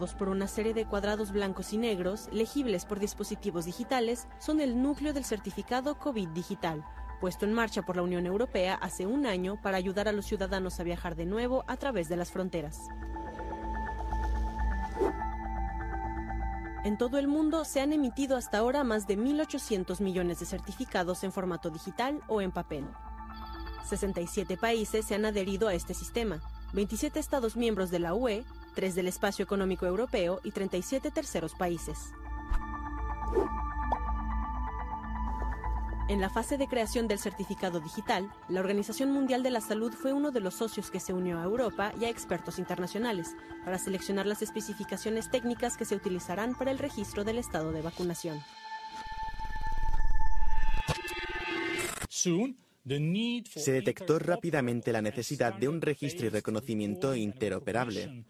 por 0.00 0.28
una 0.30 0.46
serie 0.46 0.72
de 0.72 0.86
cuadrados 0.86 1.30
blancos 1.30 1.72
y 1.72 1.78
negros, 1.78 2.28
legibles 2.32 2.86
por 2.86 2.98
dispositivos 2.98 3.66
digitales, 3.66 4.26
son 4.38 4.60
el 4.60 4.80
núcleo 4.82 5.12
del 5.12 5.24
certificado 5.24 5.98
COVID 5.98 6.28
digital, 6.30 6.84
puesto 7.20 7.44
en 7.44 7.52
marcha 7.52 7.82
por 7.82 7.96
la 7.96 8.02
Unión 8.02 8.24
Europea 8.24 8.74
hace 8.74 9.06
un 9.06 9.26
año 9.26 9.60
para 9.62 9.76
ayudar 9.76 10.08
a 10.08 10.12
los 10.12 10.24
ciudadanos 10.24 10.80
a 10.80 10.84
viajar 10.84 11.16
de 11.16 11.26
nuevo 11.26 11.64
a 11.68 11.76
través 11.76 12.08
de 12.08 12.16
las 12.16 12.32
fronteras. 12.32 12.88
En 16.82 16.96
todo 16.96 17.18
el 17.18 17.28
mundo 17.28 17.66
se 17.66 17.82
han 17.82 17.92
emitido 17.92 18.38
hasta 18.38 18.56
ahora 18.56 18.84
más 18.84 19.06
de 19.06 19.18
1.800 19.18 20.00
millones 20.00 20.40
de 20.40 20.46
certificados 20.46 21.22
en 21.24 21.32
formato 21.32 21.68
digital 21.68 22.22
o 22.26 22.40
en 22.40 22.52
papel. 22.52 22.86
67 23.84 24.56
países 24.56 25.04
se 25.04 25.14
han 25.14 25.26
adherido 25.26 25.68
a 25.68 25.74
este 25.74 25.92
sistema, 25.92 26.40
27 26.72 27.18
Estados 27.18 27.56
miembros 27.56 27.90
de 27.90 27.98
la 27.98 28.14
UE, 28.14 28.44
3 28.72 28.94
del 28.94 29.08
Espacio 29.08 29.42
Económico 29.42 29.86
Europeo 29.86 30.40
y 30.44 30.50
37 30.52 31.10
terceros 31.10 31.54
países. 31.54 32.12
En 36.10 36.20
la 36.20 36.28
fase 36.28 36.58
de 36.58 36.66
creación 36.66 37.06
del 37.06 37.20
certificado 37.20 37.78
digital, 37.78 38.32
la 38.48 38.58
Organización 38.58 39.12
Mundial 39.12 39.44
de 39.44 39.50
la 39.50 39.60
Salud 39.60 39.92
fue 39.92 40.12
uno 40.12 40.32
de 40.32 40.40
los 40.40 40.54
socios 40.54 40.90
que 40.90 40.98
se 40.98 41.12
unió 41.12 41.38
a 41.38 41.44
Europa 41.44 41.92
y 42.00 42.04
a 42.04 42.08
expertos 42.08 42.58
internacionales 42.58 43.36
para 43.64 43.78
seleccionar 43.78 44.26
las 44.26 44.42
especificaciones 44.42 45.30
técnicas 45.30 45.76
que 45.76 45.84
se 45.84 45.94
utilizarán 45.94 46.56
para 46.56 46.72
el 46.72 46.80
registro 46.80 47.22
del 47.22 47.38
estado 47.38 47.70
de 47.70 47.82
vacunación. 47.82 48.40
Se 52.10 53.72
detectó 53.72 54.18
rápidamente 54.18 54.92
la 54.92 55.02
necesidad 55.02 55.54
de 55.54 55.68
un 55.68 55.80
registro 55.80 56.26
y 56.26 56.30
reconocimiento 56.30 57.14
interoperable 57.14 58.24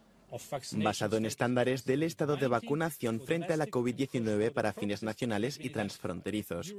basado 0.77 1.17
en 1.17 1.27
estándares 1.27 1.85
del 1.85 2.03
estado 2.03 2.37
de 2.37 2.49
vacunación 2.49 3.21
frente 3.21 3.53
a 3.53 3.57
la 3.57 3.67
COVID-19 3.67 4.53
para 4.53 4.73
fines 4.73 5.03
nacionales 5.03 5.59
y 5.61 5.71
transfronterizos. 5.71 6.75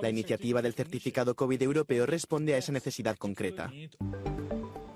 La 0.00 0.10
iniciativa 0.10 0.62
del 0.62 0.74
certificado 0.74 1.34
COVID 1.34 1.62
europeo 1.62 2.06
responde 2.06 2.54
a 2.54 2.58
esa 2.58 2.72
necesidad 2.72 3.16
concreta. 3.16 3.70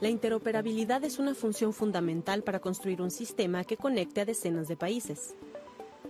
La 0.01 0.11
interoperabilidad 0.11 1.05
es 1.05 1.19
una 1.19 1.35
función 1.35 1.73
fundamental 1.73 2.43
para 2.43 2.61
construir 2.61 3.01
un 3.01 3.11
sistema 3.11 3.65
que 3.65 3.77
conecte 3.77 4.21
a 4.21 4.25
decenas 4.27 4.69
de 4.69 4.77
países. 4.77 5.35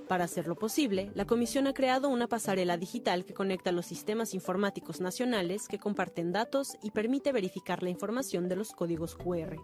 Para 0.08 0.24
hacerlo 0.24 0.54
posible, 0.54 1.10
la 1.14 1.24
Comisión 1.24 1.66
ha 1.66 1.74
creado 1.74 2.08
una 2.08 2.28
pasarela 2.28 2.76
digital 2.76 3.24
que 3.24 3.34
conecta 3.34 3.72
los 3.72 3.86
sistemas 3.86 4.34
informáticos 4.34 5.00
nacionales 5.00 5.66
que 5.66 5.78
comparten 5.78 6.32
datos 6.32 6.76
y 6.82 6.92
permite 6.92 7.32
verificar 7.32 7.82
la 7.82 7.90
información 7.90 8.48
de 8.48 8.56
los 8.56 8.72
códigos 8.72 9.16
QR. 9.16 9.56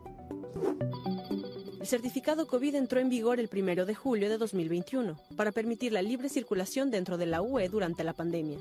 El 1.82 1.88
certificado 1.88 2.46
COVID 2.46 2.76
entró 2.76 3.00
en 3.00 3.08
vigor 3.08 3.40
el 3.40 3.50
1 3.52 3.86
de 3.86 3.94
julio 3.96 4.30
de 4.30 4.38
2021 4.38 5.16
para 5.34 5.50
permitir 5.50 5.90
la 5.90 6.00
libre 6.00 6.28
circulación 6.28 6.92
dentro 6.92 7.18
de 7.18 7.26
la 7.26 7.42
UE 7.42 7.68
durante 7.68 8.04
la 8.04 8.12
pandemia. 8.12 8.60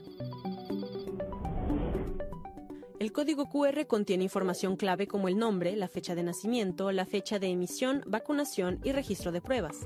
El 2.98 3.12
código 3.12 3.48
QR 3.48 3.86
contiene 3.86 4.24
información 4.24 4.76
clave 4.76 5.06
como 5.06 5.28
el 5.28 5.38
nombre, 5.38 5.76
la 5.76 5.88
fecha 5.88 6.16
de 6.16 6.24
nacimiento, 6.24 6.92
la 6.92 7.06
fecha 7.06 7.38
de 7.38 7.50
emisión, 7.50 8.02
vacunación 8.08 8.80
y 8.84 8.92
registro 8.92 9.32
de 9.32 9.40
pruebas. 9.40 9.78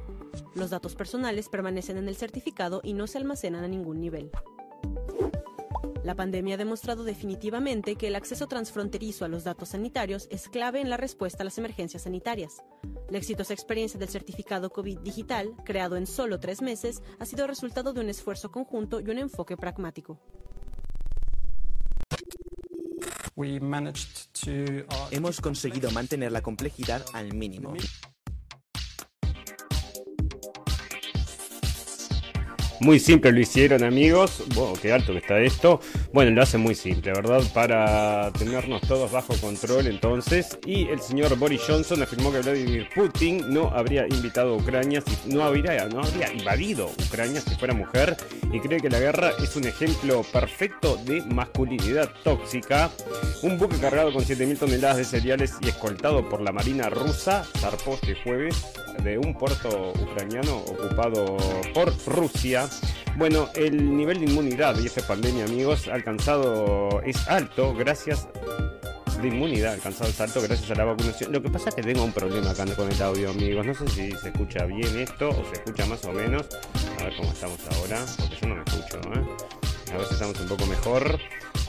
Los 0.53 0.69
datos 0.69 0.95
personales 0.95 1.49
permanecen 1.49 1.97
en 1.97 2.07
el 2.07 2.15
certificado 2.15 2.79
y 2.85 2.93
no 2.93 3.05
se 3.05 3.17
almacenan 3.17 3.65
a 3.65 3.67
ningún 3.67 3.99
nivel. 3.99 4.31
La 6.05 6.13
pandemia 6.13 6.53
ha 6.53 6.57
demostrado 6.59 7.03
definitivamente 7.03 7.95
que 7.95 8.09
el 8.09 8.15
acceso 8.15 8.45
transfronterizo 8.45 9.25
a 9.25 9.27
los 9.27 9.43
datos 9.43 9.69
sanitarios 9.69 10.27
es 10.29 10.47
clave 10.49 10.79
en 10.79 10.91
la 10.91 10.97
respuesta 10.97 11.41
a 11.41 11.45
las 11.45 11.57
emergencias 11.57 12.03
sanitarias. 12.03 12.61
La 13.09 13.17
exitosa 13.17 13.55
experiencia 13.55 13.99
del 13.99 14.09
certificado 14.09 14.69
COVID 14.69 14.99
digital, 14.99 15.55
creado 15.65 15.97
en 15.97 16.05
solo 16.05 16.39
tres 16.39 16.61
meses, 16.61 17.01
ha 17.17 17.25
sido 17.25 17.47
resultado 17.47 17.91
de 17.91 18.01
un 18.01 18.09
esfuerzo 18.09 18.51
conjunto 18.51 18.99
y 18.99 19.09
un 19.09 19.17
enfoque 19.17 19.57
pragmático. 19.57 20.19
Hemos 25.09 25.41
conseguido 25.41 25.89
mantener 25.89 26.31
la 26.31 26.43
complejidad 26.43 27.03
al 27.13 27.33
mínimo. 27.33 27.73
Muy 32.85 32.99
simple 32.99 33.31
lo 33.31 33.39
hicieron, 33.39 33.83
amigos. 33.83 34.43
Wow, 34.53 34.77
qué 34.79 34.93
alto 34.93 35.11
que 35.11 35.17
está 35.17 35.39
esto. 35.39 35.79
Bueno, 36.13 36.29
lo 36.29 36.43
hacen 36.43 36.61
muy 36.61 36.75
simple, 36.75 37.13
¿verdad? 37.13 37.41
Para 37.51 38.31
tenernos 38.33 38.79
todos 38.81 39.11
bajo 39.11 39.33
control 39.37 39.87
entonces. 39.87 40.59
Y 40.67 40.87
el 40.89 41.01
señor 41.01 41.35
Boris 41.35 41.61
Johnson 41.67 42.03
afirmó 42.03 42.31
que 42.31 42.41
Vladimir 42.41 42.87
Putin 42.93 43.51
no 43.51 43.71
habría 43.71 44.05
invitado 44.07 44.53
a 44.53 44.57
Ucrania, 44.57 45.01
si, 45.01 45.33
no, 45.33 45.41
habría, 45.41 45.87
no 45.87 46.01
habría 46.01 46.31
invadido 46.31 46.91
Ucrania 47.07 47.41
si 47.41 47.55
fuera 47.55 47.73
mujer. 47.73 48.17
Y 48.53 48.59
cree 48.59 48.79
que 48.79 48.91
la 48.91 48.99
guerra 48.99 49.31
es 49.43 49.55
un 49.55 49.65
ejemplo 49.65 50.21
perfecto 50.31 50.97
de 51.07 51.23
masculinidad 51.23 52.11
tóxica. 52.23 52.91
Un 53.41 53.57
buque 53.57 53.77
cargado 53.77 54.13
con 54.13 54.23
7.000 54.23 54.59
toneladas 54.59 54.97
de 54.97 55.05
cereales 55.05 55.55
y 55.59 55.69
escoltado 55.69 56.29
por 56.29 56.39
la 56.39 56.51
Marina 56.51 56.87
rusa 56.91 57.47
zarpó 57.57 57.95
este 57.95 58.13
jueves 58.23 58.63
de 59.03 59.17
un 59.17 59.33
puerto 59.33 59.93
ucraniano 60.01 60.57
ocupado 60.57 61.37
por 61.73 61.93
Rusia. 62.07 62.69
Bueno, 63.17 63.49
el 63.55 63.95
nivel 63.95 64.19
de 64.19 64.25
inmunidad 64.25 64.77
y 64.79 64.87
esta 64.87 65.01
pandemia, 65.05 65.45
amigos, 65.45 65.87
alcanzado, 65.87 67.01
es 67.03 67.27
alto 67.27 67.73
gracias 67.73 68.27
de 69.21 69.27
inmunidad 69.29 69.73
alcanzado 69.73 70.09
es 70.09 70.19
alto 70.19 70.41
gracias 70.41 70.69
a 70.71 70.75
la 70.75 70.85
vacunación. 70.85 71.31
Lo 71.31 71.41
que 71.41 71.49
pasa 71.49 71.69
es 71.69 71.75
que 71.75 71.81
tengo 71.81 72.03
un 72.03 72.11
problema 72.11 72.51
acá 72.51 72.65
con 72.75 72.91
el 72.91 73.01
audio, 73.01 73.29
amigos. 73.29 73.65
No 73.65 73.73
sé 73.73 73.87
si 73.87 74.11
se 74.11 74.29
escucha 74.29 74.65
bien 74.65 74.99
esto 74.99 75.29
o 75.29 75.45
se 75.45 75.53
escucha 75.53 75.85
más 75.85 76.03
o 76.05 76.11
menos. 76.11 76.45
A 76.99 77.03
ver 77.03 77.15
cómo 77.15 77.31
estamos 77.31 77.59
ahora, 77.71 78.05
porque 78.17 78.35
yo 78.41 78.47
no 78.47 78.55
me 78.55 78.63
escucho, 78.63 78.97
¿eh? 78.97 79.93
A 79.93 79.97
ver 79.97 80.07
si 80.07 80.13
estamos 80.13 80.39
un 80.39 80.47
poco 80.47 80.65
mejor. 80.65 81.19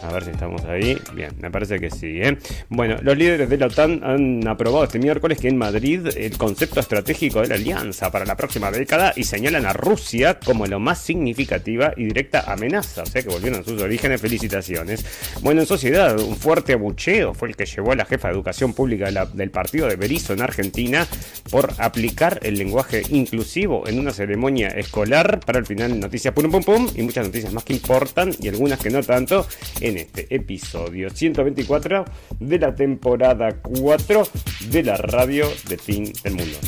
A 0.03 0.13
ver 0.13 0.25
si 0.25 0.31
estamos 0.31 0.65
ahí. 0.65 0.97
Bien, 1.15 1.31
me 1.41 1.51
parece 1.51 1.79
que 1.79 1.91
sí. 1.91 2.21
¿eh? 2.23 2.39
Bueno, 2.69 2.97
los 3.03 3.17
líderes 3.17 3.49
de 3.49 3.59
la 3.59 3.67
OTAN 3.67 4.01
han 4.03 4.47
aprobado 4.47 4.85
este 4.85 4.99
miércoles 4.99 5.39
que 5.39 5.49
en 5.49 5.57
Madrid 5.57 6.07
el 6.17 6.37
concepto 6.37 6.81
estratégico 6.81 7.41
de 7.41 7.49
la 7.49 7.55
alianza 7.55 8.11
para 8.11 8.25
la 8.25 8.37
próxima 8.37 8.71
década 8.71 9.13
y 9.17 9.25
señalan 9.25 9.67
a 9.67 9.73
Rusia 9.73 10.39
como 10.45 10.67
lo 10.67 10.79
más 10.79 10.99
significativa 10.99 11.93
y 11.97 12.05
directa 12.05 12.53
amenaza. 12.53 13.03
O 13.03 13.07
sea 13.07 13.23
que 13.23 13.29
volvieron 13.29 13.61
a 13.61 13.65
sus 13.65 13.81
orígenes. 13.81 14.21
Felicitaciones. 14.21 15.05
Bueno, 15.43 15.61
en 15.61 15.67
sociedad, 15.67 16.19
un 16.19 16.37
fuerte 16.37 16.75
abucheo 16.75 17.35
fue 17.35 17.49
el 17.49 17.57
que 17.57 17.67
llevó 17.67 17.93
a 17.93 17.97
la 17.97 18.05
jefa 18.05 18.29
de 18.29 18.35
educación 18.35 18.73
pública 18.73 19.11
del 19.11 19.51
partido 19.51 19.89
de 19.89 19.97
Berizo 19.97 20.33
en 20.33 20.43
Argentina 20.43 21.07
por 21.51 21.73
aplicar 21.79 22.41
el 22.43 22.57
lenguaje 22.57 23.03
inclusivo 23.11 23.87
en 23.87 23.99
una 23.99 24.13
ceremonia 24.13 24.69
escolar. 24.69 25.41
Para 25.41 25.59
el 25.59 25.67
final, 25.67 25.99
noticias 25.99 26.35
pum 26.35 26.51
pum 26.51 26.63
pum 26.63 26.89
y 26.95 27.03
muchas 27.03 27.27
noticias 27.27 27.53
más 27.53 27.65
que 27.65 27.75
importan 27.75 28.35
y 28.41 28.49
algunas 28.49 28.79
que 28.79 28.91
no 28.91 29.03
tanto 29.03 29.47
en 29.81 29.99
este 29.99 30.35
episodio 30.35 31.11
124 31.11 32.05
de 32.41 32.59
la 32.59 32.75
temporada 32.75 33.57
4 33.63 34.29
de 34.69 34.83
la 34.83 34.97
radio 34.97 35.47
de 35.69 35.79
fin 35.79 36.13
del 36.23 36.35
mundo. 36.35 36.59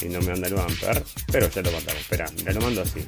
Y 0.00 0.06
no 0.06 0.20
me 0.20 0.30
manda 0.30 0.48
el 0.48 0.54
bumper, 0.54 1.02
pero 1.30 1.48
ya 1.48 1.62
lo 1.62 1.70
mandamos. 1.70 2.00
Espera, 2.00 2.26
me 2.44 2.52
lo 2.52 2.60
mando 2.60 2.82
así. 2.82 3.04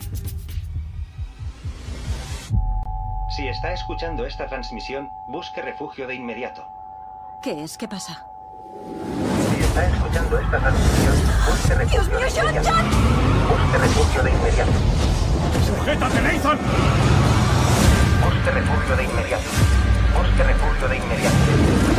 Si 3.36 3.48
está 3.48 3.72
escuchando 3.72 4.26
esta 4.26 4.46
transmisión, 4.46 5.10
busque 5.28 5.60
refugio 5.60 6.06
de 6.06 6.14
inmediato. 6.14 6.64
¿Qué 7.42 7.64
es? 7.64 7.76
¿Qué 7.76 7.88
pasa? 7.88 8.26
Si 9.56 9.60
está 9.60 9.88
escuchando 9.88 10.38
esta 10.38 10.58
transmisión, 10.60 11.14
busque 11.50 11.74
refugio 11.74 12.02
¡Dios 12.02 12.08
mío, 12.08 12.20
de 12.20 12.30
John, 12.30 12.48
inmediato. 12.50 12.70
John! 12.70 12.86
Busque 13.48 13.78
refugio 13.78 14.22
de 14.22 14.30
inmediato. 14.30 15.13
¡Sujétate, 15.84 16.22
Nathan! 16.22 16.58
Busque 18.24 18.50
refugio 18.52 18.96
de 18.96 19.04
inmediato. 19.04 19.44
Busque 20.16 20.42
refugio 20.42 20.88
de 20.88 20.96
inmediato. 20.96 21.93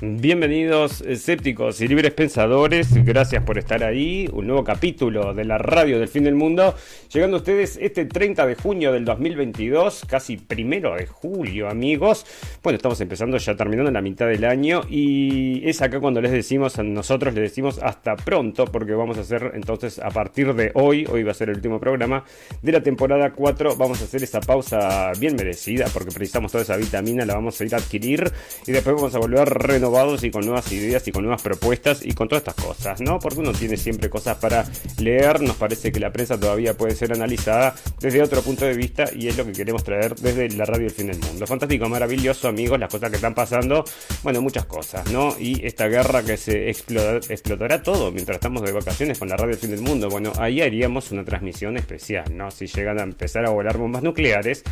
Bienvenidos 0.00 1.00
escépticos 1.00 1.80
y 1.80 1.88
libres 1.88 2.12
pensadores, 2.12 2.94
gracias 3.04 3.42
por 3.42 3.58
estar 3.58 3.82
ahí, 3.82 4.30
un 4.32 4.46
nuevo 4.46 4.62
capítulo 4.62 5.34
de 5.34 5.44
la 5.44 5.58
radio 5.58 5.98
del 5.98 6.06
fin 6.06 6.22
del 6.22 6.36
mundo, 6.36 6.76
llegando 7.12 7.36
a 7.36 7.40
ustedes 7.40 7.76
este 7.82 8.04
30 8.04 8.46
de 8.46 8.54
junio 8.54 8.92
del 8.92 9.04
2022, 9.04 10.04
casi 10.06 10.36
primero 10.36 10.94
de 10.94 11.06
julio 11.06 11.68
amigos, 11.68 12.26
bueno 12.62 12.76
estamos 12.76 13.00
empezando 13.00 13.38
ya 13.38 13.56
terminando 13.56 13.90
la 13.90 14.00
mitad 14.00 14.28
del 14.28 14.44
año 14.44 14.82
y 14.88 15.68
es 15.68 15.82
acá 15.82 15.98
cuando 15.98 16.20
les 16.20 16.30
decimos, 16.30 16.78
a 16.78 16.84
nosotros 16.84 17.34
les 17.34 17.42
decimos 17.42 17.80
hasta 17.82 18.14
pronto 18.14 18.66
porque 18.66 18.92
vamos 18.92 19.18
a 19.18 19.22
hacer 19.22 19.50
entonces 19.54 19.98
a 19.98 20.10
partir 20.10 20.54
de 20.54 20.70
hoy, 20.74 21.08
hoy 21.10 21.24
va 21.24 21.32
a 21.32 21.34
ser 21.34 21.48
el 21.48 21.56
último 21.56 21.80
programa 21.80 22.22
de 22.62 22.70
la 22.70 22.84
temporada 22.84 23.32
4, 23.32 23.74
vamos 23.74 24.00
a 24.00 24.04
hacer 24.04 24.22
esa 24.22 24.38
pausa 24.38 25.10
bien 25.18 25.34
merecida 25.34 25.86
porque 25.92 26.12
precisamos 26.12 26.52
toda 26.52 26.62
esa 26.62 26.76
vitamina, 26.76 27.26
la 27.26 27.34
vamos 27.34 27.60
a 27.60 27.64
ir 27.64 27.74
a 27.74 27.78
adquirir 27.78 28.30
y 28.64 28.70
después 28.70 28.94
vamos 28.94 29.12
a 29.16 29.18
volver 29.18 29.40
a 29.40 29.44
renovar 29.44 29.87
renovados 29.88 30.22
y 30.22 30.30
con 30.30 30.44
nuevas 30.44 30.70
ideas 30.70 31.06
y 31.08 31.12
con 31.12 31.22
nuevas 31.22 31.40
propuestas 31.40 32.04
y 32.04 32.12
con 32.12 32.28
todas 32.28 32.42
estas 32.46 32.62
cosas, 32.62 33.00
¿no? 33.00 33.18
Porque 33.18 33.40
uno 33.40 33.52
tiene 33.52 33.76
siempre 33.76 34.10
cosas 34.10 34.36
para 34.36 34.66
leer, 34.98 35.40
nos 35.40 35.56
parece 35.56 35.90
que 35.90 35.98
la 35.98 36.12
prensa 36.12 36.38
todavía 36.38 36.76
puede 36.76 36.94
ser 36.94 37.12
analizada 37.12 37.74
desde 37.98 38.22
otro 38.22 38.42
punto 38.42 38.66
de 38.66 38.74
vista 38.74 39.04
y 39.14 39.28
es 39.28 39.38
lo 39.38 39.46
que 39.46 39.52
queremos 39.52 39.82
traer 39.84 40.14
desde 40.16 40.50
la 40.50 40.66
radio 40.66 40.86
El 40.86 40.92
Fin 40.92 41.06
del 41.06 41.18
Mundo. 41.18 41.46
Fantástico, 41.46 41.88
maravilloso, 41.88 42.48
amigos, 42.48 42.78
las 42.78 42.90
cosas 42.90 43.08
que 43.08 43.16
están 43.16 43.34
pasando, 43.34 43.84
bueno, 44.22 44.42
muchas 44.42 44.66
cosas, 44.66 45.10
¿no? 45.10 45.34
Y 45.38 45.64
esta 45.66 45.88
guerra 45.88 46.22
que 46.22 46.36
se 46.36 46.68
explotará 46.68 47.82
todo 47.82 48.12
mientras 48.12 48.36
estamos 48.36 48.62
de 48.62 48.72
vacaciones 48.72 49.18
con 49.18 49.28
la 49.28 49.36
radio 49.36 49.54
El 49.54 49.58
Fin 49.58 49.70
del 49.70 49.80
Mundo, 49.80 50.10
bueno, 50.10 50.32
ahí 50.38 50.60
haríamos 50.60 51.10
una 51.12 51.24
transmisión 51.24 51.78
especial, 51.78 52.36
¿no? 52.36 52.50
Si 52.50 52.66
llegan 52.66 52.98
a 52.98 53.04
empezar 53.04 53.46
a 53.46 53.50
volar 53.50 53.78
bombas 53.78 54.02
nucleares, 54.02 54.64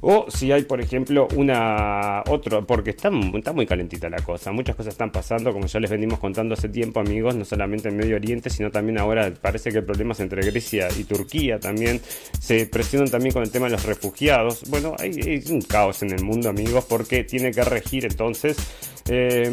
o 0.00 0.26
si 0.28 0.52
hay, 0.52 0.62
por 0.62 0.80
ejemplo, 0.80 1.28
una 1.36 2.22
otro, 2.28 2.66
porque 2.66 2.90
está, 2.90 3.10
está 3.34 3.52
muy 3.52 3.66
calentita 3.66 4.08
la 4.08 4.22
cosa, 4.22 4.52
muchas 4.52 4.76
cosas 4.76 4.94
están 4.94 5.12
pasando, 5.12 5.52
como 5.52 5.66
ya 5.66 5.80
les 5.80 5.90
venimos 5.90 6.18
contando 6.18 6.54
hace 6.54 6.68
tiempo, 6.68 7.00
amigos, 7.00 7.34
no 7.34 7.44
solamente 7.44 7.88
en 7.88 7.96
Medio 7.96 8.16
Oriente, 8.16 8.50
sino 8.50 8.70
también 8.70 8.98
ahora 8.98 9.32
parece 9.40 9.72
que 9.72 9.82
problemas 9.82 10.20
entre 10.20 10.42
Grecia 10.42 10.88
y 10.98 11.04
Turquía 11.04 11.58
también 11.58 12.00
se 12.38 12.66
presionan 12.66 13.10
también 13.10 13.32
con 13.32 13.42
el 13.42 13.50
tema 13.50 13.66
de 13.66 13.72
los 13.72 13.84
refugiados. 13.84 14.68
Bueno, 14.68 14.94
hay, 14.98 15.42
un 15.50 15.62
caos 15.62 16.02
en 16.02 16.10
el 16.12 16.22
mundo, 16.22 16.48
amigos, 16.48 16.84
porque 16.88 17.24
tiene 17.24 17.50
que 17.50 17.62
regir 17.62 18.04
entonces 18.04 18.56
eh, 19.12 19.50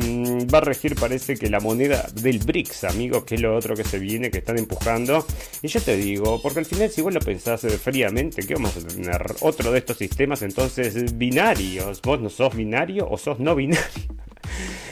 va 0.54 0.59
a 0.59 0.62
regir 0.62 0.95
parece 0.95 1.36
que 1.36 1.50
la 1.50 1.59
moneda 1.59 2.07
del 2.13 2.38
BRICS, 2.38 2.83
amigos, 2.83 3.24
que 3.24 3.36
es 3.36 3.42
lo 3.42 3.56
otro 3.56 3.75
que 3.75 3.83
se 3.83 3.98
viene, 3.98 4.30
que 4.30 4.38
están 4.38 4.59
empujando. 4.59 5.25
Y 5.63 5.68
yo 5.68 5.81
te 5.81 5.98
digo, 5.98 6.39
porque 6.42 6.59
al 6.59 6.65
final 6.65 6.92
si 6.92 7.01
vos 7.01 7.12
lo 7.12 7.19
pensás 7.19 7.63
eh, 7.63 7.71
fríamente, 7.71 8.45
que 8.45 8.54
vamos 8.54 8.77
a 8.77 8.88
tener 8.88 9.25
otro 9.42 9.71
de 9.71 9.80
estos 9.80 9.98
sistemas 9.98 10.44
entonces 10.44 11.18
binarios. 11.18 12.04
Vos 12.04 12.21
no 12.21 12.30
sos 12.30 12.56
binario 12.56 13.09
o 13.09 13.18
sos 13.18 13.39
no 13.39 13.56
binario. 13.56 14.26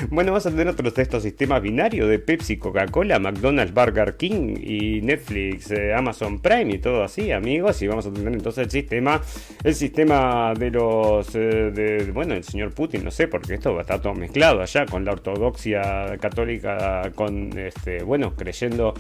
Bueno, 0.10 0.32
vamos 0.32 0.46
a 0.46 0.52
tener 0.52 0.68
otros 0.68 0.94
de 0.94 1.02
estos 1.02 1.24
sistemas 1.24 1.62
binarios 1.62 2.10
de 2.10 2.20
Pepsi, 2.20 2.58
Coca-Cola, 2.58 3.20
McDonald's, 3.20 3.74
Burger 3.74 4.18
King 4.18 4.56
y 4.62 5.02
Netflix, 5.02 5.72
eh, 5.72 5.94
Amazon 5.94 6.40
Prime 6.40 6.74
y 6.74 6.78
todo 6.80 7.04
así, 7.04 7.32
amigos. 7.32 7.82
Y 7.82 7.88
vamos 7.88 8.06
a 8.06 8.12
tener 8.12 8.34
entonces 8.34 8.66
el 8.66 8.72
sistema, 8.72 9.22
el 9.64 9.76
sistema 9.76 10.54
de 10.54 10.72
los, 10.72 11.34
eh, 11.36 11.72
de, 11.72 12.12
bueno, 12.12 12.34
el 12.34 12.44
señor 12.44 12.74
Putin, 12.74 13.04
no 13.04 13.12
sé, 13.12 13.28
porque 13.28 13.54
esto 13.54 13.74
va 13.74 13.80
a 13.80 13.82
estar 13.82 14.02
todo 14.02 14.14
mezclado 14.14 14.62
allá 14.62 14.86
con 14.86 15.06
la 15.06 15.14
ortodoxia 15.14 16.18
católica, 16.20 17.12
con, 17.16 17.58
este, 17.58 18.04
bueno, 18.04 18.34
creyendo 18.36 18.94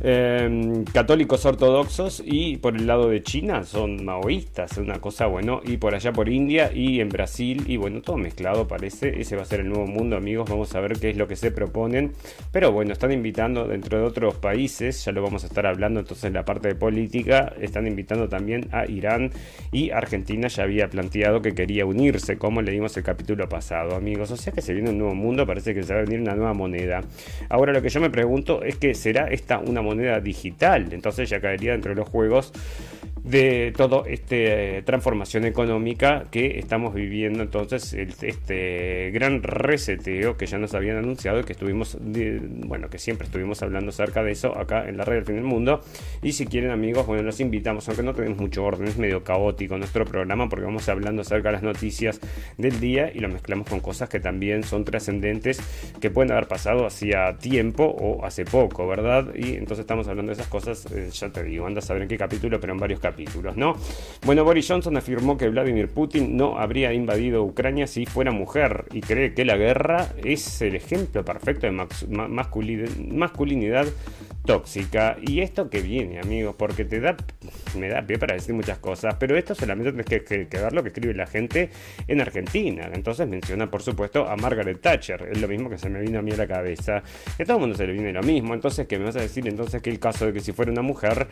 Em, 0.00 0.84
católicos 0.84 1.44
ortodoxos 1.44 2.22
y 2.24 2.58
por 2.58 2.76
el 2.76 2.86
lado 2.86 3.08
de 3.08 3.20
China 3.24 3.64
son 3.64 4.04
maoístas, 4.04 4.78
una 4.78 5.00
cosa 5.00 5.26
bueno, 5.26 5.60
y 5.64 5.78
por 5.78 5.92
allá 5.92 6.12
por 6.12 6.28
India 6.28 6.70
y 6.72 7.00
en 7.00 7.08
Brasil 7.08 7.64
y 7.66 7.78
bueno, 7.78 8.00
todo 8.00 8.16
mezclado 8.16 8.68
parece, 8.68 9.20
ese 9.20 9.34
va 9.34 9.42
a 9.42 9.44
ser 9.44 9.60
el 9.60 9.68
nuevo 9.68 9.88
mundo 9.88 10.16
amigos, 10.16 10.48
vamos 10.48 10.72
a 10.76 10.80
ver 10.80 11.00
qué 11.00 11.10
es 11.10 11.16
lo 11.16 11.26
que 11.26 11.34
se 11.34 11.50
proponen, 11.50 12.12
pero 12.52 12.70
bueno, 12.70 12.92
están 12.92 13.10
invitando 13.10 13.66
dentro 13.66 13.98
de 13.98 14.04
otros 14.04 14.36
países, 14.36 15.04
ya 15.04 15.10
lo 15.10 15.20
vamos 15.20 15.42
a 15.42 15.48
estar 15.48 15.66
hablando 15.66 15.98
entonces 15.98 16.26
en 16.26 16.34
la 16.34 16.44
parte 16.44 16.68
de 16.68 16.74
política, 16.76 17.52
están 17.60 17.88
invitando 17.88 18.28
también 18.28 18.68
a 18.70 18.86
Irán 18.88 19.32
y 19.72 19.90
Argentina 19.90 20.46
ya 20.46 20.62
había 20.62 20.88
planteado 20.88 21.42
que 21.42 21.54
quería 21.54 21.84
unirse, 21.84 22.38
como 22.38 22.62
leímos 22.62 22.96
el 22.96 23.02
capítulo 23.02 23.48
pasado 23.48 23.96
amigos, 23.96 24.30
o 24.30 24.36
sea 24.36 24.52
que 24.52 24.62
se 24.62 24.74
viene 24.74 24.90
un 24.90 24.98
nuevo 24.98 25.16
mundo, 25.16 25.44
parece 25.44 25.74
que 25.74 25.82
se 25.82 25.92
va 25.92 26.00
a 26.00 26.04
venir 26.04 26.20
una 26.20 26.36
nueva 26.36 26.54
moneda. 26.54 27.00
Ahora 27.48 27.72
lo 27.72 27.82
que 27.82 27.88
yo 27.88 28.00
me 28.00 28.10
pregunto 28.10 28.62
es 28.62 28.76
que 28.76 28.94
será 28.94 29.26
esta 29.26 29.58
una 29.58 29.77
moneda 29.82 30.20
digital. 30.20 30.92
Entonces 30.92 31.28
ya 31.28 31.40
caería 31.40 31.72
dentro 31.72 31.90
de 31.90 31.96
los 31.96 32.08
juegos 32.08 32.52
de 33.28 33.74
toda 33.76 34.08
esta 34.08 34.36
eh, 34.36 34.82
transformación 34.84 35.44
económica 35.44 36.24
que 36.30 36.58
estamos 36.58 36.94
viviendo. 36.94 37.42
Entonces, 37.42 37.92
este 37.92 39.10
gran 39.12 39.42
reseteo 39.42 40.36
que 40.36 40.46
ya 40.46 40.58
nos 40.58 40.74
habían 40.74 40.96
anunciado 40.96 41.40
y 41.40 41.44
que 41.44 41.52
estuvimos, 41.52 41.98
bueno, 42.00 42.88
que 42.88 42.98
siempre 42.98 43.26
estuvimos 43.26 43.62
hablando 43.62 43.90
acerca 43.90 44.22
de 44.22 44.32
eso 44.32 44.56
acá 44.56 44.88
en 44.88 44.96
la 44.96 45.04
red 45.04 45.16
del 45.16 45.24
fin 45.26 45.34
del 45.36 45.44
mundo. 45.44 45.80
Y 46.22 46.32
si 46.32 46.46
quieren, 46.46 46.70
amigos, 46.70 47.06
bueno, 47.06 47.22
los 47.22 47.40
invitamos, 47.40 47.86
aunque 47.88 48.02
no 48.02 48.14
tenemos 48.14 48.38
mucho 48.38 48.64
orden, 48.64 48.88
es 48.88 48.96
medio 48.96 49.22
caótico 49.24 49.76
nuestro 49.76 50.04
programa 50.04 50.48
porque 50.48 50.64
vamos 50.64 50.88
hablando 50.88 51.22
acerca 51.22 51.48
de 51.48 51.52
las 51.52 51.62
noticias 51.62 52.20
del 52.56 52.80
día 52.80 53.10
y 53.12 53.18
lo 53.18 53.28
mezclamos 53.28 53.68
con 53.68 53.80
cosas 53.80 54.08
que 54.08 54.20
también 54.20 54.62
son 54.62 54.84
trascendentes 54.84 55.60
que 56.00 56.10
pueden 56.10 56.32
haber 56.32 56.48
pasado 56.48 56.86
hacía 56.86 57.36
tiempo 57.36 57.84
o 57.84 58.24
hace 58.24 58.44
poco, 58.44 58.86
¿verdad? 58.86 59.34
Y 59.34 59.56
entonces 59.68 59.82
estamos 59.82 60.08
hablando 60.08 60.30
de 60.30 60.34
esas 60.34 60.48
cosas, 60.48 60.90
eh, 60.92 61.10
ya 61.12 61.28
te 61.28 61.42
digo, 61.42 61.66
anda 61.66 61.80
a 61.80 61.82
saber 61.82 62.00
en 62.00 62.08
qué 62.08 62.16
capítulo, 62.16 62.58
pero 62.58 62.72
en 62.72 62.78
varios 62.78 63.00
capítulos 63.00 63.54
¿no? 63.54 63.76
Bueno, 64.24 64.42
Boris 64.42 64.66
Johnson 64.66 64.96
afirmó 64.96 65.36
que 65.36 65.46
Vladimir 65.50 65.88
Putin 65.88 66.38
no 66.38 66.58
habría 66.58 66.94
invadido 66.94 67.44
Ucrania 67.44 67.86
si 67.86 68.06
fuera 68.06 68.30
mujer 68.30 68.86
y 68.92 69.02
cree 69.02 69.34
que 69.34 69.44
la 69.44 69.58
guerra 69.58 70.08
es 70.24 70.62
el 70.62 70.74
ejemplo 70.74 71.22
perfecto 71.22 71.66
de 71.66 71.72
masculinidad 71.72 73.88
tóxica. 74.48 75.18
Y 75.20 75.40
esto 75.40 75.68
que 75.68 75.82
viene, 75.82 76.20
amigos, 76.20 76.56
porque 76.56 76.86
te 76.86 77.00
da, 77.00 77.14
me 77.76 77.90
da 77.90 78.00
pie 78.00 78.18
para 78.18 78.34
decir 78.34 78.54
muchas 78.54 78.78
cosas, 78.78 79.14
pero 79.20 79.36
esto 79.36 79.54
solamente 79.54 79.92
tienes 79.92 80.06
que, 80.06 80.46
que, 80.46 80.58
ver 80.58 80.72
lo 80.72 80.82
que 80.82 80.88
escribe 80.88 81.12
la 81.12 81.26
gente 81.26 81.68
en 82.06 82.22
Argentina. 82.22 82.88
Entonces 82.94 83.28
menciona, 83.28 83.70
por 83.70 83.82
supuesto, 83.82 84.26
a 84.26 84.36
Margaret 84.36 84.80
Thatcher. 84.80 85.28
Es 85.30 85.38
lo 85.38 85.48
mismo 85.48 85.68
que 85.68 85.76
se 85.76 85.90
me 85.90 86.00
vino 86.00 86.20
a 86.20 86.22
mí 86.22 86.32
a 86.32 86.38
la 86.38 86.46
cabeza. 86.46 87.02
Que 87.36 87.42
a 87.42 87.46
todo 87.46 87.58
el 87.58 87.60
mundo 87.60 87.76
se 87.76 87.86
le 87.86 87.92
viene 87.92 88.10
lo 88.10 88.22
mismo. 88.22 88.54
Entonces, 88.54 88.86
¿qué 88.86 88.98
me 88.98 89.04
vas 89.04 89.16
a 89.16 89.20
decir 89.20 89.46
entonces 89.58 89.82
que 89.82 89.90
el 89.90 89.98
caso 89.98 90.26
de 90.26 90.32
que 90.32 90.40
si 90.40 90.52
fuera 90.52 90.70
una 90.70 90.82
mujer 90.82 91.26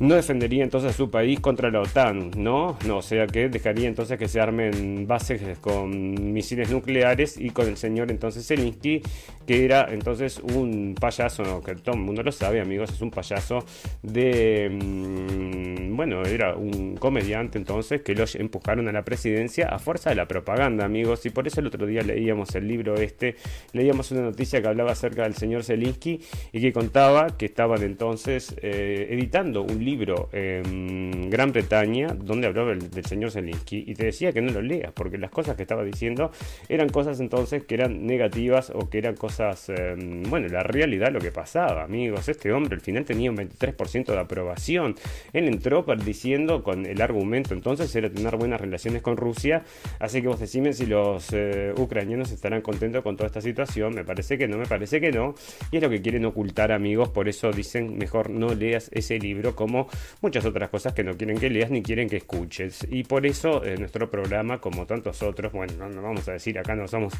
no 0.00 0.14
defendería 0.14 0.64
entonces 0.64 0.90
a 0.90 0.92
su 0.92 1.10
país 1.10 1.40
contra 1.40 1.70
la 1.70 1.80
OTAN, 1.80 2.32
¿no? 2.36 2.76
No, 2.86 2.98
o 2.98 3.02
sea 3.02 3.26
que 3.26 3.48
dejaría 3.48 3.88
entonces 3.88 4.18
que 4.18 4.28
se 4.28 4.40
armen 4.40 5.06
bases 5.06 5.58
con 5.58 6.32
misiles 6.32 6.70
nucleares 6.70 7.38
y 7.38 7.50
con 7.50 7.68
el 7.68 7.76
señor 7.76 8.10
entonces 8.10 8.46
Zelensky, 8.46 9.02
que 9.46 9.64
era 9.64 9.88
entonces 9.92 10.40
un 10.40 10.94
payaso, 10.98 11.62
que 11.62 11.74
todo 11.76 11.94
el 11.94 12.00
mundo 12.00 12.22
lo 12.22 12.32
sabe, 12.32 12.60
amigos, 12.60 12.90
es 12.90 13.00
un 13.00 13.10
payaso 13.10 13.64
de... 14.02 14.68
Mm, 14.70 15.96
bueno, 15.96 16.24
era 16.24 16.56
un 16.56 16.96
comediante 16.96 17.58
entonces 17.58 18.02
que 18.02 18.14
lo 18.14 18.24
empujaron 18.34 18.88
a 18.88 18.92
la 18.92 19.04
presidencia 19.04 19.68
a 19.68 19.78
fuerza 19.78 20.10
de 20.10 20.16
la 20.16 20.26
propaganda, 20.26 20.84
amigos, 20.84 21.24
y 21.26 21.30
por 21.30 21.46
eso 21.46 21.60
el 21.60 21.68
otro 21.68 21.86
día 21.86 22.02
leíamos 22.02 22.54
el 22.54 22.66
libro 22.66 22.96
este, 22.96 23.36
leíamos 23.72 24.10
una 24.10 24.22
noticia 24.22 24.60
que 24.60 24.68
hablaba 24.68 24.92
acerca 24.92 25.22
del 25.22 25.34
señor 25.34 25.62
Zelensky 25.62 26.20
y 26.52 26.60
que 26.60 26.72
contaba 26.72 27.36
que 27.36 27.46
estaban 27.46 27.82
entonces 27.82 28.56
eh, 28.60 29.08
editando 29.10 29.62
un 29.62 29.83
libro 29.84 30.28
en 30.32 31.30
Gran 31.30 31.52
Bretaña 31.52 32.08
donde 32.08 32.46
hablaba 32.46 32.70
del, 32.70 33.04
señor 33.04 33.30
Zelensky 33.30 33.84
y 33.86 33.94
te 33.94 34.06
decía 34.06 34.32
que 34.32 34.40
no 34.40 34.52
lo 34.52 34.62
leas 34.62 34.92
porque 34.92 35.18
las 35.18 35.30
cosas 35.30 35.56
que 35.56 35.62
estaba 35.62 35.84
diciendo 35.84 36.30
eran 36.68 36.88
cosas 36.88 37.20
entonces 37.20 37.64
que 37.64 37.74
eran 37.74 38.06
negativas 38.06 38.70
o 38.70 38.88
que 38.88 38.98
eran 38.98 39.14
cosas, 39.14 39.68
em, 39.68 40.22
bueno, 40.24 40.48
la 40.48 40.62
realidad 40.62 41.12
lo 41.12 41.20
que 41.20 41.30
pasaba, 41.30 41.84
amigos. 41.84 42.28
Este 42.28 42.52
hombre 42.52 42.74
al 42.74 42.80
final 42.80 43.04
tenía 43.04 43.30
un 43.30 43.36
23% 43.36 44.12
de 44.12 44.18
aprobación. 44.18 44.94
Él 45.32 45.48
entró 45.48 45.84
diciendo 46.04 46.62
con 46.62 46.86
el 46.86 47.00
argumento 47.00 47.54
entonces 47.54 47.94
era 47.94 48.10
tener 48.10 48.36
buenas 48.36 48.60
relaciones 48.60 49.02
con 49.02 49.16
Rusia. 49.16 49.64
Así 49.98 50.22
que 50.22 50.28
vos 50.28 50.40
decime 50.40 50.72
si 50.72 50.86
los 50.86 51.28
eh, 51.32 51.72
ucranianos 51.76 52.32
estarán 52.32 52.62
contentos 52.62 53.02
con 53.02 53.16
toda 53.16 53.26
esta 53.26 53.40
situación. 53.40 53.94
Me 53.94 54.04
parece 54.04 54.38
que 54.38 54.48
no, 54.48 54.56
me 54.56 54.66
parece 54.66 55.00
que 55.00 55.12
no. 55.12 55.34
Y 55.70 55.76
es 55.76 55.82
lo 55.82 55.90
que 55.90 56.00
quieren 56.00 56.24
ocultar, 56.24 56.72
amigos. 56.72 57.08
Por 57.08 57.28
eso 57.28 57.50
dicen 57.50 57.98
mejor 57.98 58.30
no 58.30 58.54
leas 58.54 58.90
ese 58.92 59.18
libro 59.18 59.54
como 59.54 59.73
muchas 60.20 60.44
otras 60.44 60.70
cosas 60.70 60.92
que 60.92 61.04
no 61.04 61.16
quieren 61.16 61.38
que 61.38 61.50
leas 61.50 61.70
ni 61.70 61.82
quieren 61.82 62.08
que 62.08 62.16
escuches. 62.16 62.86
Y 62.90 63.04
por 63.04 63.26
eso 63.26 63.64
en 63.64 63.80
nuestro 63.80 64.10
programa, 64.10 64.60
como 64.60 64.86
tantos 64.86 65.22
otros, 65.22 65.52
bueno, 65.52 65.88
no, 65.88 66.02
vamos 66.02 66.28
a 66.28 66.32
decir 66.32 66.58
acá 66.58 66.74
no 66.74 66.88
somos 66.88 67.14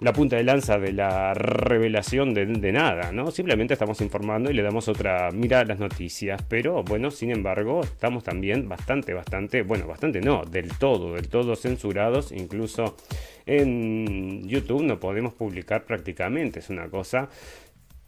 la 0.00 0.14
punta 0.14 0.36
de 0.36 0.44
lanza 0.44 0.78
de 0.78 0.92
la 0.92 1.34
revelación 1.34 2.32
de, 2.32 2.72
nada, 2.72 3.12
¿no? 3.12 3.30
Simplemente 3.30 3.74
estamos 3.74 4.00
informando 4.00 4.50
y 4.50 4.54
le 4.54 4.62
damos 4.62 4.88
otra 4.88 5.30
mirada 5.30 5.62
a 5.62 5.66
las 5.66 5.78
noticias, 5.78 6.42
pero 6.48 6.82
bueno, 6.82 7.10
sin 7.10 7.30
embargo, 7.30 7.82
estamos 7.82 8.24
también 8.24 8.66
bastante, 8.66 9.12
bastante, 9.12 9.62
bueno, 9.62 9.86
bastante 9.86 10.22
no, 10.22 10.44
del 10.44 10.70
todo, 10.78 11.14
del 11.14 11.28
todo 11.28 11.54
censurados, 11.54 12.32
incluso 12.32 12.96
en 13.44 14.48
YouTube 14.48 14.82
no 14.82 14.98
podemos 14.98 15.34
publicar 15.34 15.84
prácticamente, 15.84 16.60
es 16.60 16.70
una 16.70 16.88
cosa. 16.88 17.28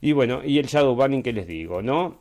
Y 0.00 0.12
bueno, 0.12 0.40
y 0.44 0.58
el 0.58 0.66
shadow 0.66 0.96
banning 0.96 1.22
que 1.22 1.32
les 1.32 1.46
digo, 1.46 1.82
¿no? 1.82 2.18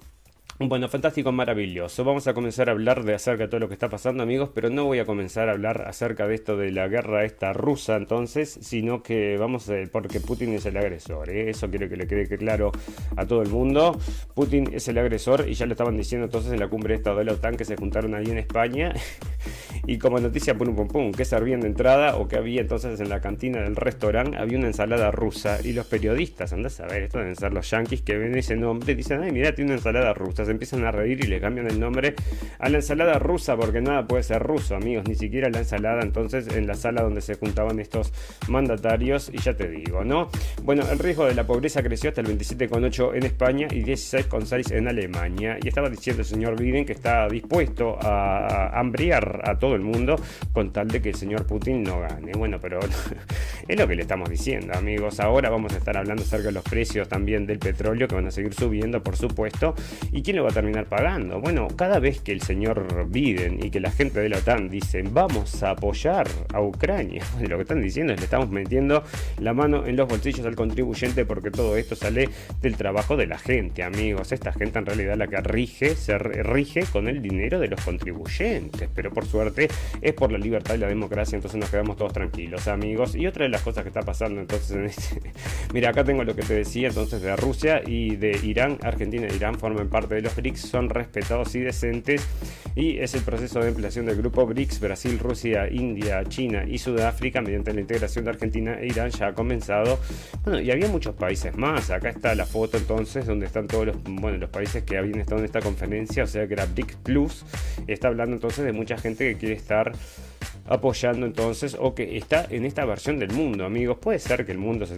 Bueno, 0.64 0.88
fantástico, 0.90 1.32
maravilloso. 1.32 2.04
Vamos 2.04 2.28
a 2.28 2.36
comenzar 2.36 2.70
a 2.70 2.74
hablar 2.74 3.04
de 3.04 3.16
acerca 3.16 3.46
de 3.46 3.50
todo 3.50 3.60
lo 3.62 3.68
que 3.68 3.74
está 3.74 3.90
pasando, 3.90 4.22
amigos, 4.22 4.52
pero 4.54 4.70
no 4.70 4.86
voy 4.86 5.00
a 5.00 5.06
comenzar 5.06 5.50
a 5.50 5.54
hablar 5.54 5.88
acerca 5.88 6.28
de 6.28 6.36
esto 6.36 6.56
de 6.56 6.72
la 6.72 6.88
guerra 6.88 7.26
esta 7.26 7.52
rusa, 7.52 7.96
entonces, 7.96 8.60
sino 8.62 9.02
que 9.02 9.38
vamos 9.38 9.68
a, 9.70 9.74
porque 9.92 10.20
Putin 10.20 10.54
es 10.54 10.68
el 10.68 10.78
agresor. 10.78 11.32
¿eh? 11.32 11.50
Eso 11.50 11.68
quiero 11.72 11.90
que 11.90 11.96
le 11.96 12.06
quede 12.06 12.28
claro 12.38 12.72
a 13.16 13.26
todo 13.26 13.42
el 13.42 13.50
mundo. 13.50 13.98
Putin 14.36 14.70
es 14.72 14.88
el 14.88 15.00
agresor 15.00 15.50
y 15.50 15.56
ya 15.56 15.66
lo 15.66 15.72
estaban 15.72 15.98
diciendo 15.98 16.26
entonces 16.26 16.54
en 16.54 16.60
la 16.60 16.68
cumbre 16.68 16.94
esta 16.94 17.16
de 17.16 17.24
la 17.24 17.34
OTAN 17.34 17.58
que 17.58 17.66
se 17.66 17.76
juntaron 17.76 18.14
ahí 18.14 18.26
en 18.28 18.38
España. 18.38 18.94
y 19.88 19.98
como 19.98 20.20
noticia, 20.20 20.56
pum, 20.56 20.76
pum, 20.76 20.88
pum, 20.88 21.12
que 21.12 21.26
servían 21.26 21.62
de 21.62 21.68
entrada 21.68 22.18
o 22.18 22.28
que 22.28 22.36
había 22.36 22.62
entonces 22.62 23.00
en 23.00 23.10
la 23.10 23.20
cantina 23.20 23.62
del 23.62 23.76
restaurante, 23.76 24.38
había 24.38 24.60
una 24.60 24.68
ensalada 24.68 25.10
rusa 25.10 25.58
y 25.64 25.74
los 25.74 25.88
periodistas, 25.88 26.54
andás 26.54 26.80
a 26.82 26.86
ver, 26.86 27.04
esto 27.04 27.18
deben 27.18 27.36
ser 27.36 27.52
los 27.52 27.68
yankees 27.68 28.04
que 28.04 28.16
ven 28.18 28.38
ese 28.38 28.56
nombre, 28.56 28.94
dicen, 28.94 29.24
ay, 29.24 29.32
mira, 29.32 29.56
tiene 29.56 29.72
una 29.72 29.80
ensalada 29.80 30.14
rusa, 30.14 30.46
empiezan 30.52 30.86
a 30.86 30.92
reír 30.92 31.24
y 31.24 31.28
le 31.28 31.40
cambian 31.40 31.68
el 31.68 31.80
nombre 31.80 32.16
a 32.60 32.70
la 32.70 32.78
ensalada 32.78 33.20
rusa 33.20 33.56
porque 33.56 33.82
nada 33.82 34.08
puede 34.08 34.24
ser 34.24 34.42
ruso, 34.42 34.76
amigos, 34.76 35.08
ni 35.08 35.16
siquiera 35.16 35.50
la 35.50 35.60
ensalada 35.60 36.02
entonces 36.02 36.48
en 36.56 36.68
la 36.68 36.76
sala 36.76 37.02
donde 37.02 37.22
se 37.22 37.36
juntaban 37.36 37.80
estos 37.80 38.14
mandatarios 38.48 39.32
y 39.34 39.38
ya 39.40 39.56
te 39.56 39.70
digo, 39.70 40.04
¿no? 40.04 40.30
Bueno, 40.64 40.84
el 40.92 41.00
riesgo 41.00 41.26
de 41.26 41.36
la 41.36 41.46
pobreza 41.46 41.82
creció 41.84 42.10
hasta 42.10 42.22
el 42.22 42.28
27,8 42.28 43.16
en 43.16 43.24
España 43.24 43.68
y 43.72 43.84
16,6 43.84 44.76
en 44.76 44.88
Alemania 44.88 45.58
y 45.62 45.68
estaba 45.68 45.90
diciendo 45.90 46.22
el 46.22 46.28
señor 46.28 46.60
Biden 46.60 46.86
que 46.86 46.94
está 46.94 47.28
dispuesto 47.28 47.98
a 48.02 48.80
hambriar 48.80 49.42
a 49.46 49.58
todo 49.58 49.76
el 49.76 49.82
mundo 49.82 50.16
con 50.54 50.72
tal 50.72 50.88
de 50.88 51.02
que 51.02 51.10
el 51.10 51.16
señor 51.16 51.46
Putin 51.46 51.84
no 51.84 52.00
gane. 52.00 52.32
Bueno, 52.34 52.60
pero 52.62 52.80
es 53.68 53.80
lo 53.80 53.88
que 53.88 53.96
le 53.96 54.02
estamos 54.04 54.30
diciendo, 54.30 54.74
amigos. 54.74 55.20
Ahora 55.20 55.50
vamos 55.50 55.74
a 55.74 55.78
estar 55.78 55.98
hablando 55.98 56.24
acerca 56.24 56.48
de 56.48 56.54
los 56.54 56.64
precios 56.64 57.08
también 57.08 57.46
del 57.46 57.60
petróleo 57.60 58.08
que 58.08 58.16
van 58.16 58.28
a 58.28 58.32
seguir 58.32 58.54
subiendo, 58.54 59.02
por 59.02 59.16
supuesto. 59.16 59.76
¿Y 60.12 60.22
quién 60.22 60.38
lo 60.38 60.41
va 60.44 60.50
a 60.50 60.54
terminar 60.54 60.86
pagando? 60.86 61.40
Bueno, 61.40 61.68
cada 61.76 62.00
vez 62.00 62.22
que 62.22 62.32
el 62.32 62.42
señor 62.42 63.08
Biden 63.10 63.64
y 63.64 63.70
que 63.70 63.80
la 63.80 63.92
gente 63.92 64.20
de 64.20 64.30
la 64.30 64.38
OTAN 64.38 64.70
dicen 64.70 65.14
vamos 65.14 65.64
a 65.64 65.72
apoyar 65.72 66.28
a 66.54 66.62
Ucrania, 66.62 67.24
lo 67.48 67.58
que 67.58 67.64
están 67.64 67.82
diciendo 67.82 68.14
es 68.14 68.20
le 68.20 68.26
estamos 68.26 68.50
metiendo 68.50 69.04
la 69.40 69.54
mano 69.54 69.86
en 69.86 69.96
los 69.96 70.08
bolsillos 70.08 70.46
al 70.46 70.56
contribuyente 70.56 71.26
porque 71.26 71.52
todo 71.52 71.78
esto 71.78 71.96
sale 71.96 72.30
del 72.62 72.76
trabajo 72.76 73.18
de 73.18 73.28
la 73.28 73.38
gente, 73.38 73.84
amigos. 73.84 74.32
Esta 74.32 74.54
gente 74.54 74.80
en 74.80 74.86
realidad 74.86 75.18
la 75.18 75.28
que 75.28 75.42
rige, 75.42 75.96
se 75.96 76.18
rige 76.18 76.84
con 76.92 77.08
el 77.08 77.22
dinero 77.22 77.60
de 77.60 77.68
los 77.68 77.82
contribuyentes, 77.82 78.90
pero 78.94 79.12
por 79.12 79.26
suerte 79.26 79.68
es 80.02 80.14
por 80.14 80.32
la 80.32 80.38
libertad 80.38 80.76
y 80.76 80.78
la 80.78 80.88
democracia, 80.88 81.36
entonces 81.36 81.60
nos 81.60 81.70
quedamos 81.70 81.98
todos 81.98 82.14
tranquilos, 82.14 82.68
amigos. 82.68 83.16
Y 83.16 83.28
otra 83.28 83.44
de 83.44 83.50
las 83.50 83.62
cosas 83.62 83.84
que 83.84 83.90
está 83.90 84.02
pasando 84.02 84.42
entonces 84.42 84.72
en 84.72 84.86
este... 84.86 85.32
Mira, 85.74 85.90
acá 85.90 86.04
tengo 86.04 86.24
lo 86.24 86.36
que 86.36 86.44
te 86.44 86.54
decía 86.54 86.88
entonces 86.88 87.22
de 87.22 87.36
Rusia 87.36 87.82
y 87.86 88.16
de 88.16 88.40
Irán. 88.44 88.78
Argentina 88.82 89.28
e 89.28 89.36
Irán 89.36 89.56
forman 89.56 89.90
parte 89.90 90.16
de 90.16 90.21
los 90.22 90.36
BRICS, 90.36 90.62
son 90.62 90.90
respetados 90.90 91.56
y 91.56 91.60
decentes 91.60 92.26
y 92.76 93.00
es 93.00 93.14
el 93.14 93.22
proceso 93.22 93.60
de 93.60 93.70
ampliación 93.70 94.06
del 94.06 94.16
grupo 94.16 94.46
BRICS, 94.46 94.80
Brasil, 94.80 95.20
Rusia, 95.20 95.70
India, 95.70 96.24
China 96.26 96.64
y 96.68 96.78
Sudáfrica 96.78 97.42
mediante 97.42 97.74
la 97.74 97.82
integración 97.82 98.26
de 98.26 98.32
Argentina 98.32 98.80
e 98.80 98.88
Irán 98.88 99.12
ya 99.12 99.28
ha 99.28 99.34
comenzado. 99.34 100.00
Bueno, 100.44 100.62
y 100.62 100.72
había 100.72 100.88
muchos 100.88 101.16
países 101.16 101.56
más. 101.58 101.90
Acá 101.90 102.10
está 102.10 102.36
la 102.36 102.46
foto 102.46 102.78
entonces 102.78 103.26
donde 103.26 103.46
están 103.46 103.68
todos 103.68 103.88
los, 103.88 104.04
bueno, 104.04 104.38
los 104.38 104.50
países 104.50 104.84
que 104.84 104.98
habían 104.98 105.20
estado 105.20 105.40
en 105.40 105.46
esta 105.46 105.60
conferencia, 105.62 106.24
o 106.24 106.28
sea 106.28 106.48
que 106.48 106.54
era 106.54 106.66
BRICS 106.66 106.96
Plus. 107.04 107.46
Está 107.88 108.08
hablando 108.08 108.36
entonces 108.36 108.64
de 108.64 108.72
mucha 108.72 108.98
gente 108.98 109.30
que 109.30 109.38
quiere 109.38 109.56
estar 109.56 109.92
apoyando 110.68 111.26
entonces 111.26 111.76
o 111.80 111.94
que 111.96 112.18
está 112.18 112.46
en 112.50 112.66
esta 112.66 112.86
versión 112.86 113.20
del 113.20 113.32
mundo, 113.32 113.66
amigos. 113.66 113.98
Puede 114.00 114.20
ser 114.20 114.46
que 114.46 114.52
el 114.52 114.58
mundo 114.58 114.86
se, 114.86 114.96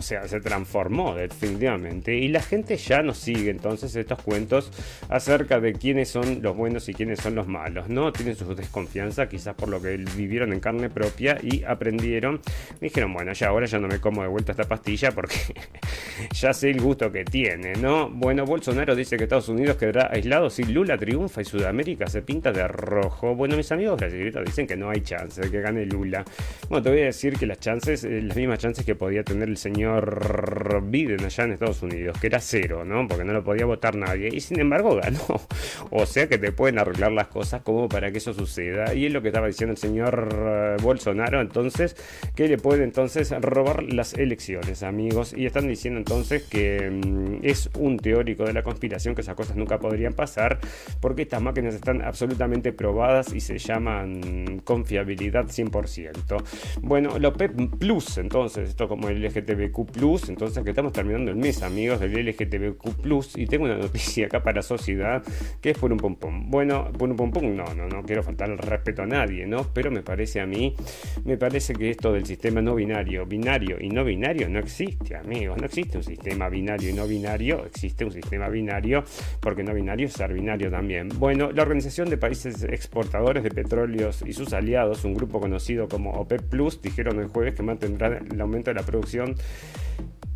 sea, 0.00 0.28
se 0.28 0.40
transformó 0.40 1.14
definitivamente 1.14 2.16
y 2.16 2.28
la 2.28 2.42
gente 2.42 2.76
ya 2.76 3.02
no 3.02 3.14
sigue 3.14 3.50
entonces 3.50 3.94
estos 3.96 4.22
cuentos 4.22 4.72
acerca 5.08 5.60
de 5.60 5.72
quiénes 5.72 6.08
son 6.08 6.42
los 6.42 6.56
buenos 6.56 6.88
y 6.88 6.94
quiénes 6.94 7.20
son 7.20 7.34
los 7.34 7.46
malos, 7.46 7.88
¿no? 7.88 8.12
Tienen 8.12 8.36
su 8.36 8.54
desconfianza 8.54 9.28
quizás 9.28 9.54
por 9.54 9.68
lo 9.68 9.80
que 9.80 9.96
vivieron 10.16 10.52
en 10.52 10.60
carne 10.60 10.90
propia 10.90 11.38
y 11.42 11.64
aprendieron. 11.64 12.40
Dijeron, 12.80 13.12
bueno, 13.12 13.32
ya 13.32 13.48
ahora 13.48 13.66
ya 13.66 13.78
no 13.78 13.88
me 13.88 14.00
como 14.00 14.22
de 14.22 14.28
vuelta 14.28 14.52
esta 14.52 14.64
pastilla 14.64 15.12
porque 15.12 15.36
ya 16.32 16.52
sé 16.52 16.70
el 16.70 16.80
gusto 16.80 17.10
que 17.10 17.24
tiene, 17.24 17.72
¿no? 17.74 18.08
Bueno, 18.10 18.44
Bolsonaro 18.44 18.94
dice 18.94 19.16
que 19.16 19.24
Estados 19.24 19.48
Unidos 19.48 19.76
quedará 19.76 20.10
aislado 20.12 20.50
si 20.50 20.64
Lula 20.64 20.98
triunfa 20.98 21.42
y 21.42 21.44
Sudamérica 21.44 22.06
se 22.06 22.22
pinta 22.22 22.52
de 22.52 22.66
rojo. 22.66 23.34
Bueno, 23.34 23.56
mis 23.56 23.70
amigos 23.72 23.98
brasileños 23.98 24.44
dicen 24.44 24.66
que 24.66 24.76
no 24.80 24.90
hay 24.90 25.02
chance 25.02 25.40
de 25.40 25.50
que 25.50 25.60
gane 25.60 25.84
Lula. 25.84 26.24
Bueno, 26.68 26.82
te 26.82 26.90
voy 26.90 27.00
a 27.00 27.04
decir 27.04 27.34
que 27.38 27.46
las 27.46 27.60
chances, 27.60 28.02
eh, 28.04 28.22
las 28.22 28.36
mismas 28.36 28.58
chances 28.58 28.84
que 28.84 28.94
podía 28.94 29.22
tener 29.22 29.48
el 29.48 29.58
señor 29.58 30.82
Biden 30.82 31.24
allá 31.24 31.44
en 31.44 31.52
Estados 31.52 31.82
Unidos, 31.82 32.18
que 32.18 32.28
era 32.28 32.40
cero, 32.40 32.84
¿no? 32.84 33.06
Porque 33.06 33.24
no 33.24 33.32
lo 33.32 33.44
podía 33.44 33.66
votar 33.66 33.94
nadie. 33.94 34.30
Y 34.32 34.40
sin 34.40 34.58
embargo 34.58 34.96
ganó. 34.96 35.20
O 35.92 36.06
sea 36.06 36.28
que 36.28 36.38
te 36.38 36.52
pueden 36.52 36.78
arreglar 36.78 37.12
las 37.12 37.28
cosas 37.28 37.62
como 37.62 37.88
para 37.88 38.10
que 38.12 38.18
eso 38.18 38.32
suceda. 38.32 38.94
Y 38.94 39.06
es 39.06 39.12
lo 39.12 39.22
que 39.22 39.28
estaba 39.28 39.48
diciendo 39.48 39.72
el 39.72 39.78
señor 39.78 40.28
eh, 40.40 40.76
Bolsonaro, 40.82 41.40
entonces, 41.40 41.96
que 42.34 42.48
le 42.48 42.58
puede 42.58 42.84
entonces 42.84 43.30
robar 43.40 43.82
las 43.82 44.14
elecciones, 44.14 44.82
amigos. 44.82 45.34
Y 45.36 45.46
están 45.46 45.68
diciendo 45.68 45.98
entonces 45.98 46.44
que 46.44 46.90
mm, 46.90 47.38
es 47.42 47.70
un 47.78 47.98
teórico 47.98 48.44
de 48.44 48.52
la 48.52 48.62
conspiración, 48.62 49.14
que 49.14 49.22
esas 49.22 49.34
cosas 49.34 49.56
nunca 49.56 49.78
podrían 49.78 50.12
pasar, 50.12 50.58
porque 51.00 51.22
estas 51.22 51.42
máquinas 51.42 51.74
están 51.74 52.02
absolutamente 52.02 52.72
probadas 52.72 53.34
y 53.34 53.40
se 53.40 53.58
llaman 53.58 54.60
confiabilidad 54.70 55.46
100%. 55.46 56.44
Bueno, 56.80 57.18
lo 57.18 57.32
PEP 57.32 57.76
Plus, 57.76 58.18
entonces, 58.18 58.68
esto 58.68 58.86
como 58.86 59.08
el 59.08 59.20
LGTBQ 59.20 59.90
Plus, 59.90 60.28
entonces 60.28 60.62
que 60.62 60.70
estamos 60.70 60.92
terminando 60.92 61.32
el 61.32 61.36
mes, 61.36 61.64
amigos, 61.64 61.98
del 61.98 62.12
LGTBQ 62.24 63.02
Plus, 63.02 63.36
y 63.36 63.46
tengo 63.46 63.64
una 63.64 63.76
noticia 63.76 64.26
acá 64.26 64.44
para 64.44 64.62
sociedad 64.62 65.24
que 65.60 65.70
es 65.70 65.78
por 65.78 65.90
un 65.90 65.98
pom 65.98 66.14
pom. 66.14 66.48
Bueno, 66.48 66.92
por 66.96 67.10
un 67.10 67.16
pom 67.16 67.32
pom, 67.32 67.56
no, 67.56 67.64
no, 67.74 67.88
no 67.88 68.04
quiero 68.04 68.22
faltar 68.22 68.48
el 68.48 68.58
respeto 68.58 69.02
a 69.02 69.06
nadie, 69.06 69.44
¿no? 69.44 69.66
Pero 69.74 69.90
me 69.90 70.02
parece 70.02 70.40
a 70.40 70.46
mí, 70.46 70.76
me 71.24 71.36
parece 71.36 71.74
que 71.74 71.90
esto 71.90 72.12
del 72.12 72.24
sistema 72.24 72.62
no 72.62 72.76
binario, 72.76 73.26
binario 73.26 73.76
y 73.80 73.88
no 73.88 74.04
binario 74.04 74.48
no 74.48 74.60
existe, 74.60 75.16
amigos, 75.16 75.58
no 75.58 75.66
existe 75.66 75.96
un 75.96 76.04
sistema 76.04 76.48
binario 76.48 76.90
y 76.90 76.92
no 76.92 77.08
binario, 77.08 77.66
existe 77.66 78.04
un 78.04 78.12
sistema 78.12 78.48
binario, 78.48 79.02
porque 79.40 79.64
no 79.64 79.74
binario 79.74 80.06
es 80.06 80.12
ser 80.12 80.32
binario 80.32 80.70
también. 80.70 81.08
Bueno, 81.18 81.50
la 81.50 81.62
Organización 81.62 82.08
de 82.08 82.18
Países 82.18 82.62
Exportadores 82.62 83.42
de 83.42 83.50
Petróleos 83.50 84.22
y 84.24 84.32
sus 84.32 84.52
aliados, 84.60 85.04
un 85.04 85.14
grupo 85.14 85.40
conocido 85.40 85.88
como 85.88 86.12
OPEP 86.12 86.42
Plus, 86.42 86.80
dijeron 86.80 87.18
el 87.18 87.28
jueves 87.28 87.54
que 87.54 87.62
mantendrán 87.62 88.28
el 88.30 88.40
aumento 88.40 88.70
de 88.70 88.74
la 88.74 88.82
producción 88.82 89.34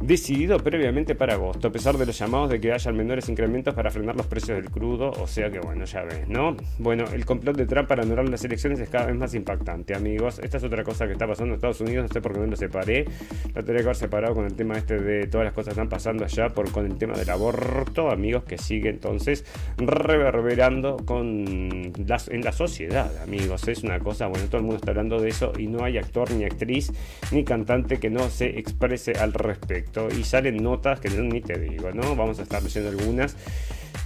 decidido 0.00 0.58
previamente 0.58 1.14
para 1.14 1.34
agosto, 1.34 1.68
a 1.68 1.72
pesar 1.72 1.96
de 1.96 2.06
los 2.06 2.18
llamados 2.18 2.50
de 2.50 2.60
que 2.60 2.72
hayan 2.72 2.96
menores 2.96 3.28
incrementos 3.28 3.74
para 3.74 3.90
frenar 3.90 4.16
los 4.16 4.26
precios 4.26 4.56
del 4.56 4.70
crudo, 4.70 5.10
o 5.10 5.26
sea 5.26 5.50
que 5.50 5.60
bueno, 5.60 5.84
ya 5.84 6.02
ves, 6.02 6.28
¿no? 6.28 6.56
Bueno, 6.78 7.04
el 7.12 7.24
complot 7.24 7.56
de 7.56 7.66
Trump 7.66 7.88
para 7.88 8.02
anular 8.02 8.28
las 8.28 8.44
elecciones 8.44 8.80
es 8.80 8.88
cada 8.88 9.06
vez 9.06 9.16
más 9.16 9.34
impactante, 9.34 9.94
amigos. 9.94 10.38
Esta 10.40 10.58
es 10.58 10.64
otra 10.64 10.84
cosa 10.84 11.06
que 11.06 11.12
está 11.12 11.26
pasando 11.26 11.52
en 11.52 11.54
Estados 11.54 11.80
Unidos, 11.80 12.08
no 12.08 12.12
sé 12.12 12.20
por 12.20 12.32
qué 12.32 12.40
no 12.40 12.46
lo 12.46 12.56
separé, 12.56 13.04
lo 13.46 13.54
tendría 13.54 13.78
que 13.78 13.84
haber 13.84 13.96
separado 13.96 14.34
con 14.34 14.44
el 14.44 14.54
tema 14.54 14.76
este 14.76 14.98
de 14.98 15.26
todas 15.26 15.44
las 15.44 15.54
cosas 15.54 15.74
que 15.74 15.80
están 15.80 15.88
pasando 15.88 16.24
allá, 16.24 16.50
por, 16.50 16.70
con 16.70 16.86
el 16.86 16.96
tema 16.98 17.14
del 17.14 17.30
aborto, 17.30 18.10
amigos, 18.10 18.44
que 18.44 18.58
sigue 18.58 18.90
entonces 18.90 19.44
reverberando 19.78 20.96
con 21.04 21.92
las, 22.06 22.28
en 22.28 22.42
la 22.42 22.52
sociedad, 22.52 23.10
amigos. 23.22 23.66
Es 23.68 23.82
una 23.82 23.98
cosa, 24.00 24.26
bueno, 24.26 24.46
todo 24.46 24.58
el 24.58 24.64
mundo 24.64 24.76
está 24.76 24.90
hablando 24.90 25.20
de 25.20 25.30
eso 25.30 25.52
y 25.58 25.66
no 25.66 25.84
hay 25.84 25.98
actor, 25.98 26.30
ni 26.32 26.44
actriz, 26.44 26.92
ni 27.32 27.44
cantante 27.44 27.98
que 27.98 28.10
no 28.10 28.28
se 28.28 28.58
exprese 28.58 29.12
al 29.12 29.32
respecto 29.32 29.83
y 30.16 30.24
salen 30.24 30.56
notas 30.62 31.00
que 31.00 31.08
ni 31.10 31.40
te 31.40 31.58
digo, 31.58 31.92
¿no? 31.92 32.16
Vamos 32.16 32.38
a 32.38 32.42
estar 32.42 32.62
leyendo 32.62 32.90
algunas. 32.90 33.36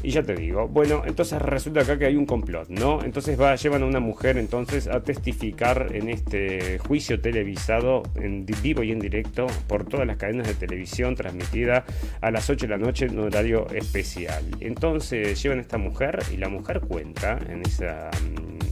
Y 0.03 0.11
ya 0.11 0.23
te 0.23 0.35
digo, 0.37 0.69
bueno, 0.69 1.03
entonces 1.07 1.43
resulta 1.43 1.81
acá 1.81 1.99
que 1.99 2.07
hay 2.07 2.15
un 2.15 2.25
complot, 2.25 2.69
¿no? 2.69 3.03
Entonces 3.03 3.41
va, 3.41 3.57
llevan 3.57 3.83
a 3.83 3.87
una 3.87 3.99
mujer 3.99 4.39
entonces 4.39 4.87
a 4.87 5.03
testificar 5.03 5.89
en 5.93 6.09
este 6.09 6.79
juicio 6.79 7.21
televisado 7.21 8.05
en 8.15 8.47
vivo 8.63 8.85
y 8.85 8.93
en 8.93 9.01
directo 9.01 9.49
por 9.67 9.85
todas 9.87 10.07
las 10.07 10.17
cadenas 10.17 10.47
de 10.47 10.55
televisión 10.55 11.17
transmitida 11.17 11.85
a 12.21 12.31
las 12.31 12.49
8 12.49 12.67
de 12.67 12.71
la 12.71 12.79
noche 12.79 13.07
en 13.07 13.19
un 13.19 13.27
horario 13.27 13.67
especial. 13.71 14.45
Entonces 14.61 15.43
llevan 15.43 15.59
a 15.59 15.63
esta 15.63 15.79
mujer 15.79 16.21
y 16.33 16.37
la 16.37 16.49
mujer 16.49 16.81
cuenta 16.81 17.39
en 17.49 17.63
esa 17.63 18.11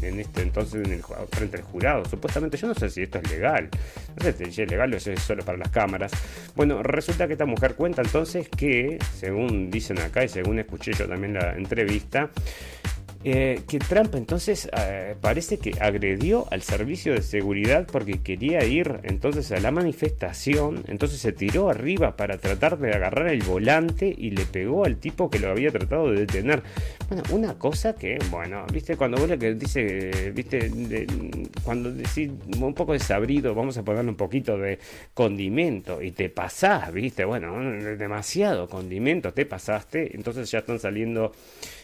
en 0.08 0.20
este 0.20 0.42
entonces 0.42 0.86
en 0.86 0.92
el, 0.92 1.02
frente 1.30 1.56
al 1.56 1.62
jurado. 1.62 2.04
Supuestamente, 2.04 2.56
yo 2.56 2.68
no 2.68 2.74
sé 2.74 2.90
si 2.90 3.02
esto 3.02 3.18
es 3.18 3.30
legal. 3.30 3.68
No 4.16 4.24
sé 4.24 4.50
si 4.52 4.62
es 4.62 4.70
legal 4.70 4.92
o 4.94 5.00
si 5.00 5.10
es 5.10 5.20
solo 5.20 5.44
para 5.44 5.58
las 5.58 5.70
cámaras. 5.70 6.12
Bueno, 6.54 6.82
resulta 6.82 7.26
que 7.26 7.34
esta 7.34 7.46
mujer 7.46 7.74
cuenta 7.74 8.02
entonces 8.02 8.48
que, 8.48 8.98
según 9.18 9.70
dicen 9.70 9.98
acá 9.98 10.24
y 10.24 10.28
según 10.28 10.58
escuché 10.58 10.92
yo 10.92 11.08
también 11.08 11.34
la 11.34 11.54
entrevista, 11.54 12.30
eh, 13.28 13.62
que 13.66 13.80
Trump 13.80 14.14
entonces 14.14 14.70
eh, 14.72 15.16
parece 15.20 15.58
que 15.58 15.72
agredió 15.80 16.46
al 16.52 16.62
servicio 16.62 17.12
de 17.12 17.22
seguridad 17.22 17.88
porque 17.90 18.22
quería 18.22 18.64
ir 18.64 19.00
entonces 19.02 19.50
a 19.50 19.58
la 19.58 19.72
manifestación, 19.72 20.84
entonces 20.86 21.18
se 21.18 21.32
tiró 21.32 21.68
arriba 21.68 22.16
para 22.16 22.38
tratar 22.38 22.78
de 22.78 22.92
agarrar 22.92 23.26
el 23.26 23.42
volante 23.42 24.14
y 24.16 24.30
le 24.30 24.46
pegó 24.46 24.84
al 24.84 24.98
tipo 24.98 25.28
que 25.28 25.40
lo 25.40 25.50
había 25.50 25.72
tratado 25.72 26.12
de 26.12 26.20
detener. 26.20 26.62
Bueno, 27.08 27.24
una 27.32 27.58
cosa 27.58 27.96
que, 27.96 28.16
bueno, 28.30 28.64
viste, 28.72 28.96
cuando 28.96 29.18
vos 29.18 29.28
le 29.28 29.40
que 29.40 29.54
dice, 29.54 30.30
viste, 30.32 30.70
cuando 31.64 31.92
decís 31.92 32.30
un 32.60 32.74
poco 32.74 32.92
desabrido, 32.92 33.56
vamos 33.56 33.76
a 33.76 33.82
ponerle 33.82 34.10
un 34.10 34.16
poquito 34.16 34.56
de 34.56 34.78
condimento 35.14 36.00
y 36.00 36.12
te 36.12 36.28
pasás, 36.28 36.92
viste, 36.92 37.24
bueno, 37.24 37.60
demasiado 37.96 38.68
condimento, 38.68 39.32
te 39.32 39.46
pasaste, 39.46 40.14
entonces 40.14 40.48
ya 40.48 40.60
están 40.60 40.78
saliendo 40.78 41.32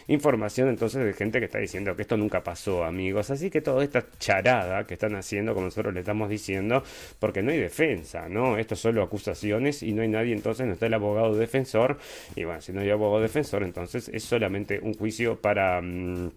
información 0.07 0.69
entonces 0.69 1.03
de 1.03 1.13
gente 1.13 1.39
que 1.39 1.45
está 1.45 1.59
diciendo 1.59 1.95
que 1.95 2.03
esto 2.03 2.17
nunca 2.17 2.43
pasó, 2.43 2.83
amigos. 2.83 3.29
Así 3.29 3.49
que 3.49 3.61
toda 3.61 3.83
esta 3.83 4.05
charada 4.19 4.85
que 4.85 4.93
están 4.95 5.15
haciendo, 5.15 5.53
como 5.53 5.65
nosotros 5.65 5.93
le 5.93 6.01
estamos 6.01 6.29
diciendo, 6.29 6.83
porque 7.19 7.41
no 7.41 7.51
hay 7.51 7.59
defensa, 7.59 8.27
¿no? 8.29 8.57
Esto 8.57 8.73
es 8.75 8.79
solo 8.79 9.03
acusaciones 9.03 9.83
y 9.83 9.93
no 9.93 10.01
hay 10.01 10.07
nadie, 10.07 10.33
entonces 10.33 10.67
no 10.67 10.73
está 10.73 10.87
el 10.87 10.93
abogado 10.93 11.35
defensor. 11.35 11.97
Y 12.35 12.43
bueno, 12.43 12.61
si 12.61 12.73
no 12.73 12.81
hay 12.81 12.89
abogado 12.89 13.21
defensor, 13.21 13.63
entonces 13.63 14.09
es 14.09 14.23
solamente 14.23 14.79
un 14.81 14.93
juicio 14.93 15.39
para... 15.41 15.81
Mm, 15.81 16.31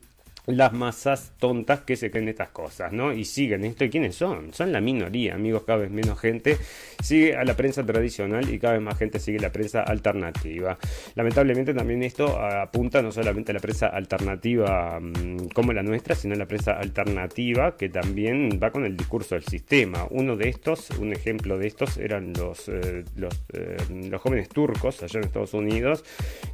las 0.47 0.73
masas 0.73 1.33
tontas 1.39 1.81
que 1.81 1.97
se 1.97 2.11
creen 2.11 2.29
estas 2.29 2.51
cosas, 2.51 2.93
¿no? 2.93 3.13
Y 3.13 3.25
siguen 3.25 3.65
esto. 3.65 3.85
¿Y 3.85 3.91
quiénes 3.91 4.15
son? 4.15 4.53
Son 4.53 4.73
la 4.73 4.81
minoría, 4.81 5.35
amigos, 5.35 5.65
cada 5.65 5.81
vez 5.81 5.91
menos 5.91 6.19
gente 6.19 6.57
sigue 7.03 7.37
a 7.37 7.45
la 7.45 7.55
prensa 7.55 7.85
tradicional 7.85 8.49
y 8.53 8.59
cada 8.59 8.75
vez 8.75 8.83
más 8.83 8.99
gente 8.99 9.19
sigue 9.19 9.41
la 9.41 9.51
prensa 9.51 9.83
alternativa. 9.83 10.79
Lamentablemente 11.15 11.75
también 11.75 12.03
esto 12.03 12.41
apunta 12.41 13.03
no 13.03 13.11
solamente 13.11 13.53
a 13.53 13.55
la 13.55 13.61
prensa 13.61 13.89
alternativa 13.89 15.01
mm, 15.01 15.49
como 15.53 15.73
la 15.73 15.83
nuestra, 15.83 16.15
sino 16.15 16.35
a 16.35 16.39
la 16.39 16.47
prensa 16.47 16.73
alternativa 16.73 17.77
que 17.77 17.89
también 17.89 18.61
va 18.63 18.71
con 18.71 18.85
el 18.85 18.97
discurso 18.97 19.35
del 19.35 19.45
sistema. 19.45 20.07
Uno 20.11 20.37
de 20.37 20.49
estos, 20.49 20.91
un 20.91 21.13
ejemplo 21.13 21.59
de 21.59 21.67
estos, 21.67 21.97
eran 21.97 22.33
los, 22.33 22.69
eh, 22.69 23.05
los, 23.17 23.35
eh, 23.53 23.77
los, 24.11 24.21
jóvenes 24.21 24.49
turcos 24.49 25.03
allá 25.03 25.19
en 25.19 25.25
Estados 25.25 25.55
Unidos, 25.55 26.05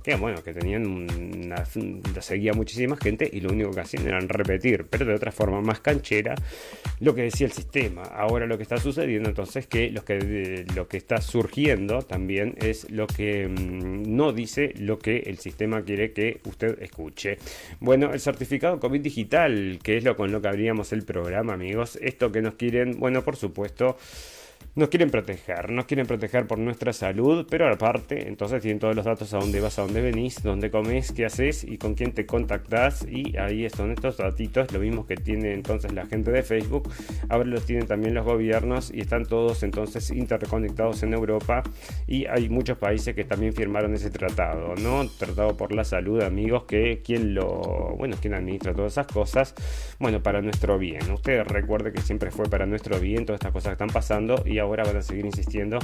que 0.03 0.15
bueno, 0.17 0.43
que 0.43 0.53
tenían 0.55 0.87
una, 0.87 1.65
seguía 2.21 2.53
muchísima 2.55 2.97
gente 2.97 3.29
y 3.31 3.41
lo 3.41 3.53
único 3.53 3.71
que 3.71 3.82
hacían 3.83 4.07
era 4.07 4.19
repetir, 4.21 4.87
pero 4.89 5.05
de 5.07 5.15
otra 5.15 5.33
forma 5.33 5.61
más 5.61 5.81
canchera, 5.81 6.35
lo 7.01 7.15
que 7.15 7.23
decía 7.23 7.47
el 7.47 7.53
sistema. 7.53 8.03
Ahora 8.03 8.47
lo 8.47 8.57
que 8.57 8.63
está 8.63 8.79
sucediendo 8.79 9.29
entonces 9.29 9.67
que 9.67 9.93
que 10.05 10.65
lo 10.75 10.89
que 10.89 10.97
está 10.97 11.21
surgiendo 11.21 12.03
también 12.03 12.55
es 12.59 12.91
lo 12.91 13.07
que 13.07 13.49
mm, 13.49 14.15
no 14.17 14.33
dice 14.33 14.73
lo 14.79 14.99
que 14.99 15.19
el 15.19 15.39
sistema 15.39 15.83
quiere 15.83 16.13
que 16.13 16.41
usted 16.45 16.83
escuche. 16.83 17.39
Bueno, 17.81 18.13
el 18.13 18.21
certificado 18.21 18.81
COVID 18.81 19.01
digital, 19.01 19.79
que 19.83 19.97
es 19.97 20.05
lo 20.05 20.17
con 20.17 20.33
lo 20.33 20.41
que 20.41 20.49
abríamos 20.49 20.93
el 20.93 21.05
programa, 21.05 21.55
amigos. 21.55 21.99
Esto 22.01 22.33
que 22.33 22.43
nos 22.43 22.55
quieren, 22.55 22.99
bueno, 22.99 23.23
por 23.23 23.37
supuesto 23.37 23.97
nos 24.75 24.89
quieren 24.89 25.11
proteger, 25.11 25.71
nos 25.71 25.85
quieren 25.85 26.07
proteger 26.07 26.47
por 26.47 26.59
nuestra 26.59 26.95
salud, 26.95 27.47
pero 27.51 27.71
aparte, 27.71 28.27
entonces 28.27 28.63
tienen 28.63 28.79
todos 28.79 28.97
los 28.97 29.05
datos 29.05 29.35
a 29.35 29.39
dónde 29.39 29.61
vas, 29.61 29.79
a 29.79 29.83
dónde 29.83 30.01
venís, 30.01 30.43
dónde 30.43 30.71
comes, 30.71 31.13
qué 31.13 31.27
haces 31.27 31.63
y 31.65 31.77
con 31.77 31.95
quién 31.95 32.13
te 32.13 32.25
contactás. 32.25 33.07
Y 33.07 33.37
ahí 33.37 33.67
están 33.67 33.91
estos 33.91 34.17
datitos, 34.17 34.73
lo 34.73 34.79
mismo 34.79 35.07
que 35.07 35.17
tiene 35.17 35.53
entonces 35.53 35.93
la 35.93 36.07
gente 36.07 36.31
de 36.31 36.43
Facebook, 36.43 36.91
ahora 37.29 37.45
los 37.45 37.67
tienen 37.67 37.87
también 37.87 38.15
los 38.15 38.25
gobiernos 38.25 38.91
y 38.95 39.01
están 39.01 39.27
todos 39.27 39.63
entonces 39.63 40.11
interconectados 40.11 41.03
en 41.03 41.13
Europa. 41.13 41.63
Y 42.07 42.25
hay 42.25 42.49
muchos 42.49 42.79
países 42.79 43.15
que 43.15 43.25
también 43.25 43.53
firmaron 43.53 43.93
ese 43.93 44.11
tratado, 44.11 44.75
¿no? 44.77 45.07
Tratado 45.19 45.55
por 45.55 45.73
la 45.73 45.85
salud, 45.85 46.23
amigos, 46.23 46.65
que 46.65 47.03
quien 47.05 47.35
lo, 47.35 47.95
bueno, 47.99 48.17
quien 48.19 48.33
administra 48.33 48.73
todas 48.73 48.93
esas 48.93 49.07
cosas, 49.07 49.55
bueno, 49.99 50.23
para 50.23 50.41
nuestro 50.41 50.79
bien. 50.79 51.11
Usted 51.13 51.43
recuerde 51.45 51.93
que 51.93 52.01
siempre 52.01 52.31
fue 52.31 52.49
para 52.49 52.65
nuestro 52.65 52.99
bien 52.99 53.27
todas 53.27 53.41
estas 53.41 53.53
cosas 53.53 53.71
que 53.71 53.75
están 53.75 53.91
pasando 53.91 54.43
y 54.47 54.62
ahora 54.63 54.85
van 54.85 54.97
a 54.97 55.03
seguir 55.03 55.27
insistiendo 55.27 55.79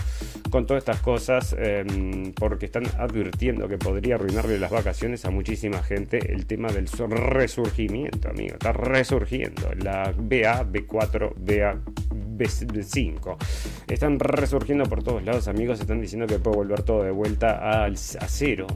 con 0.50 0.66
todas 0.66 0.82
estas 0.82 1.00
cosas 1.00 1.54
em, 1.58 2.32
porque 2.32 2.66
están 2.66 2.84
advirtiendo 2.98 3.68
que 3.68 3.78
podría 3.78 4.14
arruinarle 4.16 4.58
las 4.58 4.70
vacaciones 4.70 5.24
a 5.24 5.30
muchísima 5.30 5.82
gente 5.82 6.32
el 6.32 6.46
tema 6.46 6.68
del 6.72 6.88
resurgimiento, 6.88 8.28
amigo. 8.30 8.54
Está 8.54 8.72
resurgiendo 8.72 9.70
la 9.76 10.12
BA, 10.16 10.64
B4, 10.64 11.34
BA, 11.36 11.78
B5. 12.38 13.36
Están 13.88 14.18
resurgiendo 14.18 14.84
por 14.84 15.02
todos 15.02 15.22
lados, 15.24 15.48
amigos. 15.48 15.80
Están 15.80 16.00
diciendo 16.00 16.26
que 16.26 16.38
puede 16.38 16.56
volver 16.56 16.82
todo 16.82 17.02
de 17.02 17.10
vuelta 17.10 17.84
al, 17.84 17.94
a 17.94 18.28
cero. 18.28 18.66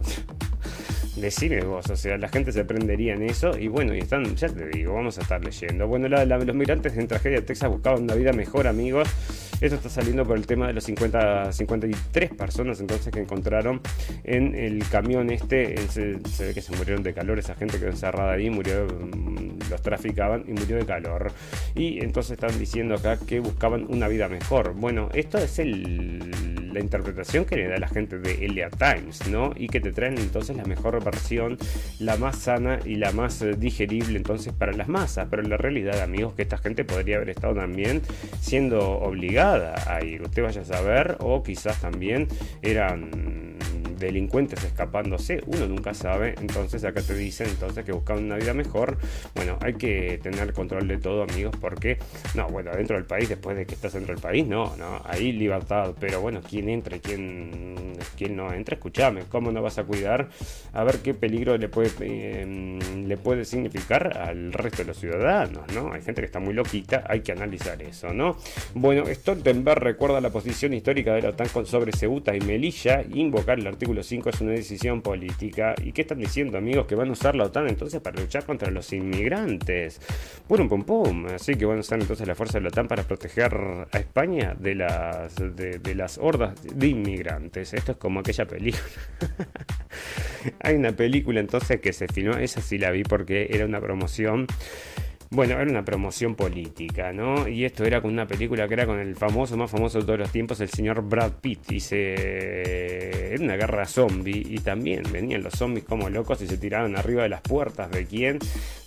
Decime 1.16 1.62
vos, 1.62 1.90
o 1.90 1.96
sea, 1.96 2.16
la 2.16 2.28
gente 2.28 2.52
se 2.52 2.64
prendería 2.64 3.12
en 3.12 3.22
eso 3.22 3.58
y 3.58 3.68
bueno, 3.68 3.94
y 3.94 3.98
están, 3.98 4.34
ya 4.34 4.48
te 4.48 4.66
digo, 4.68 4.94
vamos 4.94 5.18
a 5.18 5.20
estar 5.20 5.44
leyendo. 5.44 5.86
Bueno, 5.86 6.08
los 6.08 6.56
migrantes 6.56 6.96
en 6.96 7.06
tragedia 7.06 7.44
Texas 7.44 7.68
buscaban 7.68 8.04
una 8.04 8.14
vida 8.14 8.32
mejor, 8.32 8.66
amigos. 8.66 9.08
Esto 9.60 9.76
está 9.76 9.90
saliendo 9.92 10.24
por 10.24 10.36
el 10.36 10.46
tema 10.46 10.66
de 10.66 10.72
los 10.72 10.84
50, 10.84 11.52
53 11.52 12.30
personas 12.30 12.80
entonces 12.80 13.12
que 13.12 13.20
encontraron 13.20 13.80
en 14.24 14.54
el 14.54 14.86
camión 14.88 15.30
este. 15.30 15.76
Se, 15.88 16.16
ve 16.46 16.54
que 16.54 16.62
se 16.62 16.74
murieron 16.76 17.02
de 17.02 17.14
calor, 17.14 17.38
esa 17.38 17.54
gente 17.54 17.78
quedó 17.78 17.90
encerrada 17.90 18.32
ahí, 18.32 18.50
murió, 18.50 18.86
mm, 18.86 19.70
los 19.70 19.82
traficaban 19.82 20.44
y 20.48 20.52
murió 20.52 20.76
de 20.76 20.86
calor. 20.86 21.32
Y 21.74 22.02
entonces 22.02 22.32
están 22.32 22.58
diciendo 22.58 22.94
acá 22.94 23.18
que 23.18 23.40
buscaban 23.40 23.86
una 23.88 24.08
vida 24.08 24.28
mejor. 24.28 24.74
Bueno, 24.74 25.08
esto 25.14 25.38
es 25.38 25.58
la 25.58 26.80
interpretación 26.80 27.44
que 27.44 27.56
le 27.56 27.68
da 27.68 27.76
la 27.76 27.88
gente 27.88 28.18
de 28.18 28.46
Elia 28.46 28.70
Times, 28.70 29.28
¿no? 29.28 29.52
Y 29.56 29.68
que 29.68 29.80
te 29.80 29.92
traen 29.92 30.18
entonces 30.18 30.56
la 30.56 30.64
mejor 30.64 31.02
versión, 31.04 31.58
la 31.98 32.16
más 32.16 32.38
sana 32.38 32.80
y 32.84 32.96
la 32.96 33.12
más 33.12 33.42
eh, 33.42 33.54
digerible 33.56 34.16
entonces 34.16 34.52
para 34.52 34.72
las 34.72 34.88
masas. 34.88 35.28
Pero 35.30 35.42
la 35.42 35.56
realidad, 35.56 36.00
amigos, 36.00 36.34
que 36.34 36.42
esta 36.42 36.58
gente 36.58 36.84
podría 36.84 37.16
haber 37.16 37.30
estado 37.30 37.54
también 37.54 38.02
siendo 38.40 38.80
obligada 38.80 39.74
a 39.86 40.04
ir. 40.04 40.22
Usted 40.22 40.42
vaya 40.42 40.62
a 40.62 40.64
saber, 40.64 41.16
o 41.20 41.42
quizás 41.42 41.80
también 41.80 42.28
eran 42.62 43.58
delincuentes 44.06 44.62
escapándose, 44.64 45.42
uno 45.46 45.66
nunca 45.66 45.94
sabe, 45.94 46.34
entonces 46.40 46.84
acá 46.84 47.02
te 47.02 47.14
dicen 47.14 47.48
entonces 47.48 47.84
que 47.84 47.92
buscan 47.92 48.24
una 48.24 48.36
vida 48.36 48.54
mejor, 48.54 48.98
bueno, 49.34 49.58
hay 49.60 49.74
que 49.74 50.18
tener 50.22 50.52
control 50.52 50.88
de 50.88 50.98
todo 50.98 51.22
amigos, 51.22 51.54
porque, 51.60 51.98
no, 52.34 52.48
bueno, 52.48 52.72
dentro 52.72 52.96
del 52.96 53.04
país, 53.04 53.28
después 53.28 53.56
de 53.56 53.66
que 53.66 53.74
estás 53.74 53.94
dentro 53.94 54.14
del 54.14 54.22
país, 54.22 54.46
no, 54.46 54.76
no, 54.76 55.02
hay 55.04 55.32
libertad, 55.32 55.94
pero 55.98 56.20
bueno, 56.20 56.40
quién 56.48 56.68
entra 56.68 56.96
y 56.96 57.00
quién, 57.00 57.94
quién 58.16 58.36
no 58.36 58.52
entra, 58.52 58.74
escúchame, 58.74 59.22
¿cómo 59.28 59.50
no 59.52 59.62
vas 59.62 59.78
a 59.78 59.84
cuidar? 59.84 60.28
A 60.72 60.84
ver 60.84 60.98
qué 60.98 61.14
peligro 61.14 61.56
le 61.56 61.68
puede, 61.68 61.90
eh, 62.00 62.78
le 63.06 63.16
puede 63.16 63.44
significar 63.44 64.18
al 64.18 64.52
resto 64.52 64.78
de 64.78 64.84
los 64.86 64.98
ciudadanos, 64.98 65.72
¿no? 65.74 65.92
Hay 65.92 66.02
gente 66.02 66.20
que 66.20 66.26
está 66.26 66.40
muy 66.40 66.54
loquita, 66.54 67.04
hay 67.08 67.20
que 67.20 67.32
analizar 67.32 67.80
eso, 67.82 68.12
¿no? 68.12 68.36
Bueno, 68.74 69.04
Stoltenberg 69.06 69.80
recuerda 69.80 70.20
la 70.20 70.30
posición 70.30 70.74
histórica 70.74 71.14
de 71.14 71.22
la 71.22 71.28
OTAN 71.30 71.48
sobre 71.66 71.92
Ceuta 71.92 72.34
y 72.34 72.40
Melilla, 72.40 73.02
invocar 73.12 73.58
el 73.58 73.66
artículo 73.66 73.91
5 74.00 74.30
es 74.30 74.40
una 74.40 74.52
decisión 74.52 75.02
política. 75.02 75.74
¿Y 75.82 75.92
qué 75.92 76.02
están 76.02 76.18
diciendo, 76.18 76.56
amigos? 76.56 76.86
Que 76.86 76.94
van 76.94 77.08
a 77.08 77.12
usar 77.12 77.34
la 77.34 77.44
OTAN 77.44 77.68
entonces 77.68 78.00
para 78.00 78.20
luchar 78.20 78.46
contra 78.46 78.70
los 78.70 78.92
inmigrantes. 78.92 80.00
Pum, 80.48 80.68
pum, 80.68 80.84
pum. 80.84 81.26
Así 81.26 81.56
que 81.56 81.66
van 81.66 81.78
a 81.78 81.80
usar 81.80 82.00
entonces 82.00 82.26
la 82.26 82.34
fuerza 82.34 82.58
de 82.58 82.62
la 82.62 82.68
OTAN 82.68 82.88
para 82.88 83.02
proteger 83.02 83.54
a 83.90 83.98
España 83.98 84.54
de 84.58 84.74
las, 84.76 85.36
de, 85.36 85.78
de 85.78 85.94
las 85.94 86.18
hordas 86.18 86.54
de 86.62 86.86
inmigrantes. 86.86 87.74
Esto 87.74 87.92
es 87.92 87.98
como 87.98 88.20
aquella 88.20 88.46
película. 88.46 88.82
Hay 90.60 90.76
una 90.76 90.92
película 90.92 91.40
entonces 91.40 91.80
que 91.80 91.92
se 91.92 92.08
filmó, 92.08 92.36
esa 92.36 92.60
sí 92.60 92.78
la 92.78 92.90
vi 92.90 93.02
porque 93.02 93.48
era 93.50 93.64
una 93.64 93.80
promoción 93.80 94.46
bueno, 95.32 95.54
era 95.54 95.70
una 95.70 95.82
promoción 95.82 96.34
política, 96.34 97.10
¿no? 97.10 97.48
Y 97.48 97.64
esto 97.64 97.84
era 97.84 98.02
con 98.02 98.12
una 98.12 98.26
película 98.26 98.68
que 98.68 98.74
era 98.74 98.84
con 98.84 98.98
el 98.98 99.16
famoso, 99.16 99.56
más 99.56 99.70
famoso 99.70 99.98
de 99.98 100.04
todos 100.04 100.18
los 100.18 100.30
tiempos, 100.30 100.60
el 100.60 100.68
señor 100.68 101.00
Brad 101.02 101.32
Pitt. 101.40 101.72
Y 101.72 101.80
se... 101.80 103.32
Era 103.32 103.42
una 103.42 103.56
guerra 103.56 103.86
zombie 103.86 104.46
y 104.46 104.58
también 104.58 105.04
venían 105.10 105.42
los 105.42 105.54
zombies 105.54 105.86
como 105.86 106.10
locos 106.10 106.42
y 106.42 106.46
se 106.46 106.58
tiraban 106.58 106.96
arriba 106.96 107.22
de 107.22 107.30
las 107.30 107.40
puertas. 107.40 107.90
¿De 107.90 108.04
quién? 108.04 108.40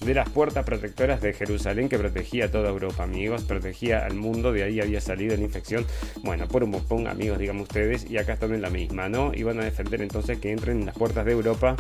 De 0.06 0.14
las 0.14 0.30
puertas 0.30 0.64
protectoras 0.64 1.20
de 1.20 1.34
Jerusalén 1.34 1.90
que 1.90 1.98
protegía 1.98 2.46
a 2.46 2.52
toda 2.52 2.70
Europa, 2.70 3.02
amigos. 3.02 3.44
Protegía 3.46 4.06
al 4.06 4.14
mundo, 4.14 4.54
de 4.54 4.62
ahí 4.62 4.80
había 4.80 5.02
salido 5.02 5.36
la 5.36 5.42
infección. 5.42 5.84
Bueno, 6.22 6.48
por 6.48 6.64
un 6.64 6.70
bopón, 6.70 7.08
amigos, 7.08 7.40
digamos 7.40 7.64
ustedes. 7.64 8.08
Y 8.08 8.20
acá 8.20 8.34
están 8.34 8.54
en 8.54 8.62
la 8.62 8.70
misma, 8.70 9.10
¿no? 9.10 9.34
Y 9.34 9.42
van 9.42 9.60
a 9.62 9.64
defender 9.64 10.04
entonces 10.04 10.38
que 10.38 10.52
entren 10.52 10.82
en 10.82 10.86
las 10.86 10.96
puertas 10.96 11.26
de 11.26 11.32
Europa 11.32 11.76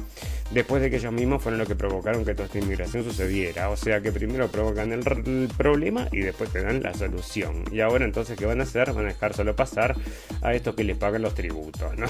después 0.49 0.81
de 0.81 0.89
que 0.89 0.95
ellos 0.95 1.13
mismos 1.13 1.43
fueron 1.43 1.59
los 1.59 1.67
que 1.67 1.75
provocaron 1.75 2.25
que 2.25 2.33
toda 2.33 2.47
esta 2.47 2.57
inmigración 2.57 3.03
sucediera. 3.03 3.69
O 3.69 3.77
sea 3.77 4.01
que 4.01 4.11
primero 4.11 4.47
provocan 4.55 4.93
el, 4.93 5.49
problema 5.57 6.07
y 6.13 6.19
después 6.21 6.49
te 6.49 6.61
dan 6.61 6.81
la 6.81 6.93
solución. 6.93 7.65
Y 7.71 7.81
ahora 7.81 8.05
entonces, 8.05 8.37
¿qué 8.37 8.45
van 8.45 8.61
a 8.61 8.63
hacer? 8.63 8.93
Van 8.93 9.05
a 9.05 9.09
dejar 9.09 9.33
solo 9.33 9.53
pasar 9.53 9.95
a 10.41 10.53
estos 10.53 10.75
que 10.75 10.85
les 10.85 10.95
pagan 10.97 11.21
los 11.21 11.35
tributos, 11.35 11.97
¿no? 11.97 12.07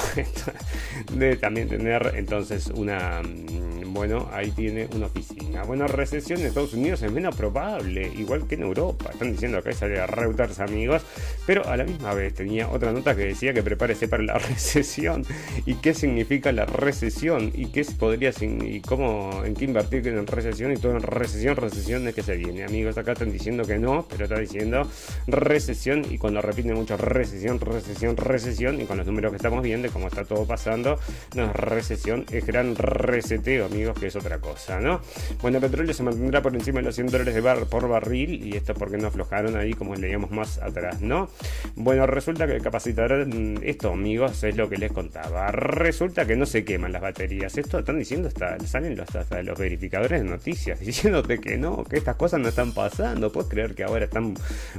de 1.17 1.37
también 1.37 1.67
tener 1.67 2.13
entonces 2.15 2.67
una... 2.67 3.21
Mm, 3.23 3.93
bueno, 3.93 4.29
ahí 4.33 4.51
tiene 4.51 4.87
una 4.93 5.05
oficina. 5.05 5.63
Bueno, 5.63 5.87
recesión 5.87 6.41
en 6.41 6.47
Estados 6.47 6.73
Unidos 6.73 7.01
es 7.01 7.11
menos 7.11 7.35
probable, 7.35 8.11
igual 8.15 8.45
que 8.45 8.55
en 8.55 8.63
Europa. 8.63 9.09
Están 9.11 9.31
diciendo 9.31 9.63
que 9.63 9.73
sale 9.73 9.99
a 9.99 10.05
Reuters, 10.05 10.59
amigos. 10.59 11.01
Pero 11.47 11.65
a 11.65 11.77
la 11.77 11.85
misma 11.85 12.13
vez 12.13 12.33
tenía 12.33 12.69
otra 12.69 12.91
nota 12.91 13.15
que 13.15 13.23
decía 13.23 13.53
que 13.53 13.63
prepárese 13.63 14.07
para 14.07 14.23
la 14.23 14.37
recesión. 14.37 15.25
¿Y 15.65 15.75
qué 15.75 15.93
significa 15.93 16.51
la 16.51 16.65
recesión? 16.65 17.51
¿Y 17.53 17.67
qué 17.67 17.85
podría 17.97 18.31
y 18.41 18.81
cómo 18.81 19.43
en 19.45 19.53
qué 19.53 19.65
invertir 19.65 20.07
en 20.07 20.27
recesión 20.27 20.71
y 20.71 20.77
todo 20.77 20.91
en 20.93 21.01
recesión, 21.01 21.55
recesión 21.55 22.07
es 22.07 22.15
que 22.15 22.23
se 22.23 22.34
viene. 22.37 22.63
Amigos, 22.63 22.97
acá 22.97 23.13
están 23.13 23.31
diciendo 23.31 23.63
que 23.65 23.77
no, 23.77 24.05
pero 24.09 24.25
está 24.25 24.39
diciendo 24.39 24.89
recesión 25.27 26.05
y 26.09 26.17
cuando 26.17 26.41
repiten 26.41 26.73
mucho 26.75 26.97
recesión, 26.97 27.59
recesión, 27.59 28.17
recesión 28.17 28.81
y 28.81 28.85
con 28.85 28.97
los 28.97 29.05
números 29.05 29.31
que 29.31 29.37
estamos 29.37 29.63
viendo, 29.63 29.89
como 29.91 30.07
está 30.07 30.25
todo 30.25 30.45
pasando, 30.45 30.99
no 31.35 31.45
es 31.45 31.55
recesión, 31.55 32.25
es 32.31 32.45
gran 32.45 32.75
reseteo, 32.75 33.65
amigos, 33.65 33.99
que 33.99 34.07
es 34.07 34.15
otra 34.15 34.39
cosa, 34.39 34.79
¿no? 34.79 35.01
Bueno, 35.41 35.57
el 35.57 35.63
petróleo 35.63 35.93
se 35.93 36.03
mantendrá 36.03 36.41
por 36.41 36.55
encima 36.55 36.79
de 36.79 36.85
los 36.85 36.95
100 36.95 37.07
dólares 37.07 37.33
de 37.33 37.41
bar 37.41 37.65
por 37.67 37.87
barril 37.87 38.45
y 38.45 38.55
esto 38.55 38.73
porque 38.73 38.97
no 38.97 39.07
aflojaron 39.07 39.55
ahí 39.55 39.73
como 39.73 39.95
leíamos 39.95 40.31
más 40.31 40.57
atrás, 40.59 41.01
¿no? 41.01 41.29
Bueno, 41.75 42.07
resulta 42.07 42.47
que 42.47 42.59
capacitar 42.59 43.25
mm, 43.25 43.57
esto, 43.63 43.91
amigos, 43.91 44.43
es 44.43 44.55
lo 44.55 44.69
que 44.69 44.77
les 44.77 44.91
contaba. 44.91 45.51
Resulta 45.51 46.25
que 46.25 46.35
no 46.35 46.45
se 46.45 46.63
queman 46.63 46.91
las 46.91 47.01
baterías. 47.01 47.57
Esto 47.57 47.79
están 47.79 47.99
diciendo 47.99 48.27
hasta 48.27 48.57
salen 48.65 48.95
los, 48.95 49.07
los 49.43 49.59
verificadores 49.59 50.21
de 50.21 50.29
noticias 50.29 50.79
diciéndote 50.85 51.39
que 51.39 51.57
no, 51.57 51.83
que 51.83 51.97
estas 51.97 52.14
cosas 52.15 52.39
no 52.39 52.49
están 52.49 52.73
pasando. 52.73 53.31
Puedes 53.31 53.49
creer 53.49 53.75
que 53.75 53.83
ahora 53.83 54.05
están 54.05 54.35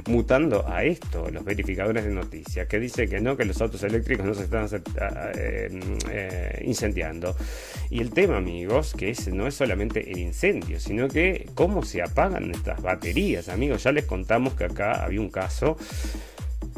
mutando 0.07 0.67
a 0.67 0.83
esto, 0.83 1.29
los 1.29 1.43
verificadores 1.43 2.05
de 2.05 2.11
noticias, 2.11 2.67
que 2.67 2.79
dice 2.79 3.07
que 3.07 3.19
no, 3.19 3.37
que 3.37 3.45
los 3.45 3.61
autos 3.61 3.83
eléctricos 3.83 4.25
no 4.25 4.33
se 4.33 4.43
están 4.43 4.67
eh, 5.35 5.79
eh, 6.09 6.61
incendiando. 6.65 7.35
Y 7.89 8.01
el 8.01 8.11
tema, 8.11 8.37
amigos, 8.37 8.93
que 8.97 9.09
es, 9.09 9.27
no 9.27 9.47
es 9.47 9.55
solamente 9.55 10.11
el 10.11 10.19
incendio, 10.19 10.79
sino 10.79 11.07
que 11.07 11.49
cómo 11.55 11.83
se 11.83 12.01
apagan 12.01 12.51
estas 12.51 12.81
baterías, 12.81 13.49
amigos. 13.49 13.83
Ya 13.83 13.91
les 13.91 14.05
contamos 14.05 14.53
que 14.53 14.65
acá 14.65 15.03
había 15.03 15.21
un 15.21 15.29
caso 15.29 15.77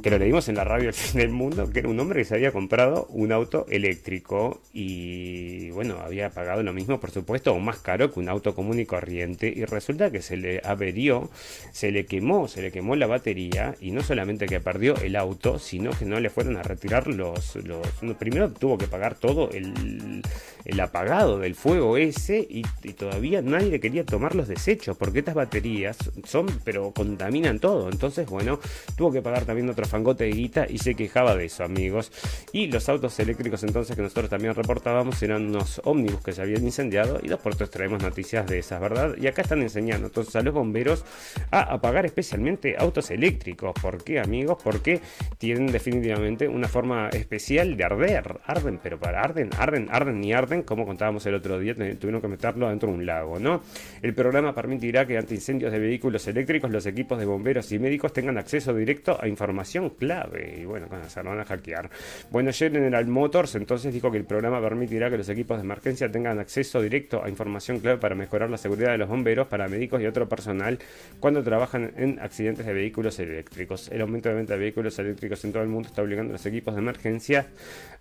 que 0.01 0.09
lo 0.09 0.17
leímos 0.17 0.47
en 0.49 0.55
la 0.55 0.63
radio 0.63 0.89
El 0.89 1.13
del 1.13 1.29
Mundo, 1.29 1.69
que 1.71 1.79
era 1.79 1.89
un 1.89 1.99
hombre 1.99 2.19
que 2.19 2.25
se 2.25 2.35
había 2.35 2.51
comprado 2.51 3.05
un 3.09 3.31
auto 3.31 3.65
eléctrico 3.69 4.62
y 4.73 5.69
bueno, 5.71 5.97
había 6.03 6.29
pagado 6.29 6.63
lo 6.63 6.73
mismo, 6.73 6.99
por 6.99 7.12
supuesto, 7.12 7.53
o 7.53 7.59
más 7.59 7.79
caro 7.79 8.12
que 8.12 8.19
un 8.19 8.29
auto 8.29 8.55
común 8.55 8.79
y 8.79 8.85
corriente 8.85 9.51
y 9.55 9.65
resulta 9.65 10.12
que 10.12 10.21
se 10.21 10.38
le 10.38 10.62
averió, 10.63 11.29
se 11.71 11.91
le 11.91 12.05
quemó, 12.05 12.47
se 12.47 12.62
le 12.62 12.71
quemó 12.71 12.95
la 12.95 13.07
batería 13.07 13.75
y 13.79 13.91
no 13.91 14.01
solamente 14.01 14.45
que 14.45 14.59
perdió 14.59 14.95
el 14.97 15.15
auto, 15.15 15.59
sino 15.59 15.91
que 15.91 16.05
no 16.05 16.19
le 16.19 16.29
fueron 16.29 16.57
a 16.57 16.63
retirar 16.63 17.07
los... 17.07 17.55
los 17.55 17.88
primero 18.17 18.51
tuvo 18.51 18.77
que 18.77 18.88
pagar 18.88 19.15
todo 19.15 19.49
el, 19.51 20.21
el 20.65 20.79
apagado 20.79 21.39
del 21.39 21.55
fuego 21.55 21.97
ese 21.97 22.45
y, 22.49 22.63
todavía 22.93 23.41
nadie 23.41 23.79
quería 23.79 24.05
tomar 24.05 24.35
los 24.35 24.47
desechos 24.47 24.97
porque 24.97 25.19
estas 25.19 25.35
baterías 25.35 25.97
son, 26.25 26.47
pero 26.63 26.91
contaminan 26.91 27.59
todo. 27.59 27.89
Entonces, 27.89 28.27
bueno, 28.27 28.59
tuvo 28.95 29.12
que 29.12 29.21
pagar 29.21 29.45
también 29.45 29.69
otro 29.69 29.85
fangote 29.89 30.25
de 30.25 30.32
guita 30.32 30.65
y 30.69 30.78
se 30.78 30.95
quejaba 30.95 31.36
de 31.36 31.45
eso, 31.45 31.63
amigos. 31.63 32.12
Y 32.54 32.67
los 32.67 32.88
autos 32.89 33.19
eléctricos 33.19 33.63
entonces 33.63 33.95
que 33.95 34.02
nosotros 34.02 34.30
también 34.30 34.56
reportábamos 34.56 35.21
eran 35.21 35.47
unos 35.47 35.82
ómnibus 35.84 36.21
que 36.23 36.32
se 36.32 36.41
habían 36.41 36.63
incendiado 36.63 37.19
y 37.21 37.28
dos 37.28 37.39
por 37.39 37.56
tres 37.56 37.69
traemos 37.69 38.02
noticias 38.02 38.47
de 38.47 38.60
esas, 38.60 38.80
¿verdad? 38.80 39.15
Y 39.19 39.28
acá 39.28 39.41
están 39.41 39.62
enseñando 39.62 40.08
entonces 40.08 40.36
a 40.36 40.41
los 40.41 40.54
bomberos 40.54 41.04
a 41.52 41.73
apagar 41.73 42.06
especialmente 42.06 42.75
autos 42.78 43.12
eléctricos. 43.12 43.73
¿Por 43.82 44.04
qué, 44.04 44.19
amigos? 44.19 44.58
Porque 44.63 45.02
tienen 45.38 45.67
definitivamente 45.67 46.47
una 46.47 46.67
forma 46.67 47.10
especial 47.10 47.75
de 47.75 47.84
arder. 47.84 48.39
Arden, 48.45 48.80
pero 48.82 48.99
para 48.99 49.21
arden, 49.21 49.49
arden, 49.58 49.88
arden 49.91 50.23
y 50.23 50.34
arden 50.34 50.63
como 50.63 50.86
contábamos 50.86 51.25
el 51.25 51.36
otro 51.36 51.60
día, 51.60 51.75
tuvieron 51.75 52.21
que 52.21 52.28
meterlo 52.28 52.69
dentro 52.69 52.89
de 52.89 52.95
un 52.95 53.06
lago, 53.06 53.39
¿no? 53.39 53.62
El 54.02 54.13
programa 54.13 54.54
permitirá 54.54 55.06
que 55.06 55.17
ante 55.17 55.36
incendios 55.36 55.71
de 55.71 55.80
vehículos 55.80 56.28
eléctricos 56.28 56.71
los 56.71 56.86
equipos 56.86 57.19
de 57.19 57.25
bomberos 57.25 57.71
y 57.71 57.80
médicos 57.80 58.13
tengan 58.13 58.38
acceso 58.38 58.73
directo 58.73 59.17
a 59.19 59.28
información 59.28 59.78
clave 59.97 60.57
y 60.61 60.65
bueno, 60.65 60.87
se 61.07 61.21
van 61.21 61.39
a 61.39 61.45
hackear. 61.45 61.89
Bueno, 62.31 62.51
General 62.51 63.07
Motors 63.07 63.55
entonces 63.55 63.93
dijo 63.93 64.11
que 64.11 64.17
el 64.17 64.25
programa 64.25 64.61
permitirá 64.61 65.09
que 65.09 65.17
los 65.17 65.29
equipos 65.29 65.57
de 65.57 65.63
emergencia 65.63 66.11
tengan 66.11 66.39
acceso 66.39 66.81
directo 66.81 67.23
a 67.23 67.29
información 67.29 67.79
clave 67.79 67.97
para 67.97 68.15
mejorar 68.15 68.49
la 68.49 68.57
seguridad 68.57 68.91
de 68.91 68.97
los 68.97 69.09
bomberos, 69.09 69.47
paramédicos 69.47 70.01
y 70.01 70.05
otro 70.05 70.27
personal 70.27 70.79
cuando 71.19 71.43
trabajan 71.43 71.91
en 71.97 72.19
accidentes 72.19 72.65
de 72.65 72.73
vehículos 72.73 73.19
eléctricos. 73.19 73.89
El 73.89 74.01
aumento 74.01 74.29
de 74.29 74.35
venta 74.35 74.53
de 74.53 74.59
vehículos 74.59 74.97
eléctricos 74.99 75.43
en 75.45 75.53
todo 75.53 75.63
el 75.63 75.69
mundo 75.69 75.87
está 75.89 76.01
obligando 76.01 76.31
a 76.31 76.33
los 76.33 76.45
equipos 76.45 76.75
de 76.75 76.81
emergencia 76.81 77.47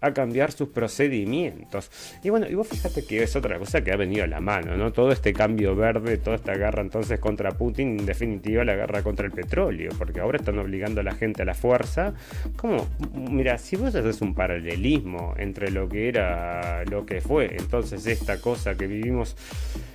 a 0.01 0.13
cambiar 0.13 0.53
sus 0.53 0.69
procedimientos. 0.69 1.91
Y 2.23 2.31
bueno, 2.31 2.47
y 2.49 2.55
vos 2.55 2.69
fíjate 2.69 3.05
que 3.05 3.23
es 3.23 3.35
otra 3.37 3.59
cosa 3.59 3.83
que 3.83 3.93
ha 3.93 3.97
venido 3.97 4.25
a 4.25 4.27
la 4.27 4.41
mano, 4.41 4.77
¿no? 4.77 4.93
Todo 4.93 5.13
este 5.13 5.33
cambio 5.33 5.75
verde, 5.75 6.19
toda 6.19 6.37
esta 6.37 6.55
guerra 6.55 6.83
entonces 6.83 7.19
contra 7.19 7.53
Putin, 7.53 8.01
en 8.01 8.07
definitiva 8.07 8.65
la 8.65 8.75
guerra 8.75 9.03
contra 9.03 9.27
el 9.27 9.33
petróleo, 9.33 9.91
porque 9.99 10.21
ahora 10.21 10.39
están 10.39 10.59
obligando 10.59 11.01
a 11.01 11.05
la 11.05 11.15
gente 11.15 11.43
a 11.43 11.45
la 11.45 11.55
fuerza. 11.55 11.68
Como, 12.57 12.87
mira, 13.15 13.59
si 13.59 13.77
vos 13.77 13.95
haces 13.95 14.21
un 14.21 14.35
paralelismo 14.35 15.35
entre 15.37 15.71
lo 15.71 15.89
que 15.89 16.09
era, 16.09 16.85
lo 16.85 17.07
que 17.07 17.21
fue, 17.21 17.57
entonces 17.57 18.07
esta 18.07 18.41
cosa 18.41 18.75
que 18.77 18.87
vivimos 18.87 19.37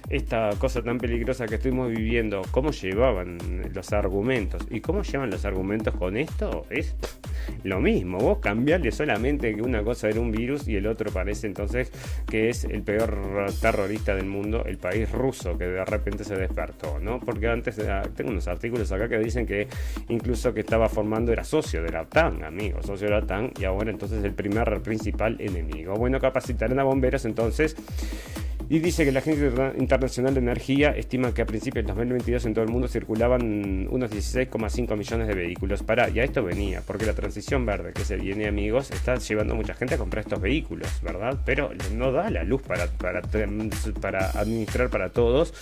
esta 0.09 0.51
cosa 0.59 0.81
tan 0.81 0.97
peligrosa 0.97 1.45
que 1.45 1.55
estuvimos 1.55 1.89
viviendo, 1.89 2.41
cómo 2.51 2.71
llevaban 2.71 3.37
los 3.73 3.93
argumentos 3.93 4.65
y 4.69 4.81
cómo 4.81 5.03
llevan 5.03 5.29
los 5.29 5.45
argumentos 5.45 5.95
con 5.95 6.17
esto, 6.17 6.65
es 6.69 6.95
lo 7.63 7.79
mismo. 7.79 8.17
Vos 8.17 8.39
cambiarle 8.39 8.91
solamente 8.91 9.55
que 9.55 9.61
una 9.61 9.83
cosa 9.83 10.09
era 10.09 10.19
un 10.19 10.31
virus 10.31 10.67
y 10.67 10.75
el 10.75 10.87
otro 10.87 11.11
parece 11.11 11.47
entonces 11.47 11.91
que 12.27 12.49
es 12.49 12.63
el 12.65 12.83
peor 12.83 13.47
terrorista 13.61 14.15
del 14.15 14.25
mundo, 14.25 14.63
el 14.65 14.77
país 14.77 15.11
ruso, 15.11 15.57
que 15.57 15.65
de 15.65 15.85
repente 15.85 16.23
se 16.23 16.35
despertó, 16.35 16.99
¿no? 16.99 17.19
Porque 17.19 17.47
antes 17.47 17.79
ah, 17.79 18.03
tengo 18.15 18.31
unos 18.31 18.47
artículos 18.47 18.91
acá 18.91 19.07
que 19.07 19.17
dicen 19.19 19.45
que 19.45 19.67
incluso 20.09 20.53
que 20.53 20.61
estaba 20.61 20.89
formando 20.89 21.31
era 21.31 21.43
socio 21.43 21.81
de 21.81 21.91
la 21.91 22.01
OTAN, 22.01 22.43
amigo, 22.43 22.81
socio 22.83 23.07
de 23.07 23.13
la 23.13 23.19
OTAN, 23.19 23.51
y 23.59 23.63
ahora 23.65 23.91
entonces 23.91 24.23
el 24.23 24.33
primer 24.33 24.81
principal 24.81 25.37
enemigo. 25.39 25.95
Bueno, 25.95 26.19
capacitarán 26.19 26.79
a 26.79 26.83
bomberos 26.83 27.25
entonces 27.25 27.75
y 28.69 28.79
dice 28.79 29.05
que 29.05 29.11
la 29.11 29.19
Agencia 29.19 29.73
Internacional 29.77 30.33
de 30.33 30.39
Energía 30.39 30.91
estima 30.91 31.33
que 31.33 31.41
a 31.41 31.45
principios 31.45 31.85
del 31.85 31.95
2022 31.95 32.45
en 32.45 32.53
todo 32.53 32.65
el 32.65 32.71
mundo 32.71 32.87
circulaban 32.87 33.87
unos 33.89 34.11
16,5 34.11 34.97
millones 34.97 35.27
de 35.27 35.33
vehículos. 35.33 35.83
Para, 35.83 36.09
y 36.09 36.19
a 36.19 36.23
esto 36.23 36.43
venía, 36.43 36.81
porque 36.85 37.05
la 37.05 37.13
transición 37.13 37.65
verde 37.65 37.93
que 37.93 38.05
se 38.05 38.15
viene, 38.17 38.47
amigos, 38.47 38.91
está 38.91 39.15
llevando 39.15 39.53
a 39.53 39.57
mucha 39.57 39.73
gente 39.73 39.95
a 39.95 39.97
comprar 39.97 40.23
estos 40.23 40.41
vehículos, 40.41 40.87
¿verdad? 41.01 41.37
Pero 41.45 41.71
no 41.93 42.11
da 42.11 42.29
la 42.29 42.43
luz 42.43 42.61
para, 42.61 42.87
para, 42.87 43.21
para 43.21 44.29
administrar 44.31 44.89
para 44.89 45.09
todos. 45.09 45.53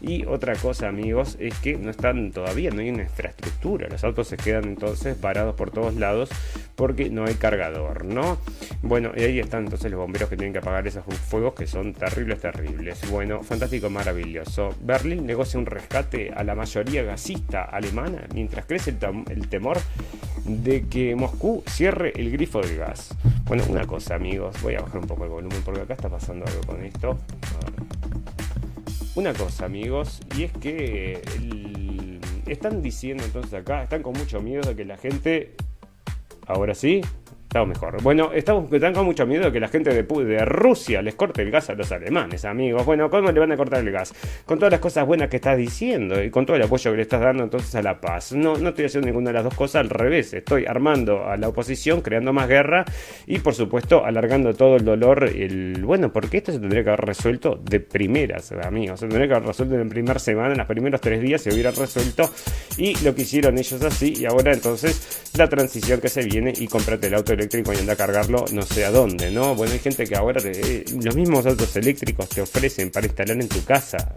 Y 0.00 0.24
otra 0.26 0.54
cosa, 0.54 0.88
amigos, 0.88 1.36
es 1.40 1.54
que 1.58 1.76
no 1.76 1.90
están 1.90 2.32
todavía, 2.32 2.70
no 2.70 2.80
hay 2.80 2.90
una 2.90 3.02
infraestructura. 3.02 3.88
Los 3.88 4.04
autos 4.04 4.28
se 4.28 4.36
quedan 4.36 4.64
entonces 4.64 5.16
parados 5.16 5.54
por 5.54 5.70
todos 5.70 5.94
lados 5.94 6.30
porque 6.76 7.10
no 7.10 7.24
hay 7.24 7.34
cargador, 7.34 8.04
¿no? 8.04 8.38
Bueno, 8.82 9.12
y 9.16 9.22
ahí 9.22 9.40
están 9.40 9.64
entonces 9.64 9.90
los 9.90 9.98
bomberos 9.98 10.28
que 10.28 10.36
tienen 10.36 10.52
que 10.52 10.60
apagar 10.60 10.86
esos 10.86 11.04
fuegos 11.04 11.54
que 11.54 11.66
son 11.66 11.92
terribles, 11.92 12.38
terribles. 12.52 13.10
Bueno, 13.10 13.42
fantástico, 13.42 13.90
maravilloso. 13.90 14.74
Berlín 14.80 15.26
negocia 15.26 15.58
un 15.58 15.66
rescate 15.66 16.32
a 16.34 16.42
la 16.44 16.54
mayoría 16.54 17.02
gasista 17.02 17.64
alemana 17.64 18.26
mientras 18.34 18.64
crece 18.66 18.94
el, 19.28 19.48
temor 19.48 19.78
de 20.44 20.86
que 20.88 21.14
Moscú 21.14 21.62
cierre 21.66 22.12
el 22.16 22.30
grifo 22.30 22.60
de 22.60 22.76
gas. 22.76 23.14
Bueno, 23.44 23.64
una 23.68 23.86
cosa, 23.86 24.14
amigos, 24.14 24.56
voy 24.62 24.76
a 24.76 24.80
bajar 24.80 25.00
un 25.00 25.06
poco 25.06 25.24
el 25.24 25.30
volumen 25.30 25.60
porque 25.64 25.82
acá 25.82 25.94
está 25.94 26.08
pasando 26.08 26.46
algo 26.46 26.60
con 26.62 26.84
esto. 26.84 27.18
Una 29.14 29.34
cosa, 29.34 29.66
amigos, 29.66 30.20
y 30.36 30.44
es 30.44 30.52
que 30.52 31.20
están 32.46 32.82
diciendo 32.82 33.24
entonces 33.24 33.52
acá, 33.52 33.82
están 33.82 34.02
con 34.02 34.14
mucho 34.14 34.40
miedo 34.40 34.62
de 34.62 34.76
que 34.76 34.84
la 34.84 34.96
gente 34.96 35.54
Ahora 36.48 36.74
sí, 36.74 37.02
Estamos 37.48 37.68
mejor. 37.68 38.02
Bueno, 38.02 38.30
estamos 38.34 38.68
con 38.68 39.06
mucho 39.06 39.26
miedo 39.26 39.44
de 39.44 39.52
que 39.52 39.58
la 39.58 39.68
gente 39.68 39.90
de, 39.90 40.44
Rusia 40.44 41.00
les 41.00 41.14
corte 41.14 41.40
el 41.40 41.50
gas 41.50 41.70
a 41.70 41.74
los 41.74 41.90
alemanes, 41.92 42.44
amigos. 42.44 42.84
Bueno, 42.84 43.08
¿cómo 43.08 43.32
le 43.32 43.40
van 43.40 43.50
a 43.50 43.56
cortar 43.56 43.80
el 43.80 43.90
gas? 43.90 44.12
Con 44.44 44.58
todas 44.58 44.70
las 44.70 44.80
cosas 44.80 45.06
buenas 45.06 45.30
que 45.30 45.36
estás 45.36 45.56
diciendo 45.56 46.22
y 46.22 46.28
con 46.28 46.44
todo 46.44 46.58
el 46.58 46.62
apoyo 46.64 46.90
que 46.90 46.98
le 46.98 47.04
estás 47.04 47.22
dando 47.22 47.44
entonces 47.44 47.74
a 47.74 47.80
la 47.80 48.02
paz. 48.02 48.32
No, 48.32 48.58
no 48.58 48.68
estoy 48.68 48.84
haciendo 48.84 49.06
ninguna 49.06 49.30
de 49.30 49.32
las 49.32 49.44
dos 49.44 49.54
cosas, 49.54 49.80
al 49.80 49.88
revés. 49.88 50.34
Estoy 50.34 50.66
armando 50.66 51.24
a 51.24 51.38
la 51.38 51.48
oposición, 51.48 52.02
creando 52.02 52.34
más 52.34 52.48
guerra 52.48 52.84
y, 53.26 53.38
por 53.38 53.54
supuesto, 53.54 54.04
alargando 54.04 54.52
todo 54.52 54.76
el 54.76 54.84
dolor. 54.84 55.24
El, 55.24 55.82
bueno, 55.82 56.12
porque 56.12 56.36
esto 56.36 56.52
se 56.52 56.58
tendría 56.58 56.84
que 56.84 56.90
haber 56.90 57.06
resuelto 57.06 57.58
de 57.64 57.80
primeras, 57.80 58.52
amigos. 58.52 59.00
Se 59.00 59.06
tendría 59.06 59.26
que 59.26 59.34
haber 59.36 59.48
resuelto 59.48 59.74
en 59.74 59.84
la 59.84 59.88
primera 59.88 60.18
semana, 60.18 60.52
en 60.52 60.58
los 60.58 60.66
primeros 60.66 61.00
tres 61.00 61.22
días 61.22 61.40
se 61.40 61.54
hubiera 61.54 61.70
resuelto. 61.70 62.30
Y 62.76 62.94
lo 63.02 63.14
que 63.14 63.22
hicieron 63.22 63.56
ellos 63.56 63.82
así. 63.82 64.12
Y 64.18 64.26
ahora 64.26 64.52
entonces 64.52 65.30
la 65.38 65.48
transición 65.48 65.98
que 65.98 66.10
se 66.10 66.22
viene 66.24 66.52
y 66.54 66.66
comprate 66.66 67.06
el 67.06 67.14
auto 67.14 67.37
eléctrico 67.38 67.72
y 67.72 67.76
anda 67.76 67.94
a 67.94 67.96
cargarlo 67.96 68.44
no 68.52 68.62
sé 68.62 68.84
a 68.84 68.90
dónde, 68.90 69.30
¿no? 69.30 69.54
Bueno, 69.54 69.72
hay 69.72 69.78
gente 69.78 70.06
que 70.06 70.16
ahora 70.16 70.40
eh, 70.44 70.84
los 71.02 71.16
mismos 71.16 71.46
autos 71.46 71.74
eléctricos 71.76 72.28
te 72.28 72.40
ofrecen 72.40 72.90
para 72.90 73.06
instalar 73.06 73.40
en 73.40 73.48
tu 73.48 73.64
casa, 73.64 74.16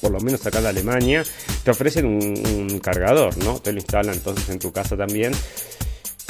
por 0.00 0.10
lo 0.10 0.20
menos 0.20 0.44
acá 0.46 0.58
en 0.58 0.66
Alemania, 0.66 1.24
te 1.62 1.70
ofrecen 1.70 2.06
un, 2.06 2.78
cargador, 2.80 3.36
¿no? 3.44 3.60
Te 3.60 3.72
lo 3.72 3.78
instalan 3.78 4.14
entonces 4.14 4.48
en 4.48 4.58
tu 4.58 4.72
casa 4.72 4.96
también 4.96 5.32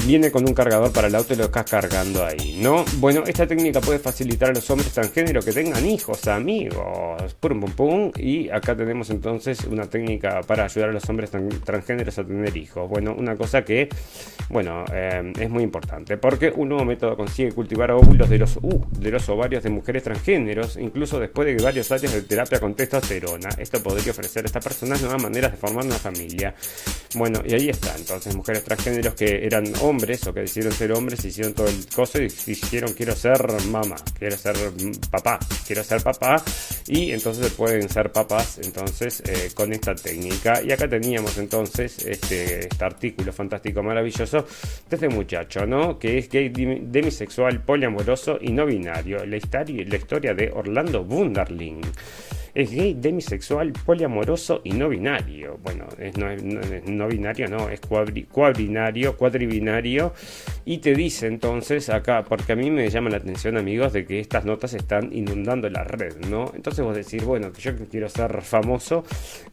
viene 0.07 0.31
con 0.31 0.47
un 0.47 0.55
cargador 0.55 0.93
para 0.93 1.09
el 1.09 1.15
auto 1.15 1.35
y 1.35 1.37
lo 1.37 1.45
estás 1.45 1.71
cargando 1.71 2.25
ahí, 2.25 2.59
¿no? 2.61 2.85
Bueno, 2.99 3.23
esta 3.27 3.47
técnica 3.47 3.81
puede 3.81 3.99
facilitar 3.99 4.51
a 4.51 4.53
los 4.53 4.69
hombres 4.71 4.93
transgéneros 4.93 5.45
que 5.45 5.53
tengan 5.53 5.85
hijos, 5.87 6.27
amigos, 6.27 7.35
pum 7.38 7.61
pum 7.61 7.71
pum, 7.73 8.12
y 8.17 8.49
acá 8.49 8.77
tenemos 8.77 9.11
entonces 9.11 9.65
una 9.65 9.88
técnica 9.88 10.41
para 10.43 10.65
ayudar 10.65 10.91
a 10.91 10.93
los 10.93 11.09
hombres 11.09 11.31
transgéneros 11.65 12.19
a 12.19 12.25
tener 12.25 12.57
hijos. 12.57 12.88
Bueno, 12.88 13.15
una 13.17 13.37
cosa 13.37 13.65
que, 13.65 13.88
bueno, 14.49 14.85
eh, 14.93 15.33
es 15.38 15.51
muy 15.51 15.62
importante, 15.62 16.17
porque 16.17 16.53
un 16.55 16.71
nuevo 16.71 16.85
método 16.85 17.17
consigue 17.17 17.53
cultivar 17.53 17.93
óvulos 17.93 18.29
de 18.29 18.38
los, 18.38 18.57
uh, 18.57 18.85
de 18.99 19.11
los 19.11 19.29
ovarios 19.29 19.62
de 19.62 19.71
mujeres 19.71 20.03
transgéneros, 20.03 20.77
incluso 20.77 21.21
después 21.21 21.47
de 21.47 21.62
varios 21.62 21.91
años 21.93 22.12
de 22.12 22.23
terapia 22.23 22.59
con 22.59 22.75
testosterona. 22.75 23.51
Esto 23.59 23.83
podría 23.83 24.11
ofrecer 24.11 24.45
a 24.45 24.47
estas 24.47 24.65
personas 24.65 25.01
nuevas 25.01 25.23
maneras 25.23 25.53
de 25.53 25.59
formar 25.59 25.85
una 25.85 25.95
familia. 25.95 26.55
Bueno, 27.15 27.41
y 27.47 27.55
ahí 27.55 27.69
está, 27.69 27.95
entonces, 27.97 28.35
mujeres 28.35 28.65
transgéneros 28.65 29.15
que 29.15 29.47
eran 29.47 29.65
hombres 29.81 29.91
hombres 29.92 30.26
o 30.26 30.33
que 30.33 30.40
decidieron 30.40 30.72
ser 30.72 30.92
hombres, 30.92 31.22
hicieron 31.22 31.52
todo 31.52 31.68
el 31.68 31.87
coso 31.94 32.18
y 32.18 32.28
dijeron 32.28 32.94
quiero 32.94 33.14
ser 33.14 33.38
mamá, 33.70 33.96
quiero 34.18 34.37
ser 34.38 34.57
papá, 35.11 35.38
quiero 35.66 35.85
ser 35.85 36.02
papá 36.02 36.42
y 36.88 37.12
entonces 37.12 37.52
pueden 37.52 37.90
ser 37.90 38.11
papás 38.11 38.59
entonces 38.64 39.22
eh, 39.26 39.50
con 39.55 39.70
esta 39.72 39.94
técnica. 39.94 40.62
Y 40.62 40.72
acá 40.72 40.88
teníamos 40.88 41.37
entonces 41.37 42.07
este, 42.07 42.68
este 42.68 42.85
artículo 42.85 43.33
fantástico, 43.35 43.83
maravilloso 43.83 44.46
de 44.88 44.96
este 44.96 45.09
muchacho, 45.11 45.66
¿no? 45.66 45.98
Que 45.98 46.18
es 46.18 46.28
gay, 46.31 46.48
demisexual, 46.48 47.62
poliamoroso 47.62 48.38
y 48.40 48.50
no 48.52 48.64
binario. 48.64 49.26
La 49.26 49.37
historia, 49.37 49.85
la 49.87 49.96
historia 49.96 50.33
de 50.33 50.50
Orlando 50.50 51.02
Wunderling 51.02 51.83
es 52.55 52.71
gay, 52.71 52.95
demisexual, 52.95 53.73
poliamoroso 53.73 54.61
y 54.65 54.73
no 54.73 54.88
binario. 54.88 55.59
Bueno, 55.62 55.87
es 55.99 56.17
no, 56.17 57.09
binario, 57.09 57.49
no, 57.49 57.69
es 57.69 57.81
cuadri, 57.81 58.25
cuadrinario, 58.25 59.17
cuadribinario 59.17 60.12
y 60.65 60.79
te 60.79 60.95
dice 60.95 61.27
entonces 61.27 61.88
acá, 61.88 62.25
porque 62.29 62.53
a 62.53 62.57
mí 62.57 62.71
me 62.71 62.88
llama 62.91 63.11
la 63.11 63.17
atención 63.17 63.57
amigos 63.57 63.93
de 63.93 64.05
que 64.05 64.21
estas 64.21 64.45
notas 64.45 64.75
están 64.75 65.12
inundando 65.12 65.69
la 65.71 65.85
red, 65.85 66.17
¿no? 66.29 66.53
Entonces 66.55 66.85
vos 66.85 66.95
decís, 66.95 67.25
bueno, 67.25 67.53
yo 67.59 67.73
quiero 67.91 68.09
ser 68.09 68.43
famoso, 68.43 69.05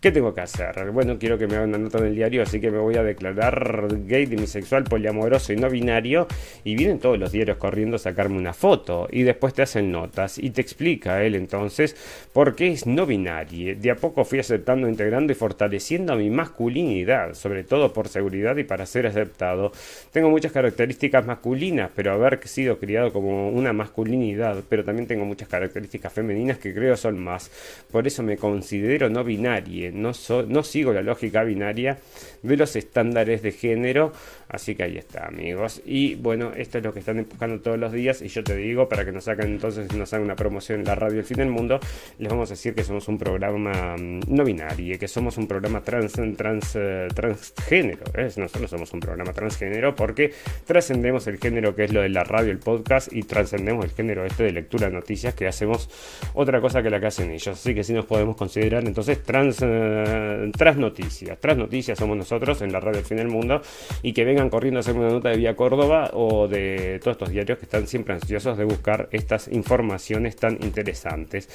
¿qué 0.02 0.12
tengo 0.12 0.34
que 0.34 0.42
hacer? 0.42 0.92
Bueno, 0.92 1.18
quiero 1.18 1.38
que 1.38 1.48
me 1.48 1.56
hagan 1.56 1.70
una 1.70 1.78
nota 1.78 2.00
en 2.00 2.06
el 2.06 2.16
diario, 2.16 2.44
así 2.44 2.60
que 2.60 2.70
me 2.70 2.80
voy 2.80 2.96
a 2.96 3.04
declarar 3.04 3.88
gay, 4.06 4.26
demisexual, 4.26 4.84
poliamoroso 4.84 5.54
y 5.54 5.56
no 5.56 5.70
binario 5.70 6.28
y 6.64 6.76
vienen 6.76 7.00
todos 7.00 7.18
los 7.18 7.32
diarios 7.32 7.58
corriendo 7.58 7.96
a 7.96 8.00
sacarme 8.00 8.38
una 8.38 8.54
foto 8.54 9.08
y 9.12 9.24
después 9.24 9.54
te 9.54 9.62
hacen 9.62 9.92
notas 9.92 10.38
y 10.38 10.50
te 10.50 10.62
explica 10.62 11.24
él 11.24 11.36
entonces 11.36 11.96
por 12.34 12.56
qué 12.56 12.72
es 12.72 12.86
no 12.96 13.06
binario. 13.06 13.76
De 13.76 13.92
a 13.92 13.96
poco 13.96 14.26
fui 14.26 14.40
aceptando, 14.40 14.88
integrando 14.88 15.32
y 15.32 15.36
fortaleciendo 15.36 16.14
a 16.14 16.16
mi 16.16 16.30
masculinidad, 16.30 17.34
sobre 17.34 17.64
todo 17.64 17.94
por 17.94 18.08
seguridad 18.08 18.58
y 18.58 18.64
para 18.64 18.86
ser 18.86 19.08
aceptado. 19.08 19.72
Tengo 20.12 20.30
muchas 20.30 20.52
características 20.52 21.26
masculinas, 21.26 21.92
pero 21.96 22.14
haber 22.14 22.46
sido 22.48 22.78
criado 22.80 23.12
como 23.14 23.50
una 23.50 23.74
masculinidad, 23.74 24.64
pero 24.68 24.84
también 24.84 25.08
tengo 25.08 25.26
muchas 25.26 25.48
características 25.48 26.12
femeninas 26.12 26.58
que 26.58 26.74
creo 26.74 26.98
son 26.98 27.20
más. 27.20 27.52
Por 27.92 28.08
eso 28.08 28.24
me 28.24 28.38
considero 28.38 29.10
no 29.10 29.24
binaria, 29.24 29.92
no, 29.94 30.12
no 30.48 30.64
sigo 30.64 30.94
la 30.94 31.02
lógica 31.02 31.44
binaria 31.44 31.98
de 32.42 32.58
los 32.58 32.76
estándares 32.76 33.42
de 33.42 33.52
género. 33.52 34.12
Así 34.50 34.74
que 34.74 34.84
ahí 34.84 34.98
está, 34.98 35.28
amigos. 35.28 35.82
Y 35.86 36.16
bueno, 36.16 36.52
esto 36.56 36.80
es 36.80 36.84
lo 36.84 36.92
que 36.92 37.00
están 37.00 37.20
empujando 37.20 37.62
todos 37.62 37.78
los 37.78 37.92
días. 37.92 38.24
Y 38.24 38.30
yo 38.30 38.44
te 38.44 38.56
digo, 38.56 38.90
para 38.90 39.06
que 39.06 39.12
nos 39.12 39.26
saquen 39.26 39.48
entonces, 39.48 39.94
nos 39.94 40.12
hagan 40.12 40.26
una 40.26 40.36
promoción 40.36 40.80
en 40.80 40.86
la 40.86 40.96
radio 40.96 41.20
El 41.20 41.26
Fin 41.26 41.38
del 41.38 41.50
Mundo, 41.50 41.80
les 42.18 42.30
vamos 42.30 42.50
a 42.50 42.54
decir 42.54 42.74
que 42.74 42.79
somos 42.84 43.08
un 43.08 43.18
programa 43.18 43.96
mm, 43.98 44.22
no 44.28 44.44
binario, 44.44 44.98
que 44.98 45.08
somos 45.08 45.38
un 45.38 45.48
programa 45.48 45.82
trans, 45.82 46.14
trans, 46.36 46.76
eh, 46.76 47.08
transgénero. 47.14 48.06
¿eh? 48.16 48.30
Nosotros 48.38 48.70
somos 48.70 48.94
un 48.94 49.00
programa 49.00 49.34
transgénero 49.34 49.96
porque 49.96 50.34
trascendemos 50.66 51.28
el 51.28 51.38
género 51.38 51.76
que 51.76 51.86
es 51.86 51.94
lo 51.94 52.02
de 52.02 52.10
la 52.10 52.24
radio, 52.24 52.52
el 52.52 52.60
podcast, 52.60 53.12
y 53.14 53.24
trascendemos 53.24 53.86
el 53.86 53.92
género 53.92 54.26
este 54.26 54.44
de 54.44 54.52
lectura 54.52 54.88
de 54.88 54.94
noticias, 54.94 55.34
que 55.34 55.48
hacemos 55.48 55.90
otra 56.34 56.62
cosa 56.62 56.82
que 56.82 56.90
la 56.90 57.00
que 57.00 57.08
hacen 57.08 57.32
ellos. 57.32 57.48
Así 57.48 57.74
que 57.74 57.84
sí 57.84 57.94
nos 57.94 58.06
podemos 58.06 58.36
considerar 58.36 58.86
entonces 58.86 59.24
trans, 59.24 59.62
uh, 59.62 60.52
trans 60.52 60.78
noticias. 60.78 61.40
Trans 61.40 61.58
noticias 61.58 61.98
somos 61.98 62.18
nosotros 62.18 62.62
en 62.62 62.72
la 62.72 62.80
radio 62.80 63.00
El 63.00 63.06
Fin 63.06 63.18
del 63.18 63.28
Mundo 63.28 63.62
y 64.02 64.14
que 64.14 64.24
vengan 64.26 64.50
corriendo 64.50 64.80
a 64.80 64.82
hacer 64.82 64.96
una 64.96 65.10
nota 65.10 65.30
de 65.30 65.38
Vía 65.38 65.56
Córdoba 65.56 66.12
o 66.14 66.48
de 66.48 67.00
todos 67.00 67.16
estos 67.16 67.30
diarios 67.30 67.58
que 67.58 67.66
están 67.66 67.88
siempre 67.88 68.14
ansiosos 68.14 68.58
de 68.58 68.64
buscar 68.64 69.10
estas 69.12 69.48
informaciones 69.48 70.36
tan 70.36 70.54
interesantes. 70.62 71.50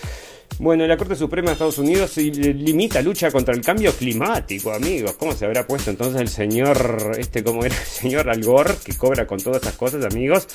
Bueno, 0.58 0.86
la 0.86 0.96
Corte 0.96 1.13
Suprema 1.16 1.48
de 1.48 1.52
Estados 1.52 1.78
Unidos 1.78 2.16
limita 2.16 3.02
lucha 3.02 3.30
contra 3.30 3.54
el 3.54 3.60
cambio 3.60 3.92
climático, 3.92 4.72
amigos. 4.72 5.14
¿Cómo 5.18 5.32
se 5.32 5.44
habrá 5.44 5.66
puesto 5.66 5.90
entonces 5.90 6.20
el 6.20 6.28
señor, 6.28 7.16
este, 7.18 7.42
cómo 7.42 7.64
era 7.64 7.74
el 7.74 7.86
señor 7.86 8.30
Algor, 8.30 8.76
que 8.78 8.96
cobra 8.96 9.26
con 9.26 9.40
todas 9.40 9.62
estas 9.62 9.74
cosas, 9.74 10.04
amigos? 10.04 10.46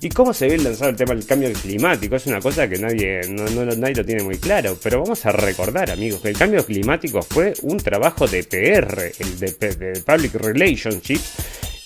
¿Y 0.00 0.08
cómo 0.08 0.32
se 0.32 0.48
ve 0.48 0.58
lanzado 0.58 0.90
el 0.90 0.96
tema 0.96 1.14
del 1.14 1.26
cambio 1.26 1.52
climático? 1.52 2.16
Es 2.16 2.26
una 2.26 2.40
cosa 2.40 2.68
que 2.68 2.78
nadie, 2.78 3.20
no, 3.28 3.64
nadie 3.64 3.94
lo 3.94 4.04
tiene 4.04 4.22
muy 4.22 4.38
claro, 4.38 4.76
pero 4.82 5.00
vamos 5.00 5.24
a 5.26 5.32
recordar, 5.32 5.90
amigos, 5.90 6.20
que 6.20 6.28
el 6.28 6.38
cambio 6.38 6.64
climático 6.64 7.22
fue 7.22 7.54
un 7.62 7.78
trabajo 7.78 8.26
de 8.26 8.44
PR, 8.44 9.12
el 9.18 9.38
de, 9.38 9.52
de 9.52 10.00
Public 10.00 10.34
Relationships, 10.34 11.32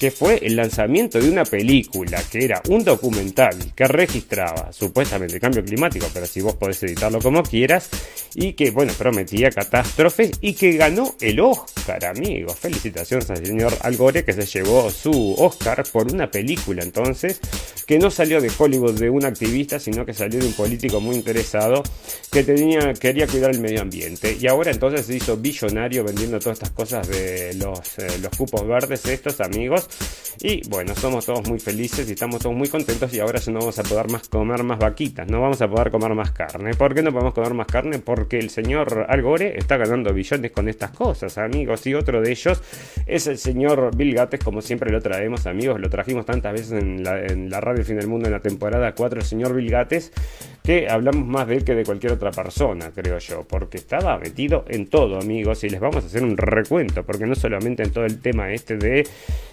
que 0.02 0.10
fue 0.10 0.40
el 0.42 0.56
lanzamiento 0.56 1.20
de 1.20 1.30
una 1.30 1.44
película 1.44 2.20
que 2.28 2.44
era 2.44 2.60
un 2.68 2.82
documental 2.82 3.56
que 3.72 3.86
registraba 3.86 4.72
supuestamente 4.72 5.36
el 5.36 5.40
cambio 5.40 5.64
climático, 5.64 6.08
pero 6.12 6.26
si 6.26 6.40
vos 6.40 6.56
podés 6.56 6.82
editarlo 6.82 7.20
como 7.20 7.44
quieras, 7.44 7.88
y 8.34 8.54
que, 8.54 8.70
bueno, 8.70 8.92
prometía 8.96 9.50
catástrofes 9.50 10.32
y 10.40 10.54
que 10.54 10.72
ganó 10.72 11.14
el 11.20 11.40
Oscar, 11.40 12.04
amigos. 12.04 12.58
Felicitaciones 12.58 13.28
al 13.30 13.44
señor 13.44 13.74
Al 13.82 13.96
Gore 13.96 14.24
que 14.24 14.32
se 14.32 14.46
llevó 14.46 14.90
su 14.90 15.34
Oscar 15.38 15.84
por 15.92 16.12
una 16.12 16.30
película 16.30 16.82
entonces 16.82 17.40
que 17.86 17.98
no 17.98 18.10
salió 18.10 18.40
de 18.40 18.50
Hollywood 18.56 18.98
de 18.98 19.10
un 19.10 19.24
activista, 19.24 19.78
sino 19.78 20.06
que 20.06 20.14
salió 20.14 20.38
de 20.38 20.46
un 20.46 20.52
político 20.52 21.00
muy 21.00 21.16
interesado 21.16 21.82
que 22.30 22.42
tenía, 22.42 22.94
quería 22.94 23.26
cuidar 23.26 23.50
el 23.50 23.60
medio 23.60 23.82
ambiente. 23.82 24.36
Y 24.40 24.46
ahora 24.46 24.70
entonces 24.70 25.04
se 25.04 25.16
hizo 25.16 25.36
billonario 25.36 26.04
vendiendo 26.04 26.38
todas 26.38 26.58
estas 26.58 26.70
cosas 26.70 27.08
de 27.08 27.54
los, 27.54 27.98
eh, 27.98 28.18
los 28.22 28.30
cupos 28.36 28.66
verdes 28.66 29.04
estos, 29.06 29.40
amigos. 29.40 29.88
Y 30.44 30.68
bueno, 30.68 30.92
somos 30.96 31.24
todos 31.24 31.48
muy 31.48 31.60
felices 31.60 32.08
y 32.08 32.14
estamos 32.14 32.40
todos 32.40 32.56
muy 32.56 32.66
contentos 32.66 33.14
y 33.14 33.20
ahora 33.20 33.38
ya 33.38 33.52
no 33.52 33.60
vamos 33.60 33.78
a 33.78 33.84
poder 33.84 34.10
más 34.10 34.28
comer 34.28 34.64
más 34.64 34.76
vaquitas, 34.76 35.28
no 35.28 35.40
vamos 35.40 35.62
a 35.62 35.68
poder 35.68 35.92
comer 35.92 36.14
más 36.16 36.32
carne. 36.32 36.74
¿Por 36.74 36.96
qué 36.96 37.02
no 37.02 37.12
podemos 37.12 37.32
comer 37.32 37.54
más 37.54 37.68
carne? 37.68 38.00
Porque 38.00 38.40
el 38.40 38.50
señor 38.50 39.06
Al 39.08 39.22
Gore 39.22 39.56
está 39.56 39.76
ganando 39.76 40.12
billones 40.12 40.50
con 40.50 40.68
estas 40.68 40.90
cosas, 40.90 41.38
amigos. 41.38 41.86
Y 41.86 41.94
otro 41.94 42.20
de 42.20 42.32
ellos 42.32 42.60
es 43.06 43.28
el 43.28 43.38
señor 43.38 43.94
Bill 43.96 44.16
Gates, 44.16 44.42
como 44.42 44.62
siempre 44.62 44.90
lo 44.90 45.00
traemos, 45.00 45.46
amigos. 45.46 45.80
Lo 45.80 45.88
trajimos 45.88 46.26
tantas 46.26 46.52
veces 46.52 46.72
en 46.72 47.04
la, 47.04 47.60
radio 47.60 47.84
Fin 47.84 47.98
del 47.98 48.08
Mundo 48.08 48.26
en 48.26 48.32
la 48.32 48.40
temporada 48.40 48.96
4, 48.96 49.20
el 49.20 49.26
señor 49.26 49.54
Bill 49.54 49.70
Gates, 49.70 50.12
que 50.62 50.88
hablamos 50.88 51.26
más 51.26 51.48
de 51.48 51.56
él 51.56 51.64
que 51.64 51.74
de 51.74 51.84
cualquier 51.84 52.12
otra 52.12 52.30
persona, 52.30 52.92
creo 52.94 53.18
yo. 53.18 53.42
Porque 53.48 53.78
estaba 53.78 54.18
metido 54.18 54.64
en 54.68 54.86
todo, 54.86 55.18
amigos. 55.18 55.64
Y 55.64 55.70
les 55.70 55.80
vamos 55.80 56.04
a 56.04 56.06
hacer 56.06 56.22
un 56.22 56.36
recuento, 56.36 57.04
porque 57.04 57.26
no 57.26 57.34
solamente 57.34 57.82
en 57.82 57.90
todo 57.90 58.04
el 58.04 58.20
tema 58.20 58.52
este 58.52 58.76
de 58.76 59.06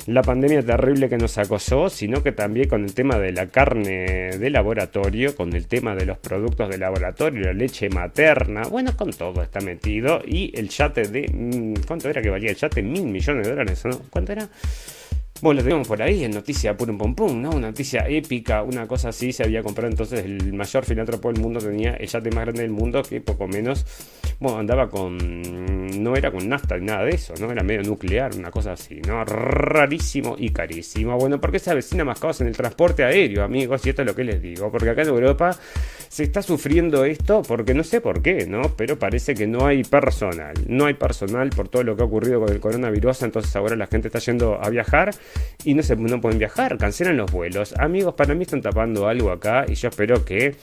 la 0.06 0.22
pandemia 0.22 0.64
terrible 0.64 1.10
que 1.10 1.18
nos 1.18 1.38
acosó, 1.38 1.90
sino 1.90 2.22
que 2.22 2.32
también 2.32 2.70
con 2.70 2.84
el 2.84 2.94
tema 2.94 3.18
de 3.18 3.32
la 3.32 3.48
carne 3.48 4.38
de 4.38 4.50
laboratorio, 4.50 5.36
con 5.36 5.54
el 5.54 5.68
tema 5.68 5.96
de 5.96 6.06
los 6.06 6.18
productos 6.18 6.70
de 6.70 6.78
laboratorio, 6.78 7.42
la 7.42 7.54
leche 7.54 7.90
materna, 7.90 8.64
bueno, 8.64 8.96
con 8.96 9.12
todo 9.12 9.42
está 9.42 9.62
metido. 9.62 10.22
Y 10.26 10.52
el 10.56 10.70
yate 10.70 11.04
de... 11.04 11.28
Mm, 11.32 11.86
¿Cuánto 11.88 12.10
era 12.10 12.22
que 12.22 12.30
valía 12.30 12.52
el 12.52 12.56
yate? 12.56 12.84
Mil 12.84 13.06
millones 13.06 13.46
de 13.46 13.52
dólares, 13.52 13.84
¿no? 13.86 14.00
¿Cuánto 14.10 14.32
era? 14.32 14.48
Bueno, 15.42 15.60
lo 15.60 15.64
tenemos 15.64 15.88
por 15.88 16.02
ahí 16.02 16.26
en 16.26 16.32
noticia 16.32 16.76
pum 16.76 16.98
pum 16.98 17.16
pum, 17.16 17.42
¿no? 17.42 17.52
Una 17.52 17.68
noticia 17.68 18.06
épica, 18.10 18.62
una 18.62 18.86
cosa 18.88 19.10
así. 19.10 19.32
Se 19.32 19.44
había 19.44 19.64
comprado 19.64 19.90
entonces 19.90 20.26
el 20.26 20.52
mayor 20.52 20.84
filántropo 20.84 21.32
del 21.32 21.42
mundo, 21.42 21.62
tenía 21.62 21.94
el 21.94 22.08
yate 22.08 22.30
más 22.32 22.44
grande 22.44 22.64
del 22.64 22.72
mundo, 22.72 23.02
que 23.04 23.22
poco 23.22 23.48
menos, 23.48 23.86
bueno, 24.42 24.60
andaba 24.60 24.90
con. 24.90 25.18
No 26.04 26.16
era 26.18 26.30
con 26.32 26.48
nafta 26.50 26.78
ni 26.78 26.88
nada 26.88 27.06
de 27.06 27.12
eso, 27.12 27.34
¿no? 27.40 27.50
Era 27.52 27.64
medio 27.64 27.84
nuclear, 27.84 28.36
una 28.36 28.52
cosa 28.52 28.74
así, 28.74 29.02
¿no? 29.08 29.24
Rarísimo 29.24 30.36
y 30.38 30.50
carísimo. 30.50 31.18
Bueno, 31.18 31.40
porque 31.40 31.60
se 31.60 31.72
avecina 31.72 32.04
más 32.04 32.20
caos 32.20 32.42
en 32.42 32.48
el 32.48 32.58
transporte 32.58 33.06
aéreo, 33.06 33.44
amigos, 33.44 33.86
y 33.86 33.90
esto 33.92 34.02
es 34.02 34.08
lo 34.08 34.16
que 34.16 34.26
les 34.26 34.42
digo, 34.42 34.70
porque 34.70 34.90
acá 34.90 35.04
en 35.04 35.08
Europa 35.08 35.58
se 36.10 36.24
está 36.24 36.42
sufriendo 36.42 37.06
esto, 37.06 37.44
porque 37.48 37.74
no 37.74 37.84
sé 37.84 38.02
por 38.02 38.22
qué, 38.22 38.46
¿no? 38.46 38.62
Pero 38.76 39.00
parece 39.00 39.36
que 39.36 39.48
no 39.48 39.66
hay 39.66 39.84
personal, 39.84 40.54
no 40.68 40.86
hay 40.86 40.96
personal 40.96 41.50
por 41.52 41.70
todo 41.70 41.84
lo 41.84 41.96
que 41.96 42.02
ha 42.02 42.06
ocurrido 42.06 42.42
con 42.42 42.50
el 42.50 42.60
coronavirus, 42.60 43.24
entonces 43.24 43.56
ahora 43.56 43.76
la 43.76 43.88
gente 43.88 44.10
está 44.10 44.20
yendo 44.20 44.60
a 44.62 44.70
viajar 44.70 45.12
y 45.64 45.74
no, 45.74 45.84
se, 45.84 45.96
no 45.96 46.22
pueden 46.22 46.40
viajar, 46.40 46.78
cancelan 46.78 47.18
los 47.18 47.32
vuelos. 47.32 47.74
Amigos, 47.78 48.14
para 48.16 48.34
mí 48.36 48.44
están 48.44 48.62
tapando 48.62 49.08
algo 49.08 49.32
acá 49.32 49.66
y 49.68 49.76
yo 49.76 49.90
espero 49.90 50.24
que 50.24 50.56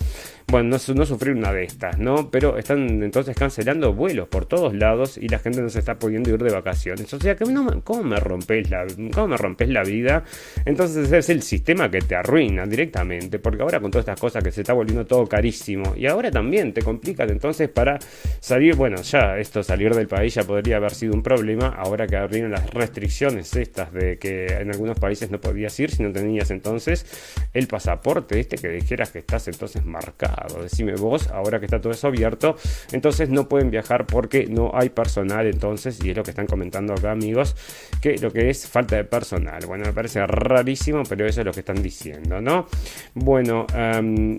bueno, 0.48 0.78
no, 0.78 0.94
no 0.94 1.06
sufrir 1.06 1.34
una 1.34 1.52
de 1.52 1.64
estas, 1.64 1.98
¿no? 1.98 2.30
Pero 2.30 2.56
están 2.56 3.02
entonces 3.02 3.34
cancelando 3.34 3.92
vuelos 3.92 4.28
por 4.28 4.46
todos 4.46 4.74
lados 4.74 5.18
y 5.18 5.28
la 5.28 5.40
gente 5.40 5.60
no 5.60 5.68
se 5.68 5.80
está 5.80 5.98
pudiendo 5.98 6.30
ir 6.30 6.40
de 6.40 6.52
vacaciones. 6.52 7.12
O 7.12 7.18
sea, 7.18 7.34
que 7.34 7.44
no, 7.46 7.82
¿cómo 7.82 8.04
me 8.04 8.16
rompes 8.16 8.70
la, 8.70 8.86
cómo 9.12 9.26
me 9.26 9.36
rompes 9.36 9.68
la 9.68 9.82
vida? 9.82 10.22
Entonces 10.64 11.10
es 11.10 11.30
el 11.30 11.42
sistema 11.42 11.90
que 11.90 11.98
te 11.98 12.14
arruina 12.14 12.64
directamente, 12.64 13.40
porque 13.40 13.62
ahora 13.62 13.80
con 13.80 13.90
todas 13.90 14.04
estas 14.04 14.20
cosas 14.20 14.44
que 14.44 14.52
se 14.52 14.60
está 14.60 14.72
volviendo 14.72 15.04
todo 15.04 15.26
carísimo 15.26 15.94
y 15.96 16.06
ahora 16.06 16.30
también 16.30 16.72
te 16.72 16.82
complicas 16.82 17.28
entonces 17.28 17.68
para 17.68 17.98
salir, 18.38 18.76
bueno, 18.76 19.02
ya 19.02 19.38
esto 19.38 19.64
salir 19.64 19.94
del 19.94 20.06
país 20.06 20.34
ya 20.34 20.44
podría 20.44 20.76
haber 20.76 20.94
sido 20.94 21.14
un 21.14 21.24
problema, 21.24 21.68
ahora 21.76 22.06
que 22.06 22.16
abrieron 22.16 22.52
las 22.52 22.70
restricciones 22.70 23.56
estas 23.56 23.92
de 23.92 24.18
que 24.18 24.46
en 24.46 24.70
algunos 24.70 24.96
países 25.00 25.28
no 25.28 25.40
podías 25.40 25.78
ir 25.80 25.90
si 25.90 26.04
no 26.04 26.12
tenías 26.12 26.52
entonces 26.52 27.04
el 27.52 27.66
pasaporte 27.66 28.38
este 28.38 28.58
que 28.58 28.68
dijeras 28.68 29.10
que 29.10 29.18
estás 29.18 29.48
entonces 29.48 29.84
marcado 29.84 30.35
Decime 30.62 30.94
vos, 30.94 31.28
ahora 31.28 31.58
que 31.58 31.66
está 31.66 31.80
todo 31.80 31.92
eso 31.92 32.08
abierto, 32.08 32.56
entonces 32.92 33.28
no 33.28 33.48
pueden 33.48 33.70
viajar 33.70 34.06
porque 34.06 34.46
no 34.46 34.70
hay 34.74 34.90
personal 34.90 35.46
entonces, 35.46 35.98
y 36.04 36.10
es 36.10 36.16
lo 36.16 36.22
que 36.22 36.30
están 36.30 36.46
comentando 36.46 36.92
acá 36.92 37.12
amigos, 37.12 37.56
que 38.00 38.16
lo 38.18 38.30
que 38.30 38.50
es 38.50 38.66
falta 38.66 38.96
de 38.96 39.04
personal. 39.04 39.64
Bueno, 39.66 39.84
me 39.84 39.92
parece 39.92 40.26
rarísimo, 40.26 41.02
pero 41.08 41.26
eso 41.26 41.40
es 41.40 41.46
lo 41.46 41.52
que 41.52 41.60
están 41.60 41.82
diciendo, 41.82 42.40
¿no? 42.40 42.66
Bueno, 43.14 43.66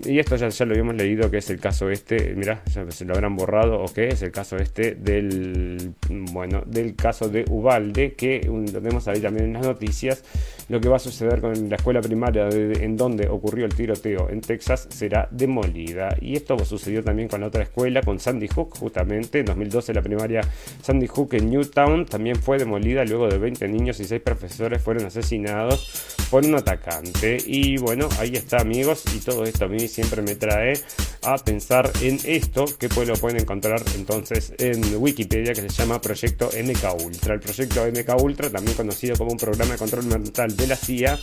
y 0.04 0.18
esto 0.18 0.36
ya, 0.36 0.48
ya 0.48 0.64
lo 0.64 0.72
habíamos 0.72 0.94
leído, 0.94 1.30
que 1.30 1.38
es 1.38 1.50
el 1.50 1.60
caso 1.60 1.90
este, 1.90 2.34
mira, 2.34 2.62
ya 2.72 2.90
se 2.90 3.04
lo 3.04 3.14
habrán 3.14 3.36
borrado, 3.36 3.82
o 3.82 3.92
que 3.92 4.08
es 4.08 4.22
el 4.22 4.30
caso 4.30 4.56
este 4.56 4.94
del, 4.94 5.94
bueno, 6.08 6.62
del 6.66 6.94
caso 6.94 7.28
de 7.28 7.44
Ubalde, 7.50 8.14
que 8.14 8.40
lo 8.44 8.80
tenemos 8.80 9.08
ahí 9.08 9.20
también 9.20 9.46
en 9.46 9.52
las 9.54 9.66
noticias, 9.66 10.24
lo 10.68 10.80
que 10.80 10.88
va 10.88 10.96
a 10.96 11.00
suceder 11.00 11.40
con 11.40 11.68
la 11.68 11.76
escuela 11.76 12.00
primaria 12.00 12.48
en 12.48 12.96
donde 12.96 13.28
ocurrió 13.28 13.64
el 13.64 13.74
tiroteo 13.74 14.28
en 14.30 14.40
Texas 14.40 14.86
será 14.90 15.28
demolida. 15.30 15.87
Y 16.20 16.36
esto 16.36 16.58
sucedió 16.64 17.02
también 17.02 17.28
con 17.28 17.40
la 17.40 17.46
otra 17.48 17.62
escuela, 17.62 18.02
con 18.02 18.18
Sandy 18.18 18.48
Hook, 18.48 18.76
justamente. 18.78 19.40
En 19.40 19.46
2012 19.46 19.94
la 19.94 20.02
primaria 20.02 20.40
Sandy 20.82 21.06
Hook 21.06 21.34
en 21.34 21.50
Newtown 21.50 22.06
también 22.06 22.36
fue 22.36 22.58
demolida 22.58 23.04
luego 23.04 23.28
de 23.28 23.38
20 23.38 23.68
niños 23.68 24.00
y 24.00 24.04
6 24.04 24.20
profesores 24.22 24.82
fueron 24.82 25.06
asesinados 25.06 26.16
por 26.30 26.44
un 26.44 26.54
atacante. 26.54 27.38
Y 27.46 27.78
bueno, 27.78 28.08
ahí 28.18 28.34
está 28.34 28.58
amigos. 28.58 29.04
Y 29.14 29.20
todo 29.20 29.44
esto 29.44 29.64
a 29.64 29.68
mí 29.68 29.88
siempre 29.88 30.22
me 30.22 30.34
trae 30.34 30.74
a 31.22 31.36
pensar 31.38 31.90
en 32.02 32.18
esto, 32.24 32.66
que 32.78 32.88
pues 32.88 33.08
lo 33.08 33.14
pueden 33.16 33.40
encontrar 33.40 33.82
entonces 33.96 34.52
en 34.58 34.80
Wikipedia, 34.96 35.52
que 35.52 35.62
se 35.62 35.68
llama 35.68 36.00
Proyecto 36.00 36.48
MK 36.48 37.04
Ultra. 37.04 37.34
El 37.34 37.40
proyecto 37.40 37.86
MK 37.86 38.22
Ultra, 38.22 38.50
también 38.50 38.76
conocido 38.76 39.16
como 39.16 39.32
un 39.32 39.38
programa 39.38 39.72
de 39.72 39.78
control 39.78 40.06
mental 40.06 40.56
de 40.56 40.66
la 40.66 40.76
CIA, 40.76 41.18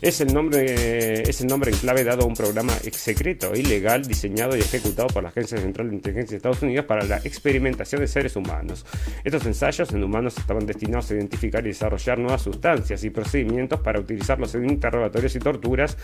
es 0.00 0.20
el 0.20 0.32
nombre, 0.34 1.22
es 1.28 1.40
el 1.40 1.46
nombre 1.46 1.70
en 1.70 1.78
clave 1.78 2.04
dado 2.04 2.22
a 2.22 2.26
un 2.26 2.34
programa 2.34 2.74
secreto, 2.92 3.54
ilegal, 3.54 4.03
diseñado 4.08 4.56
y 4.56 4.60
ejecutado 4.60 5.08
por 5.08 5.22
la 5.22 5.30
Agencia 5.30 5.58
Central 5.58 5.90
de 5.90 5.96
Inteligencia 5.96 6.32
de 6.32 6.36
Estados 6.36 6.62
Unidos 6.62 6.86
para 6.86 7.04
la 7.04 7.18
experimentación 7.18 8.00
de 8.00 8.08
seres 8.08 8.36
humanos. 8.36 8.84
Estos 9.24 9.46
ensayos 9.46 9.92
en 9.92 10.02
humanos 10.02 10.36
estaban 10.38 10.66
destinados 10.66 11.10
a 11.10 11.14
identificar 11.14 11.64
y 11.64 11.68
desarrollar 11.68 12.18
nuevas 12.18 12.42
sustancias 12.42 13.04
y 13.04 13.10
procedimientos 13.10 13.80
para 13.80 14.00
utilizarlos 14.00 14.54
en 14.54 14.68
interrogatorios 14.68 15.34
y 15.36 15.38
torturas 15.38 15.96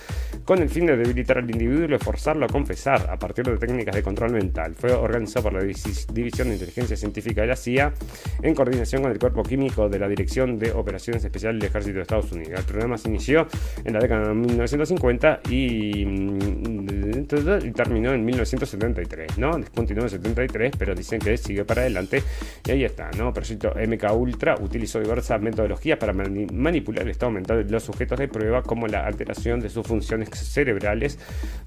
con 0.44 0.60
el 0.62 0.68
fin 0.68 0.86
de 0.86 0.96
debilitar 0.96 1.38
al 1.38 1.50
individuo 1.50 1.94
y 1.94 1.98
forzarlo 1.98 2.46
a 2.46 2.48
confesar 2.48 3.10
a 3.10 3.18
partir 3.18 3.44
de 3.44 3.56
técnicas 3.56 3.94
de 3.94 4.02
control 4.02 4.32
mental. 4.32 4.74
Fue 4.74 4.92
organizado 4.92 5.44
por 5.44 5.52
la 5.54 5.60
División 5.62 6.48
de 6.48 6.54
Inteligencia 6.54 6.96
Científica 6.96 7.42
de 7.42 7.48
la 7.48 7.56
CIA 7.56 7.92
en 8.42 8.54
coordinación 8.54 9.02
con 9.02 9.12
el 9.12 9.18
Cuerpo 9.18 9.42
Químico 9.42 9.88
de 9.88 9.98
la 9.98 10.08
Dirección 10.08 10.58
de 10.58 10.72
Operaciones 10.72 11.24
Especiales 11.24 11.60
del 11.60 11.68
Ejército 11.68 11.96
de 11.96 12.02
Estados 12.02 12.32
Unidos. 12.32 12.60
El 12.60 12.64
programa 12.64 12.98
se 12.98 13.08
inició 13.08 13.46
en 13.84 13.92
la 13.92 14.00
década 14.00 14.28
de 14.28 14.34
1950 14.34 15.40
mm, 15.44 15.52
y, 15.52 16.04
terminó 17.90 18.12
en 18.12 18.24
1973, 18.24 19.38
¿no? 19.38 19.50
Continuó 19.74 20.04
en 20.04 20.10
73, 20.10 20.74
pero 20.78 20.94
dicen 20.94 21.18
que 21.18 21.36
sigue 21.36 21.64
para 21.64 21.80
adelante 21.80 22.22
y 22.64 22.70
ahí 22.70 22.84
está, 22.84 23.10
¿no? 23.18 23.32
Proyecto 23.32 23.72
MK 23.74 24.12
Ultra 24.14 24.54
utilizó 24.60 25.00
diversas 25.00 25.42
metodologías 25.42 25.98
para 25.98 26.12
manipular 26.12 27.02
el 27.02 27.10
estado 27.10 27.32
mental 27.32 27.66
de 27.66 27.72
los 27.72 27.82
sujetos 27.82 28.16
de 28.20 28.28
prueba, 28.28 28.62
como 28.62 28.86
la 28.86 29.04
alteración 29.04 29.58
de 29.58 29.70
sus 29.70 29.84
funciones 29.84 30.28
cerebrales, 30.30 31.18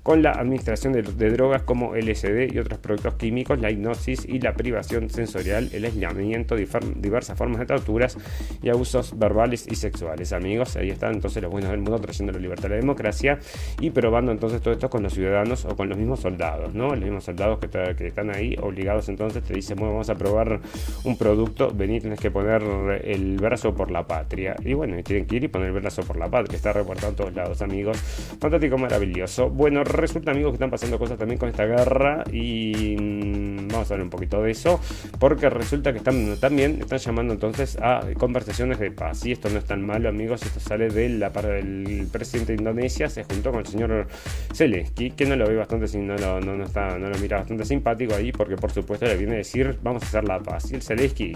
con 0.01 0.23
la 0.23 0.31
administración 0.31 0.93
de, 0.93 1.01
drogas 1.33 1.63
como 1.63 1.93
LSD 1.93 2.53
y 2.53 2.59
otros 2.59 2.79
productos 2.79 3.15
químicos, 3.15 3.59
la 3.59 3.69
hipnosis 3.69 4.25
y 4.25 4.39
la 4.39 4.53
privación 4.53 5.09
sensorial, 5.09 5.69
el 5.73 5.83
aislamiento, 5.83 6.55
diversas 6.55 7.37
formas 7.37 7.59
de 7.59 7.65
torturas 7.65 8.17
y 8.61 8.69
abusos 8.69 9.19
verbales 9.19 9.67
y 9.69 9.75
sexuales. 9.75 10.31
Amigos, 10.31 10.77
ahí 10.77 10.89
están 10.89 11.15
entonces 11.15 11.43
los 11.43 11.51
buenos 11.51 11.71
del 11.71 11.81
mundo 11.81 11.99
trayendo 11.99 12.31
la 12.31 12.39
libertad 12.39 12.67
y 12.67 12.71
la 12.71 12.77
democracia 12.77 13.39
y 13.81 13.89
probando 13.89 14.31
entonces 14.31 14.61
todo 14.61 14.73
esto 14.73 14.89
con 14.89 15.03
los 15.03 15.13
ciudadanos 15.13 15.65
o 15.65 15.75
con 15.75 15.89
los 15.89 15.97
mismos 16.03 16.19
soldados, 16.19 16.73
¿no? 16.73 16.89
Los 16.89 16.99
mismos 16.99 17.23
soldados 17.23 17.59
que, 17.59 17.69
que 17.69 18.07
están 18.07 18.29
ahí 18.29 18.55
obligados 18.61 19.09
entonces 19.09 19.43
te 19.43 19.53
dicen, 19.53 19.77
bueno, 19.77 19.93
vamos 19.93 20.09
a 20.09 20.15
probar 20.15 20.59
un 21.03 21.17
producto, 21.17 21.71
vení, 21.73 21.99
tienes 21.99 22.19
que 22.19 22.31
poner 22.31 22.61
el 23.05 23.37
brazo 23.37 23.73
por 23.73 23.91
la 23.91 24.05
patria. 24.05 24.55
Y 24.63 24.73
bueno, 24.73 25.01
tienen 25.03 25.25
que 25.25 25.35
ir 25.35 25.43
y 25.45 25.47
poner 25.47 25.69
el 25.69 25.73
brazo 25.73 26.03
por 26.03 26.17
la 26.17 26.29
patria, 26.29 26.55
está 26.55 26.73
reportado 26.73 27.09
en 27.09 27.15
todos 27.15 27.33
lados, 27.33 27.61
amigos. 27.61 27.97
Fantástico, 28.39 28.77
maravilloso. 28.77 29.49
Bueno, 29.49 29.83
resulta, 29.83 30.31
amigos, 30.31 30.51
que 30.51 30.55
están 30.55 30.71
pasando 30.71 30.99
cosas 30.99 31.17
también 31.17 31.39
con 31.39 31.49
esta 31.49 31.65
guerra 31.65 32.23
y 32.31 32.95
mm, 32.99 33.42
vamos 33.83 33.91
a 33.91 33.93
hablar 33.95 34.05
un 34.05 34.09
poquito 34.09 34.41
de 34.41 34.51
eso, 34.51 34.79
porque 35.19 35.49
resulta 35.49 35.91
que 35.91 35.97
están 35.97 36.37
también 36.37 36.79
están 36.81 36.99
llamando 36.99 37.33
entonces 37.33 37.77
a 37.81 38.01
conversaciones 38.17 38.79
de 38.79 38.91
paz. 38.91 39.25
Y 39.25 39.33
esto 39.33 39.49
no 39.49 39.59
es 39.59 39.65
tan 39.65 39.85
malo, 39.85 40.09
amigos, 40.09 40.41
esto 40.43 40.59
sale 40.59 40.89
de 40.89 41.03
del 41.03 42.07
presidente 42.11 42.53
de 42.53 42.59
Indonesia, 42.59 43.09
se 43.09 43.23
juntó 43.23 43.51
con 43.51 43.59
el 43.59 43.67
señor 43.67 44.07
Zelensky, 44.53 45.11
que 45.11 45.25
no 45.25 45.35
lo 45.35 45.47
ve 45.47 45.57
bastante, 45.57 45.97
no 45.97 46.15
lo, 46.15 46.39
no, 46.39 46.63
está, 46.63 46.97
no 46.97 47.09
lo 47.09 47.17
mira 47.17 47.39
bastante 47.39 47.65
simpático 47.65 48.15
ahí, 48.15 48.31
porque 48.31 48.55
por 48.55 48.71
supuesto 48.71 49.05
le 49.05 49.17
viene 49.17 49.33
a 49.33 49.37
decir, 49.37 49.77
vamos 49.83 50.03
a 50.03 50.05
hacer 50.05 50.23
la 50.23 50.39
paz. 50.39 50.71
Y 50.71 50.75
el 50.75 50.81
Zelensky, 50.81 51.35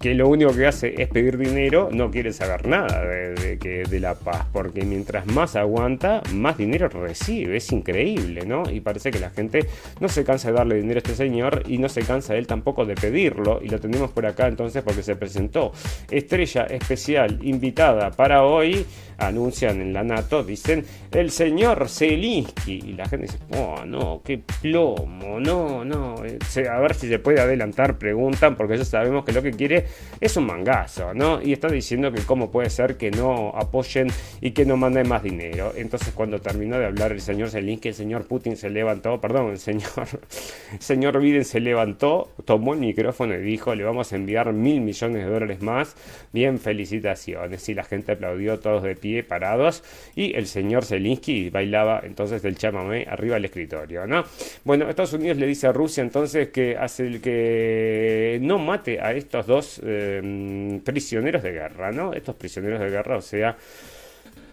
que 0.00 0.14
lo 0.14 0.28
único 0.28 0.54
que 0.54 0.66
hace 0.66 1.02
es 1.02 1.08
pedir 1.08 1.38
dinero, 1.38 1.88
no 1.92 2.10
quiere 2.10 2.32
saber 2.32 2.66
nada 2.66 3.04
de, 3.04 3.58
que, 3.58 3.82
de 3.82 4.00
la 4.00 4.14
paz, 4.14 4.46
porque 4.52 4.84
mientras 4.84 5.26
más 5.26 5.56
aguanta, 5.56 6.22
más 6.32 6.56
dinero 6.56 6.88
recibe, 6.88 7.56
es 7.56 7.72
increíble, 7.72 8.46
¿no? 8.46 8.62
Y 8.70 8.80
parece 8.80 9.10
que 9.10 9.18
la 9.18 9.30
gente 9.30 9.66
no 10.00 10.08
se 10.08 10.24
cansa 10.24 10.48
de 10.48 10.54
darle 10.54 10.76
dinero 10.76 10.98
a 10.98 11.02
este 11.02 11.14
señor 11.14 11.31
y 11.66 11.78
no 11.78 11.88
se 11.88 12.02
cansa 12.02 12.36
él 12.36 12.46
tampoco 12.46 12.84
de 12.84 12.94
pedirlo, 12.94 13.60
y 13.62 13.68
lo 13.68 13.78
tenemos 13.78 14.10
por 14.10 14.26
acá 14.26 14.48
entonces 14.48 14.82
porque 14.82 15.02
se 15.02 15.16
presentó. 15.16 15.72
Estrella 16.10 16.64
especial 16.64 17.38
invitada 17.42 18.10
para 18.10 18.44
hoy, 18.44 18.84
anuncian 19.26 19.80
en 19.80 19.92
la 19.92 20.02
NATO, 20.02 20.42
dicen 20.42 20.84
el 21.10 21.30
señor 21.30 21.88
Zelinsky, 21.88 22.80
y 22.84 22.92
la 22.94 23.08
gente 23.08 23.26
dice, 23.26 23.38
oh 23.56 23.84
no, 23.84 24.22
qué 24.24 24.42
plomo, 24.60 25.38
no, 25.40 25.84
no, 25.84 26.16
a 26.16 26.80
ver 26.80 26.94
si 26.94 27.08
se 27.08 27.18
puede 27.18 27.40
adelantar, 27.40 27.98
preguntan, 27.98 28.56
porque 28.56 28.78
ya 28.78 28.84
sabemos 28.84 29.24
que 29.24 29.32
lo 29.32 29.42
que 29.42 29.52
quiere 29.52 29.86
es 30.20 30.36
un 30.36 30.46
mangazo, 30.46 31.14
¿no? 31.14 31.40
Y 31.42 31.52
está 31.52 31.68
diciendo 31.68 32.12
que 32.12 32.22
cómo 32.22 32.50
puede 32.50 32.70
ser 32.70 32.96
que 32.96 33.10
no 33.10 33.50
apoyen 33.50 34.08
y 34.40 34.52
que 34.52 34.64
no 34.64 34.76
manden 34.76 35.08
más 35.08 35.22
dinero. 35.22 35.72
Entonces 35.76 36.12
cuando 36.14 36.40
terminó 36.40 36.78
de 36.78 36.86
hablar 36.86 37.12
el 37.12 37.20
señor 37.20 37.50
Zelensky, 37.50 37.88
el 37.88 37.94
señor 37.94 38.26
Putin 38.26 38.56
se 38.56 38.70
levantó, 38.70 39.20
perdón, 39.20 39.50
el 39.50 39.58
señor, 39.58 40.06
señor 40.78 41.20
Biden 41.20 41.44
se 41.44 41.60
levantó, 41.60 42.30
tomó 42.44 42.74
el 42.74 42.80
micrófono 42.80 43.34
y 43.34 43.42
dijo, 43.42 43.74
le 43.74 43.84
vamos 43.84 44.12
a 44.12 44.16
enviar 44.16 44.52
mil 44.52 44.80
millones 44.80 45.24
de 45.24 45.30
dólares 45.30 45.62
más. 45.62 45.96
Bien, 46.32 46.58
felicitaciones. 46.58 47.68
Y 47.68 47.74
la 47.74 47.84
gente 47.84 48.12
aplaudió 48.12 48.58
todos 48.58 48.82
de 48.82 48.96
pie, 48.96 49.11
parados. 49.20 49.84
Y 50.14 50.34
el 50.36 50.46
señor 50.46 50.84
Zelensky 50.84 51.50
bailaba 51.50 52.00
entonces 52.04 52.42
del 52.42 52.56
chamamé 52.56 53.06
arriba 53.08 53.34
del 53.34 53.44
escritorio, 53.44 54.06
¿no? 54.06 54.24
Bueno, 54.64 54.88
Estados 54.88 55.12
Unidos 55.12 55.36
le 55.36 55.46
dice 55.46 55.66
a 55.66 55.72
Rusia 55.72 56.02
entonces 56.02 56.48
que 56.48 56.76
hace 56.76 57.06
el 57.06 57.20
que 57.20 58.38
no 58.40 58.58
mate 58.58 59.00
a 59.00 59.12
estos 59.12 59.46
dos 59.46 59.80
eh, 59.84 60.80
prisioneros 60.84 61.42
de 61.42 61.52
guerra, 61.52 61.92
¿no? 61.92 62.12
Estos 62.12 62.36
prisioneros 62.36 62.80
de 62.80 62.90
guerra, 62.90 63.16
o 63.16 63.22
sea, 63.22 63.56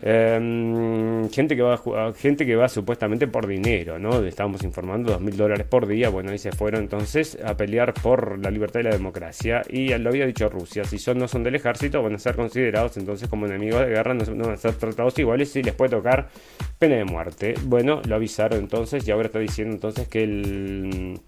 Em, 0.01 1.29
gente 1.29 1.55
que 1.55 1.61
va 1.61 2.13
gente 2.13 2.45
que 2.45 2.55
va 2.55 2.69
supuestamente 2.69 3.27
por 3.27 3.47
dinero, 3.47 3.99
¿no? 3.99 4.23
Estábamos 4.23 4.63
informando 4.63 5.11
dos 5.11 5.21
mil 5.21 5.35
dólares 5.35 5.67
por 5.67 5.87
día. 5.87 6.09
Bueno, 6.09 6.31
ahí 6.31 6.37
se 6.37 6.51
fueron 6.51 6.83
entonces 6.83 7.37
a 7.43 7.57
pelear 7.57 7.93
por 7.93 8.39
la 8.39 8.49
libertad 8.49 8.79
y 8.79 8.83
la 8.83 8.91
democracia. 8.91 9.61
Y 9.69 9.89
lo 9.97 10.09
había 10.09 10.25
dicho 10.25 10.47
Rusia, 10.49 10.85
si 10.85 10.97
son 10.99 11.19
no 11.19 11.27
son 11.27 11.43
del 11.43 11.55
ejército, 11.55 12.01
van 12.01 12.15
a 12.15 12.19
ser 12.19 12.35
considerados 12.35 12.95
entonces 12.97 13.27
como 13.27 13.45
enemigos 13.45 13.81
de 13.81 13.87
guerra, 13.87 14.13
no, 14.13 14.25
van 14.25 14.53
a 14.53 14.57
ser 14.57 14.73
tratados 14.75 15.17
iguales 15.19 15.53
y 15.55 15.63
les 15.63 15.73
puede 15.73 15.91
tocar 15.91 16.29
pena 16.77 16.95
de 16.95 17.05
muerte. 17.05 17.55
Bueno, 17.65 18.01
lo 18.07 18.15
avisaron 18.15 18.59
entonces 18.59 19.05
y 19.07 19.11
ahora 19.11 19.27
está 19.27 19.39
diciendo 19.39 19.75
entonces 19.75 20.07
que 20.07 20.23
el 20.23 21.19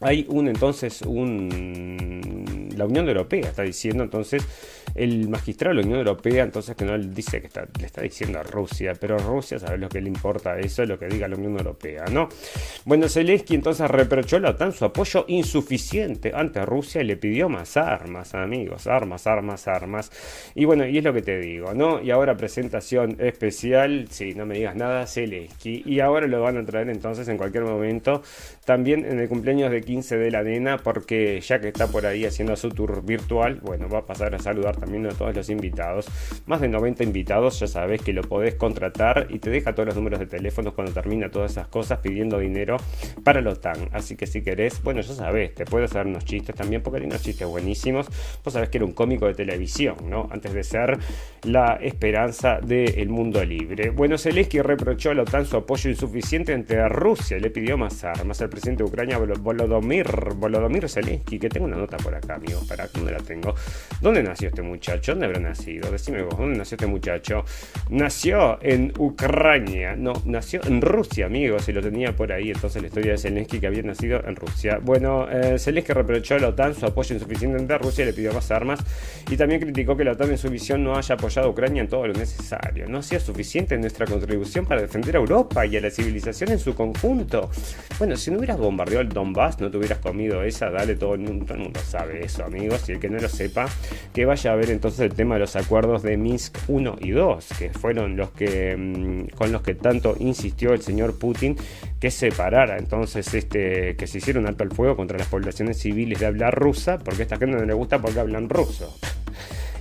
hay 0.00 0.26
un 0.28 0.48
entonces 0.48 1.02
un 1.02 2.46
la 2.78 2.86
Unión 2.86 3.08
Europea 3.08 3.48
está 3.48 3.62
diciendo 3.62 4.04
entonces 4.04 4.46
el 4.94 5.28
magistrado 5.28 5.74
de 5.74 5.82
la 5.82 5.86
Unión 5.86 5.98
Europea 6.00 6.44
entonces 6.44 6.76
que 6.76 6.84
no 6.84 6.96
dice 6.96 7.42
que 7.42 7.48
le 7.78 7.86
está 7.86 8.02
diciendo 8.02 8.38
a 8.38 8.42
Rusia, 8.42 8.94
pero 8.98 9.18
Rusia 9.18 9.58
sabe 9.58 9.78
lo 9.78 9.88
que 9.88 10.00
le 10.00 10.08
importa 10.08 10.58
eso, 10.58 10.84
lo 10.84 10.98
que 10.98 11.06
diga 11.06 11.28
la 11.28 11.36
Unión 11.36 11.58
Europea, 11.58 12.04
¿no? 12.10 12.28
Bueno, 12.84 13.08
Zelensky 13.08 13.54
entonces 13.54 13.88
reprochó 13.90 14.36
a 14.36 14.40
la 14.40 14.50
OTAN 14.50 14.72
su 14.72 14.84
apoyo 14.84 15.24
insuficiente 15.28 16.32
ante 16.34 16.64
Rusia 16.64 17.02
y 17.02 17.04
le 17.04 17.16
pidió 17.16 17.48
más 17.48 17.76
armas, 17.76 18.34
amigos, 18.34 18.86
armas, 18.86 19.26
armas, 19.26 19.68
armas. 19.68 20.10
Y 20.54 20.64
bueno, 20.64 20.86
y 20.86 20.98
es 20.98 21.04
lo 21.04 21.12
que 21.12 21.22
te 21.22 21.38
digo, 21.38 21.74
¿no? 21.74 22.00
Y 22.00 22.10
ahora 22.10 22.36
presentación 22.36 23.16
especial, 23.20 24.06
si 24.10 24.34
no 24.34 24.46
me 24.46 24.56
digas 24.56 24.76
nada, 24.76 25.06
Zelensky. 25.06 25.82
Y 25.84 26.00
ahora 26.00 26.26
lo 26.26 26.40
van 26.40 26.56
a 26.56 26.64
traer 26.64 26.88
entonces 26.90 27.28
en 27.28 27.36
cualquier 27.36 27.64
momento, 27.64 28.22
también 28.64 29.04
en 29.04 29.18
el 29.20 29.28
cumpleaños 29.28 29.70
de 29.70 29.80
15 29.88 30.18
de 30.18 30.30
la 30.30 30.42
nena, 30.42 30.76
porque 30.76 31.40
ya 31.40 31.62
que 31.62 31.68
está 31.68 31.86
por 31.86 32.04
ahí 32.04 32.26
haciendo 32.26 32.54
su 32.56 32.68
tour 32.68 33.02
virtual, 33.02 33.60
bueno, 33.62 33.88
va 33.88 34.00
a 34.00 34.04
pasar 34.04 34.34
a 34.34 34.38
saludar 34.38 34.76
también 34.76 35.06
a 35.06 35.12
todos 35.12 35.34
los 35.34 35.48
invitados. 35.48 36.08
Más 36.44 36.60
de 36.60 36.68
90 36.68 37.04
invitados, 37.04 37.58
ya 37.58 37.66
sabes 37.66 38.02
que 38.02 38.12
lo 38.12 38.20
podés 38.20 38.54
contratar 38.56 39.28
y 39.30 39.38
te 39.38 39.48
deja 39.48 39.74
todos 39.74 39.86
los 39.86 39.96
números 39.96 40.20
de 40.20 40.26
teléfonos 40.26 40.74
cuando 40.74 40.92
termina 40.92 41.30
todas 41.30 41.52
esas 41.52 41.68
cosas 41.68 42.00
pidiendo 42.00 42.38
dinero 42.38 42.76
para 43.24 43.40
la 43.40 43.48
OTAN. 43.48 43.88
Así 43.92 44.14
que 44.14 44.26
si 44.26 44.42
querés, 44.42 44.82
bueno, 44.82 45.00
ya 45.00 45.14
sabes, 45.14 45.54
te 45.54 45.64
puedes 45.64 45.90
hacer 45.90 46.06
unos 46.06 46.26
chistes 46.26 46.54
también, 46.54 46.82
porque 46.82 47.00
hay 47.00 47.06
unos 47.06 47.22
chistes 47.22 47.48
buenísimos. 47.48 48.08
Vos 48.44 48.52
sabés 48.52 48.68
que 48.68 48.76
era 48.76 48.84
un 48.84 48.92
cómico 48.92 49.24
de 49.24 49.32
televisión, 49.32 49.96
¿no? 50.04 50.28
Antes 50.30 50.52
de 50.52 50.64
ser 50.64 50.98
la 51.44 51.76
esperanza 51.80 52.60
del 52.60 53.08
mundo 53.08 53.42
libre. 53.42 53.88
Bueno, 53.88 54.18
Zelensky 54.18 54.60
reprochó 54.60 55.12
a 55.12 55.14
la 55.14 55.22
OTAN 55.22 55.46
su 55.46 55.56
apoyo 55.56 55.88
insuficiente 55.88 56.52
ante 56.52 56.86
Rusia 56.90 57.38
y 57.38 57.40
le 57.40 57.48
pidió 57.48 57.78
más 57.78 58.04
armas 58.04 58.42
al 58.42 58.50
presidente 58.50 58.82
de 58.82 58.90
Ucrania, 58.90 59.16
Volodymyr, 59.18 59.77
Volodymyr 59.80 60.88
Zelensky, 60.88 61.38
que 61.38 61.48
tengo 61.48 61.66
una 61.66 61.76
nota 61.76 61.96
por 61.96 62.14
acá, 62.14 62.34
amigos, 62.34 62.64
para 62.68 62.86
dónde 62.88 63.12
la 63.12 63.18
tengo. 63.18 63.54
¿Dónde 64.00 64.22
nació 64.22 64.48
este 64.48 64.62
muchacho? 64.62 65.12
¿Dónde 65.12 65.26
habrá 65.26 65.40
nacido? 65.40 65.90
Decime 65.90 66.22
vos, 66.22 66.38
¿dónde 66.38 66.58
nació 66.58 66.76
este 66.76 66.86
muchacho? 66.86 67.44
Nació 67.90 68.58
en 68.62 68.92
Ucrania, 68.98 69.96
no, 69.96 70.12
nació 70.24 70.60
en 70.64 70.80
Rusia, 70.80 71.26
amigos, 71.26 71.68
y 71.68 71.72
lo 71.72 71.80
tenía 71.80 72.14
por 72.14 72.32
ahí 72.32 72.50
entonces 72.50 72.82
la 72.82 72.88
historia 72.88 73.12
de 73.12 73.18
Zelensky 73.18 73.60
que 73.60 73.66
había 73.66 73.82
nacido 73.82 74.22
en 74.24 74.36
Rusia. 74.36 74.78
Bueno, 74.82 75.28
eh, 75.30 75.58
Zelensky 75.58 75.92
reprochó 75.92 76.36
a 76.36 76.38
la 76.38 76.48
OTAN 76.48 76.74
su 76.74 76.86
apoyo 76.86 77.14
insuficiente 77.14 77.58
ante 77.58 77.78
Rusia 77.78 78.02
y 78.02 78.06
le 78.06 78.12
pidió 78.12 78.32
más 78.32 78.50
armas, 78.50 78.80
y 79.30 79.36
también 79.36 79.60
criticó 79.60 79.96
que 79.96 80.04
la 80.04 80.12
OTAN 80.12 80.30
en 80.30 80.38
su 80.38 80.50
visión 80.50 80.84
no 80.84 80.96
haya 80.96 81.14
apoyado 81.14 81.48
a 81.48 81.50
Ucrania 81.50 81.82
en 81.82 81.88
todo 81.88 82.06
lo 82.06 82.14
necesario. 82.14 82.88
No 82.88 83.02
sea 83.02 83.20
suficiente 83.20 83.76
nuestra 83.78 84.06
contribución 84.06 84.66
para 84.66 84.80
defender 84.80 85.16
a 85.16 85.18
Europa 85.18 85.66
y 85.66 85.76
a 85.76 85.80
la 85.80 85.90
civilización 85.90 86.50
en 86.50 86.58
su 86.58 86.74
conjunto. 86.74 87.50
Bueno, 87.98 88.16
si 88.16 88.30
no 88.30 88.38
hubieras 88.38 88.58
bombardeado 88.58 89.02
el 89.02 89.08
Donbass, 89.08 89.60
no 89.60 89.67
te 89.70 89.78
hubieras 89.78 89.98
comido 89.98 90.42
esa, 90.42 90.70
dale, 90.70 90.96
todo 90.96 91.14
el 91.14 91.20
mundo, 91.20 91.46
todo 91.46 91.58
sabe 91.84 92.24
eso, 92.24 92.44
amigos, 92.44 92.88
y 92.88 92.92
el 92.92 93.00
que 93.00 93.08
no 93.08 93.18
lo 93.18 93.28
sepa, 93.28 93.66
que 94.12 94.24
vaya 94.24 94.52
a 94.52 94.56
ver 94.56 94.70
entonces 94.70 95.00
el 95.00 95.14
tema 95.14 95.34
de 95.34 95.40
los 95.40 95.56
acuerdos 95.56 96.02
de 96.02 96.16
Minsk 96.16 96.56
1 96.68 96.96
y 97.00 97.10
2, 97.10 97.46
que 97.58 97.70
fueron 97.70 98.16
los 98.16 98.30
que 98.30 98.76
mm, 98.76 99.34
con 99.36 99.52
los 99.52 99.62
que 99.62 99.74
tanto 99.74 100.16
insistió 100.18 100.72
el 100.72 100.82
señor 100.82 101.18
Putin 101.18 101.56
que 102.00 102.10
separara 102.10 102.78
entonces 102.78 103.34
este 103.34 103.96
que 103.96 104.06
se 104.06 104.18
hiciera 104.18 104.38
un 104.38 104.46
alto 104.46 104.64
al 104.64 104.70
fuego 104.70 104.96
contra 104.96 105.18
las 105.18 105.26
poblaciones 105.28 105.78
civiles 105.78 106.20
de 106.20 106.26
habla 106.26 106.50
rusa, 106.50 106.98
porque 106.98 107.22
a 107.22 107.24
esta 107.24 107.36
gente 107.36 107.56
no 107.56 107.64
le 107.64 107.74
gusta 107.74 108.00
porque 108.00 108.20
hablan 108.20 108.48
ruso. 108.48 108.96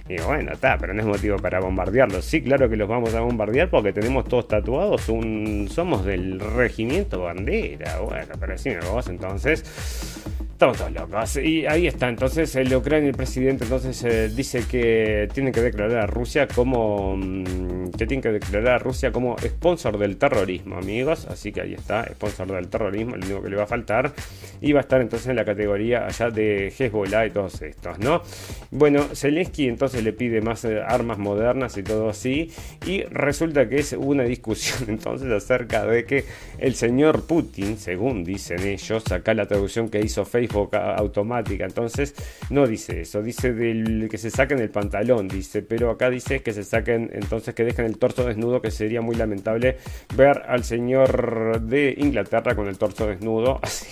Y 0.09 0.21
bueno, 0.21 0.53
está, 0.53 0.77
pero 0.77 0.93
no 0.93 1.01
es 1.01 1.07
motivo 1.07 1.37
para 1.37 1.59
bombardearlos. 1.59 2.23
Sí, 2.23 2.41
claro 2.41 2.69
que 2.69 2.77
los 2.77 2.87
vamos 2.87 3.13
a 3.13 3.21
bombardear 3.21 3.69
porque 3.69 3.91
tenemos 3.91 4.25
todos 4.25 4.47
tatuados. 4.47 5.09
Un, 5.09 5.67
somos 5.69 6.05
del 6.05 6.39
regimiento 6.39 7.23
bandera. 7.23 7.99
Bueno, 7.99 8.33
pero 8.39 8.57
sí, 8.57 8.71
vos 8.91 9.07
entonces 9.07 9.63
Estamos 10.57 10.77
todos 10.79 10.91
locos. 10.91 11.37
Y 11.37 11.67
ahí 11.67 11.85
está. 11.85 12.09
Entonces, 12.09 12.55
el 12.55 12.75
Ucrania, 12.75 13.09
el 13.09 13.15
presidente, 13.15 13.65
entonces 13.65 14.03
eh, 14.03 14.27
dice 14.29 14.63
que 14.67 15.29
tiene 15.31 15.51
que 15.51 15.61
declarar 15.61 15.99
a 15.99 16.07
Rusia 16.07 16.47
como. 16.47 17.15
Mm, 17.15 17.91
que 17.91 18.07
tiene 18.07 18.23
que 18.23 18.31
declarar 18.31 18.73
a 18.73 18.77
Rusia 18.79 19.11
como 19.11 19.37
sponsor 19.37 19.99
del 19.99 20.17
terrorismo, 20.17 20.77
amigos. 20.77 21.27
Así 21.27 21.51
que 21.51 21.61
ahí 21.61 21.75
está, 21.75 22.05
sponsor 22.05 22.51
del 22.51 22.69
terrorismo, 22.69 23.15
lo 23.17 23.23
único 23.23 23.43
que 23.43 23.49
le 23.51 23.55
va 23.55 23.63
a 23.63 23.67
faltar. 23.67 24.13
Y 24.59 24.71
va 24.71 24.79
a 24.79 24.81
estar 24.81 24.99
entonces 24.99 25.27
en 25.27 25.35
la 25.35 25.45
categoría 25.45 26.07
allá 26.07 26.31
de 26.31 26.73
Hezbollah 26.75 27.27
y 27.27 27.29
todos 27.29 27.61
estos, 27.61 27.99
¿no? 27.99 28.23
Bueno, 28.71 29.03
Zelensky 29.13 29.67
entonces 29.67 30.03
le 30.03 30.11
pide 30.11 30.41
más 30.41 30.65
eh, 30.65 30.81
armas 30.81 31.19
modernas 31.19 31.77
y 31.77 31.83
todo 31.83 32.09
así. 32.09 32.51
Y 32.83 33.03
resulta 33.03 33.69
que 33.69 33.77
es 33.77 33.93
una 33.93 34.23
discusión 34.23 34.85
entonces 34.89 35.31
acerca 35.31 35.85
de 35.85 36.05
que 36.05 36.25
el 36.57 36.73
señor 36.73 37.27
Putin, 37.27 37.77
según 37.77 38.23
dicen 38.23 38.65
ellos, 38.65 39.11
acá 39.11 39.35
la 39.35 39.45
traducción 39.45 39.89
que 39.89 39.99
hizo 39.99 40.25
Facebook 40.25 40.46
automática. 40.47 41.65
Entonces, 41.65 42.15
no 42.49 42.67
dice 42.67 43.01
eso, 43.01 43.21
dice 43.21 43.53
del 43.53 44.07
que 44.09 44.17
se 44.17 44.29
saquen 44.29 44.59
el 44.59 44.69
pantalón, 44.69 45.27
dice, 45.27 45.61
pero 45.61 45.89
acá 45.91 46.09
dice 46.09 46.41
que 46.41 46.53
se 46.53 46.63
saquen, 46.63 47.09
entonces 47.13 47.53
que 47.53 47.63
dejen 47.63 47.85
el 47.85 47.97
torso 47.97 48.25
desnudo, 48.25 48.61
que 48.61 48.71
sería 48.71 49.01
muy 49.01 49.15
lamentable 49.15 49.77
ver 50.15 50.43
al 50.47 50.63
señor 50.63 51.61
de 51.61 51.95
Inglaterra 51.97 52.55
con 52.55 52.67
el 52.67 52.77
torso 52.77 53.07
desnudo. 53.07 53.59
Así 53.67 53.87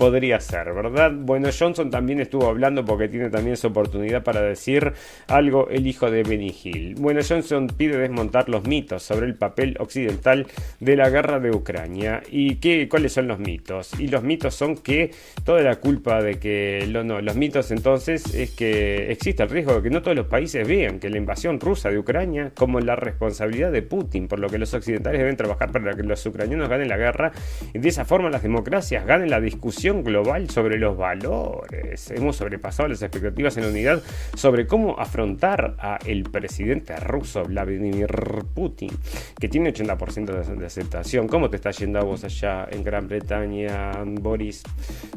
podría 0.00 0.40
ser, 0.40 0.72
¿verdad? 0.72 1.12
Bueno, 1.14 1.50
Johnson 1.56 1.90
también 1.90 2.20
estuvo 2.20 2.46
hablando 2.46 2.86
porque 2.86 3.06
tiene 3.06 3.28
también 3.28 3.58
su 3.58 3.66
oportunidad 3.66 4.24
para 4.24 4.40
decir 4.40 4.94
algo 5.28 5.68
el 5.68 5.86
hijo 5.86 6.10
de 6.10 6.22
Benny 6.22 6.56
Hill. 6.64 6.94
Bueno, 6.94 7.20
Johnson 7.20 7.66
pide 7.66 7.98
desmontar 7.98 8.48
los 8.48 8.64
mitos 8.66 9.02
sobre 9.02 9.26
el 9.26 9.34
papel 9.34 9.76
occidental 9.78 10.46
de 10.80 10.96
la 10.96 11.10
guerra 11.10 11.38
de 11.38 11.50
Ucrania. 11.50 12.22
¿Y 12.30 12.54
qué, 12.56 12.88
cuáles 12.88 13.12
son 13.12 13.28
los 13.28 13.40
mitos? 13.40 13.92
Y 14.00 14.08
los 14.08 14.22
mitos 14.22 14.54
son 14.54 14.78
que 14.78 15.10
toda 15.44 15.60
la 15.60 15.76
culpa 15.76 16.22
de 16.22 16.38
que... 16.38 16.88
No, 16.90 17.20
los 17.20 17.36
mitos 17.36 17.70
entonces 17.70 18.34
es 18.34 18.52
que 18.52 19.12
existe 19.12 19.42
el 19.42 19.50
riesgo 19.50 19.74
de 19.74 19.82
que 19.82 19.90
no 19.90 20.00
todos 20.00 20.16
los 20.16 20.28
países 20.28 20.66
vean 20.66 20.98
que 20.98 21.10
la 21.10 21.18
invasión 21.18 21.60
rusa 21.60 21.90
de 21.90 21.98
Ucrania 21.98 22.52
como 22.56 22.80
la 22.80 22.96
responsabilidad 22.96 23.70
de 23.70 23.82
Putin, 23.82 24.28
por 24.28 24.38
lo 24.38 24.48
que 24.48 24.56
los 24.56 24.72
occidentales 24.72 25.20
deben 25.20 25.36
trabajar 25.36 25.70
para 25.70 25.92
que 25.92 26.04
los 26.04 26.24
ucranianos 26.24 26.70
ganen 26.70 26.88
la 26.88 26.96
guerra 26.96 27.32
y 27.74 27.78
de 27.78 27.88
esa 27.90 28.06
forma 28.06 28.30
las 28.30 28.42
democracias 28.42 29.04
ganen 29.04 29.28
la 29.28 29.42
discusión 29.42 29.89
global 29.98 30.48
sobre 30.50 30.78
los 30.78 30.96
valores. 30.96 32.10
Hemos 32.10 32.36
sobrepasado 32.36 32.88
las 32.88 33.02
expectativas 33.02 33.56
en 33.56 33.64
la 33.64 33.70
unidad 33.70 34.02
sobre 34.34 34.66
cómo 34.66 34.98
afrontar 34.98 35.76
a 35.78 35.98
el 36.06 36.24
presidente 36.24 36.96
ruso 36.96 37.44
Vladimir 37.44 38.08
Putin, 38.54 38.90
que 39.38 39.48
tiene 39.48 39.72
80% 39.72 40.56
de, 40.56 40.66
aceptación. 40.66 41.28
¿Cómo 41.28 41.50
te 41.50 41.56
está 41.56 41.70
yendo 41.72 41.98
a 41.98 42.02
vos 42.02 42.24
allá 42.24 42.68
en 42.70 42.84
Gran 42.84 43.08
Bretaña, 43.08 43.92
Boris? 44.04 44.62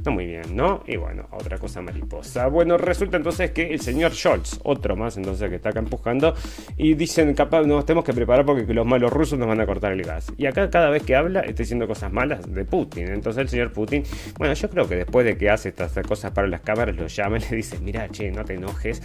No 0.04 0.12
muy 0.12 0.26
bien, 0.26 0.56
¿no? 0.56 0.84
Y 0.88 0.98
bueno, 0.98 1.28
otra 1.32 1.58
cosa 1.58 1.82
mariposa. 1.82 2.48
Bueno, 2.48 2.78
resulta 2.78 3.18
entonces 3.18 3.52
que 3.52 3.74
el 3.74 3.80
señor 3.80 4.14
Scholz, 4.14 4.60
otro 4.64 4.96
más 4.96 5.18
entonces 5.18 5.50
que 5.50 5.58
está 5.58 5.70
acá 5.70 5.80
empujando, 5.80 6.34
y 6.78 6.96
dicen, 6.96 7.34
capaz 7.34 7.64
nos 7.64 7.86
tenemos 7.86 8.06
que 8.06 8.14
preparar 8.14 8.46
porque 8.46 8.74
los 8.74 8.86
malos 8.86 9.12
rusos 9.14 9.38
nos 9.38 9.48
van 9.48 9.62
a 9.62 9.66
cortar 9.66 9.92
el 9.92 10.02
gas. 10.02 10.32
Y 10.38 10.46
acá 10.48 10.70
cada 10.70 10.90
vez 10.90 11.04
que 11.04 11.16
habla 11.16 11.42
está 11.42 11.64
diciendo 11.64 11.88
cosas 11.88 12.12
malas 12.12 12.52
de 12.52 12.66
Putin. 12.66 13.10
Entonces 13.10 13.42
el 13.42 13.50
señor 13.50 13.72
Putin, 13.72 14.04
bueno, 14.38 14.54
yo 14.54 14.63
creo 14.70 14.88
que 14.88 14.96
después 14.96 15.26
de 15.26 15.38
que 15.38 15.50
hace 15.50 15.70
estas 15.70 15.94
cosas 16.08 16.32
para 16.32 16.48
las 16.48 16.62
cámaras, 16.62 16.96
lo 16.96 17.08
llama 17.08 17.38
y 17.38 17.42
le 17.42 17.58
dice, 17.58 17.80
mira, 17.80 18.10
che, 18.10 18.32
no 18.32 18.44
te 18.46 18.56
enojes. 18.56 19.02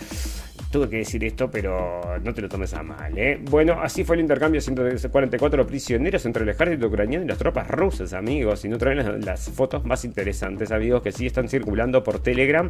Tuve 0.70 0.90
que 0.90 0.96
decir 0.98 1.24
esto, 1.24 1.50
pero 1.50 2.18
no 2.22 2.34
te 2.34 2.42
lo 2.42 2.48
tomes 2.48 2.74
a 2.74 2.82
mal, 2.82 3.16
¿eh? 3.16 3.40
Bueno, 3.42 3.80
así 3.80 4.04
fue 4.04 4.16
el 4.16 4.20
intercambio 4.20 4.60
de 4.60 4.62
144 4.62 5.66
prisioneros 5.66 6.26
entre 6.26 6.42
el 6.42 6.48
ejército 6.50 6.88
ucraniano 6.88 7.24
y 7.24 7.28
las 7.28 7.38
tropas 7.38 7.68
rusas, 7.68 8.12
amigos. 8.12 8.64
Y 8.66 8.68
no 8.68 8.76
traen 8.76 9.24
las, 9.24 9.48
fotos 9.48 9.84
más 9.86 10.04
interesantes, 10.04 10.70
amigos, 10.70 11.02
que 11.02 11.10
sí 11.10 11.26
están 11.26 11.48
circulando 11.48 12.02
por 12.04 12.20
Telegram. 12.20 12.68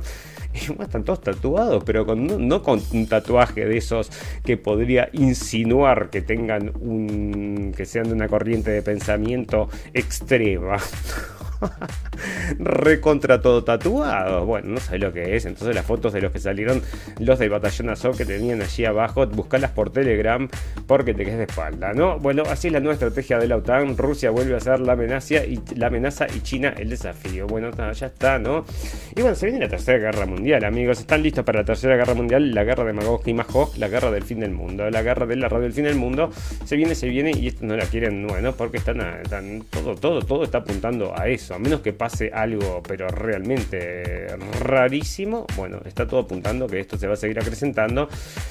Están 0.55 1.03
todos 1.03 1.21
tatuados, 1.23 1.83
pero 1.85 2.07
con, 2.07 2.47
no, 2.47 2.63
con 2.63 2.81
un 2.93 3.07
tatuaje 3.09 3.65
de 3.65 3.79
esos 3.79 4.11
que 4.45 4.57
podría 4.57 5.09
insinuar 5.13 6.11
que 6.11 6.23
tengan 6.23 6.73
un. 6.81 7.73
que 7.77 7.85
sean 7.85 8.07
de 8.09 8.13
una 8.13 8.29
corriente 8.29 8.71
de 8.71 8.83
pensamiento 8.83 9.69
extrema. 9.93 10.77
Recontra 12.59 13.41
todo 13.41 13.65
tatuado. 13.65 14.45
Bueno, 14.47 14.71
no 14.71 14.81
sé 14.81 14.99
lo 14.99 15.13
que 15.13 15.37
es. 15.37 15.45
Entonces 15.47 15.75
las 15.75 15.85
fotos 15.85 16.13
de 16.13 16.21
los 16.21 16.33
que 16.33 16.39
salieron, 16.39 16.83
los 17.19 17.39
del 17.39 17.51
batallón 17.51 17.91
Azov 17.91 18.17
que 18.17 18.25
tenían 18.25 18.63
allí 18.63 18.85
abajo, 18.85 19.27
buscarlas 19.27 19.71
por 19.73 19.91
Telegram 19.91 20.49
porque 20.87 21.15
te 21.15 21.25
quedes 21.25 21.39
de 21.39 21.45
espalda, 21.45 21.93
¿no? 21.93 22.19
Bueno, 22.19 22.43
así 22.49 22.69
es 22.69 22.73
la 22.73 22.81
nueva 22.81 22.95
estrategia 22.95 23.39
de 23.39 23.49
la 23.49 23.57
OTAN. 23.57 23.97
Rusia 23.97 24.31
vuelve 24.31 24.57
a 24.57 24.61
ser 24.61 24.81
la 24.81 24.93
amenaza 24.93 25.45
y, 25.45 25.61
la 25.77 25.89
amenaza 25.89 26.27
y 26.35 26.41
China 26.41 26.75
el 26.77 26.91
desafío. 26.91 27.47
Bueno, 27.47 27.71
ya 27.93 28.07
está, 28.07 28.39
¿no? 28.39 28.65
Y 29.17 29.21
bueno, 29.21 29.35
se 29.35 29.47
viene 29.47 29.61
la 29.61 29.69
tercera 29.69 29.99
guerra 29.99 30.27
mundial, 30.27 30.65
amigos. 30.65 31.01
¿Están 31.01 31.23
listos 31.23 31.45
para 31.45 31.61
la 31.61 31.65
tercera 31.65 31.97
guerra 31.97 32.15
mundial? 32.15 32.55
La 32.55 32.65
guerra 32.65 32.85
de 32.85 32.93
Magog 32.93 33.23
y 33.27 33.35
Magog, 33.35 33.77
la 33.77 33.89
guerra 33.89 34.11
del 34.11 34.25
fin 34.25 34.41
del 34.41 34.53
mundo. 34.53 34.89
La 34.91 35.03
guerra 35.03 35.27
de 35.27 35.37
la 35.37 35.49
radio 35.49 35.65
del 35.65 35.73
fin 35.73 35.85
del 35.85 35.97
mundo. 35.97 36.31
Se 36.65 36.77
viene, 36.77 36.95
se 36.95 37.09
viene 37.09 37.33
y 37.33 37.49
esto 37.49 37.65
no 37.67 37.77
la 37.77 37.85
quieren, 37.85 38.27
bueno, 38.27 38.53
porque 38.53 38.79
están, 38.79 39.01
están 39.01 39.63
todo, 39.71 39.95
todo, 39.95 40.23
todo 40.23 40.45
está 40.45 40.59
apuntando 40.59 41.19
a 41.19 41.29
eso 41.29 41.48
a 41.55 41.59
menos 41.59 41.81
que 41.81 41.93
pase 41.93 42.31
algo, 42.33 42.83
pero 42.87 43.09
realmente 43.09 44.27
rarísimo, 44.61 45.47
bueno, 45.57 45.81
está 45.85 46.07
todo 46.07 46.21
apuntando 46.21 46.67
que 46.67 46.81
esto 46.81 46.97
se 46.97 47.07
va 47.07 47.15
a 47.15 47.17
seguir 47.17 47.39
acrecentando. 47.39 48.09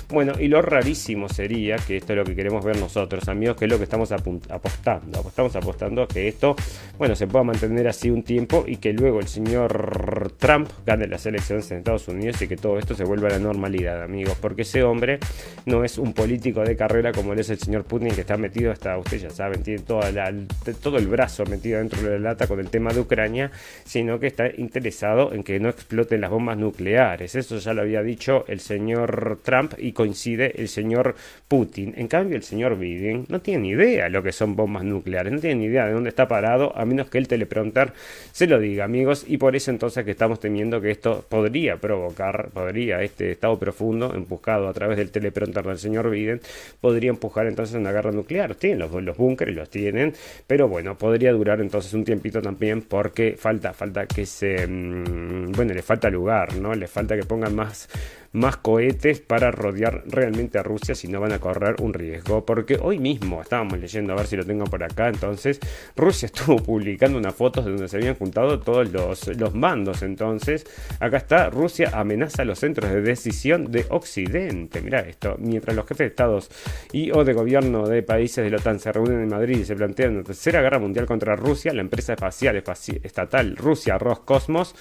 Bueno, 0.10 0.34
y 0.40 0.48
lo 0.48 0.62
rarísimo 0.62 1.30
sería, 1.30 1.78
que 1.78 1.98
esto 1.98 2.14
es 2.14 2.18
lo 2.18 2.26
que 2.26 2.36
queremos 2.36 2.64
ver 2.66 2.78
nosotros, 2.78 3.28
amigos, 3.30 3.56
que 3.58 3.66
es 3.66 3.72
lo 3.72 3.78
que 3.78 3.86
estamos 3.86 4.12
apostando. 4.12 5.20
Estamos 5.28 5.56
apostando 5.56 6.04
a 6.04 6.08
que 6.08 6.28
esto, 6.28 6.56
bueno, 6.98 7.16
se 7.16 7.28
pueda 7.28 7.44
mantener 7.44 7.88
así 7.88 8.10
un 8.10 8.24
tiempo 8.24 8.66
y 8.68 8.78
que 8.78 8.94
luego 8.94 9.20
el 9.20 9.28
señor 9.28 10.34
Trump 10.38 10.70
gane 10.86 11.08
las 11.08 11.26
elecciones 11.26 11.70
en 11.72 11.78
Estados 11.78 12.08
Unidos 12.08 12.42
y 12.42 12.48
que 12.48 12.58
todo 12.58 12.78
esto 12.78 12.96
se 12.96 13.04
vuelva 13.04 13.28
a 13.30 13.32
la 13.32 13.40
normalidad, 13.40 14.04
amigos, 14.04 14.38
porque 14.42 14.64
ese 14.64 14.84
hombre 14.84 15.20
no 15.66 15.84
es 15.84 15.98
un 15.98 16.14
político 16.14 16.62
de 16.62 16.76
carrera 16.76 17.12
como 17.12 17.34
es 17.34 17.50
el 17.50 17.60
señor 17.60 17.84
Putin, 17.84 18.10
que 18.10 18.22
está 18.22 18.38
metido 18.38 18.72
hasta, 18.72 18.98
ustedes 18.98 19.24
ya 19.24 19.30
saben, 19.30 19.64
tiene 19.64 19.82
todo 19.84 20.98
el 20.98 21.08
brazo 21.08 21.46
metido 21.46 21.80
dentro 21.80 22.02
de 22.02 22.20
la 22.20 22.32
lata 22.32 22.48
con 22.48 22.60
el 22.60 22.70
tema 22.70 22.87
de 22.94 23.02
Ucrania, 23.02 23.52
sino 23.86 24.20
que 24.20 24.28
está 24.28 24.50
interesado 24.56 25.34
en 25.34 25.44
que 25.44 25.60
no 25.60 25.70
exploten 25.70 26.22
las 26.22 26.30
bombas 26.30 26.58
nucleares. 26.58 27.36
Eso 27.36 27.58
ya 27.58 27.74
lo 27.74 27.82
había 27.82 28.02
dicho 28.02 28.46
el 28.48 28.60
señor 28.60 29.40
Trump 29.44 29.74
y 29.78 29.92
coincide 29.92 30.54
el 30.60 30.68
señor 30.68 31.16
Putin. 31.48 31.94
En 31.98 32.08
cambio, 32.08 32.36
el 32.36 32.44
señor 32.44 32.78
Biden 32.78 33.26
no 33.30 33.42
tiene 33.42 33.64
ni 33.64 33.70
idea 33.70 34.10
lo 34.10 34.24
que 34.24 34.32
son 34.32 34.56
bombas 34.56 34.84
nucleares, 34.84 35.32
no 35.32 35.40
tiene 35.40 35.56
ni 35.56 35.66
idea 35.66 35.88
de 35.88 35.94
dónde 35.94 36.10
está 36.10 36.28
parado, 36.28 36.76
a 36.78 36.86
menos 36.86 37.10
que 37.10 37.18
el 37.18 37.28
teleprompter 37.28 37.94
se 38.32 38.48
lo 38.48 38.60
diga, 38.60 38.86
amigos, 38.86 39.26
y 39.28 39.38
por 39.38 39.56
eso 39.56 39.72
entonces 39.72 40.06
que 40.06 40.12
estamos 40.12 40.40
temiendo 40.40 40.82
que 40.82 40.92
esto 40.92 41.26
podría 41.28 41.78
provocar, 41.78 42.50
podría 42.50 43.02
este 43.02 43.32
estado 43.32 43.58
profundo, 43.58 44.14
empujado 44.14 44.68
a 44.68 44.74
través 44.74 44.98
del 44.98 45.12
teleprompter 45.12 45.66
del 45.66 45.80
señor 45.80 46.10
Biden, 46.10 46.42
podría 46.82 47.10
empujar 47.10 47.48
entonces 47.48 47.76
una 47.76 47.92
guerra 47.92 48.12
nuclear. 48.12 48.56
Tienen 48.56 48.80
los, 48.80 48.92
los 49.04 49.18
búnkeres, 49.18 49.56
los 49.56 49.70
tienen, 49.70 50.14
pero 50.46 50.68
bueno, 50.68 50.98
podría 50.98 51.32
durar 51.32 51.62
entonces 51.62 51.94
un 51.94 52.04
tiempito 52.04 52.42
también 52.42 52.77
porque 52.82 53.36
falta, 53.38 53.74
falta 53.74 54.06
que 54.06 54.26
se, 54.26 54.68
mm, 54.68 55.52
bueno, 55.52 55.74
le 55.74 55.82
falta 55.82 56.10
lugar, 56.10 56.56
¿no? 56.56 56.74
Le 56.74 56.88
falta 56.88 57.16
que 57.16 57.24
pongan 57.24 57.56
más 57.56 57.90
más 58.32 58.58
cohetes 58.58 59.20
para 59.20 59.52
rodear 59.52 60.04
realmente 60.08 60.58
a 60.58 60.64
Rusia 60.64 60.96
si 60.96 61.08
no 61.08 61.20
van 61.20 61.32
a 61.32 61.40
correr 61.40 61.76
un 61.82 61.94
riesgo. 61.94 62.46
Porque 62.46 62.78
hoy 62.82 63.00
mismo 63.00 63.42
estábamos 63.42 63.80
leyendo, 63.80 64.14
a 64.14 64.16
ver 64.16 64.28
si 64.28 64.36
lo 64.36 64.46
tengo 64.46 64.66
por 64.66 64.84
acá, 64.84 65.10
entonces 65.10 65.60
Rusia 65.96 66.26
estuvo 66.34 66.58
publicando 66.58 67.18
unas 67.18 67.36
fotos 67.36 67.66
de 67.66 67.72
donde 67.72 67.88
se 67.88 67.98
habían 67.98 68.16
juntado 68.16 68.60
todos 68.60 68.92
los, 68.92 69.28
los 69.38 69.54
mandos. 69.54 70.02
Entonces, 70.02 70.66
acá 71.00 71.18
está, 71.18 71.50
Rusia 71.50 71.92
amenaza 71.94 72.46
los 72.46 72.60
centros 72.60 72.92
de 72.92 73.02
decisión 73.02 73.72
de 73.72 73.86
Occidente. 73.90 74.82
Mira 74.82 75.00
esto, 75.00 75.36
mientras 75.40 75.76
los 75.76 75.86
jefes 75.86 75.98
de 76.00 76.06
estados 76.06 76.50
y 76.92 77.12
o 77.12 77.24
de 77.24 77.34
gobierno 77.34 77.88
de 77.88 78.04
países 78.04 78.44
de 78.44 78.50
la 78.50 78.58
OTAN 78.58 78.80
se 78.80 78.92
reúnen 78.92 79.22
en 79.22 79.30
Madrid 79.30 79.60
y 79.60 79.66
se 79.66 79.76
plantean 79.76 80.16
una 80.16 80.24
tercera 80.24 80.62
guerra 80.62 80.80
mundial 80.80 81.06
contra 81.06 81.36
Rusia, 81.36 81.74
la 81.74 81.82
empresa 81.82 82.14
espacial 82.14 82.62
estatal 83.04 83.56
Rusia 83.56 83.98
Roscosmos 83.98 84.76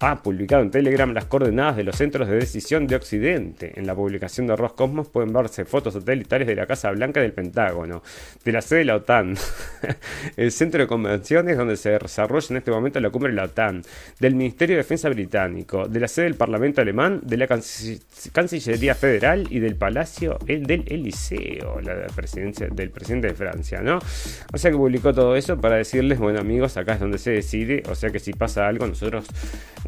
ha 0.00 0.22
publicado 0.22 0.62
en 0.62 0.70
Telegram 0.70 1.12
las 1.12 1.24
coordenadas 1.24 1.76
de 1.76 1.82
los 1.82 1.96
centros 1.96 2.28
de 2.28 2.36
decisión 2.36 2.86
de 2.86 2.94
Occidente. 2.94 3.72
En 3.74 3.86
la 3.86 3.96
publicación 3.96 4.46
de 4.46 4.54
Roscosmos 4.54 5.08
pueden 5.08 5.32
verse 5.32 5.64
fotos 5.64 5.94
satelitales 5.94 6.46
de 6.46 6.54
la 6.54 6.66
Casa 6.66 6.90
Blanca 6.92 7.20
del 7.20 7.32
Pentágono, 7.32 8.02
de 8.44 8.52
la 8.52 8.62
sede 8.62 8.80
de 8.80 8.84
la 8.84 8.96
OTAN, 8.96 9.36
el 10.36 10.52
centro 10.52 10.80
de 10.80 10.86
convenciones 10.86 11.56
donde 11.56 11.76
se 11.76 11.90
desarrolla 11.90 12.46
en 12.50 12.56
este 12.58 12.70
momento 12.70 13.00
la 13.00 13.10
cumbre 13.10 13.30
de 13.32 13.36
la 13.36 13.44
OTAN, 13.44 13.82
del 14.20 14.36
Ministerio 14.36 14.76
de 14.76 14.82
Defensa 14.82 15.08
británico, 15.08 15.88
de 15.88 15.98
la 15.98 16.06
sede 16.06 16.26
del 16.26 16.36
Parlamento 16.36 16.80
alemán, 16.80 17.20
de 17.24 17.36
la 17.36 17.48
Cancillería 17.48 18.94
Federal 18.94 19.48
y 19.50 19.58
del 19.58 19.74
Palacio 19.74 20.38
el 20.46 20.64
del 20.64 20.84
Eliseo, 20.86 21.80
la 21.80 22.06
presidencia 22.14 22.68
del 22.68 22.90
presidente 22.90 23.28
de 23.28 23.34
Francia, 23.34 23.80
¿no? 23.80 23.98
O 24.52 24.58
sea 24.58 24.70
que 24.70 24.76
publicó 24.76 25.12
todo 25.12 25.34
eso 25.34 25.60
para 25.60 25.76
decirles, 25.76 26.18
bueno 26.18 26.38
amigos, 26.38 26.76
acá 26.76 26.94
es 26.94 27.00
donde 27.00 27.18
se 27.18 27.32
decide, 27.32 27.82
o 27.88 27.96
sea 27.96 28.10
que 28.10 28.20
si 28.20 28.32
pasa 28.32 28.68
algo 28.68 28.86
nosotros, 28.86 29.26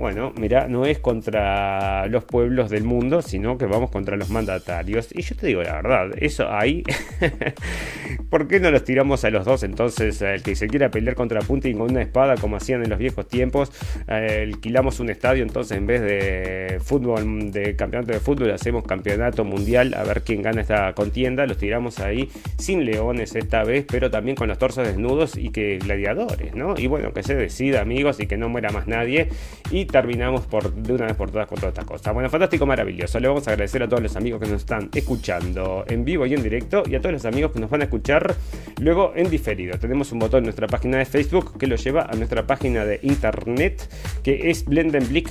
bueno, 0.01 0.33
mira, 0.37 0.67
no 0.67 0.87
es 0.87 0.99
contra 0.99 2.07
los 2.07 2.25
pueblos 2.25 2.71
del 2.71 2.85
mundo, 2.85 3.23
sino 3.23 3.59
que 3.59 3.67
vamos 3.67 3.91
contra 3.91 4.17
los 4.17 4.31
mandatarios. 4.31 5.09
Y 5.13 5.23
yo 5.23 5.37
te 5.37 5.47
digo 5.47 5.63
la 5.63 5.75
verdad, 5.75 6.11
eso 6.19 6.51
ahí, 6.51 6.83
¿por 8.31 8.49
qué 8.49 8.61
no 8.61 8.71
los 8.71 8.85
tiramos 8.85 9.25
a 9.25 9.31
los 9.31 9.45
dos 9.45 9.63
entonces? 9.63 10.21
El 10.23 10.43
que 10.43 10.57
se 10.57 10.69
quiera 10.69 10.91
pelear 10.91 11.15
contra 11.15 11.41
Putin 11.41 11.79
con 11.79 11.91
una 11.91 12.03
espada 12.03 12.37
como 12.37 12.57
hacían 12.57 12.83
en 12.83 12.91
los 12.91 12.99
viejos 12.99 13.29
tiempos, 13.29 13.71
eh, 14.09 14.49
alquilamos 14.49 15.01
un 15.01 15.11
estadio, 15.11 15.43
entonces 15.43 15.77
en 15.77 15.87
vez 15.87 16.01
de 16.01 16.81
fútbol, 16.83 17.53
de 17.53 17.77
campeonato 17.77 18.13
de 18.13 18.21
fútbol, 18.21 18.51
hacemos 18.51 18.85
campeonato 18.85 19.45
mundial 19.45 19.95
a 19.95 20.03
ver 20.05 20.23
quién 20.23 20.43
gana 20.43 20.63
esta 20.63 20.93
contienda, 20.95 21.47
los 21.47 21.59
tiramos 21.59 22.01
ahí 22.01 22.31
sin 22.59 22.85
leones 22.85 23.35
esta 23.35 23.65
vez, 23.65 23.85
pero 23.91 24.11
también 24.11 24.37
con 24.37 24.49
los 24.49 24.59
torsos 24.59 24.87
desnudos 24.87 25.37
y 25.37 25.51
que 25.51 25.79
gladiadores, 25.79 26.55
¿no? 26.55 26.75
Y 26.77 26.87
bueno, 26.87 27.13
que 27.13 27.23
se 27.23 27.35
decida, 27.35 27.81
amigos, 27.81 28.21
y 28.21 28.27
que 28.27 28.37
no 28.37 28.49
muera 28.49 28.71
más 28.71 28.87
nadie. 28.87 29.29
Y 29.71 29.87
terminamos 29.91 30.47
por 30.47 30.73
de 30.73 30.93
una 30.93 31.07
vez 31.07 31.17
por 31.17 31.31
todas 31.31 31.47
con 31.47 31.59
todas 31.59 31.73
estas 31.73 31.85
cosas. 31.85 32.15
Bueno, 32.15 32.31
fantástico, 32.31 32.67
maravilloso. 32.67 33.19
Le 33.21 33.29
vamos 33.29 33.47
a 33.49 33.53
agradecer 33.53 33.83
a 33.83 33.89
todos 33.89 34.03
los 34.03 34.17
amigos 34.17 34.41
que 34.41 34.49
nos 34.49 34.63
están 34.63 34.89
escuchando 34.95 35.85
en 35.89 36.05
vivo 36.05 36.27
y 36.27 36.35
en 36.35 36.43
directo 36.43 36.83
y 36.87 36.95
a 36.95 37.01
todos 37.01 37.13
los 37.13 37.25
amigos 37.25 37.53
que 37.53 37.61
nos 37.61 37.71
van 37.71 37.83
a 37.83 37.85
escuchar 37.85 38.35
luego 38.81 39.13
en 39.17 39.31
diferido. 39.31 39.79
Tenemos 39.79 40.13
un 40.13 40.19
botón 40.19 40.39
en 40.39 40.45
nuestra 40.45 40.67
página 40.67 40.99
de 40.99 41.05
Facebook 41.05 41.59
que 41.59 41.67
lo 41.67 41.77
lleva 41.77 42.03
a 42.03 42.15
nuestra 42.15 42.47
página 42.47 42.85
de 42.85 43.01
internet 43.03 43.89
que 44.23 44.51
es 44.51 44.65
blendenblick 44.65 45.31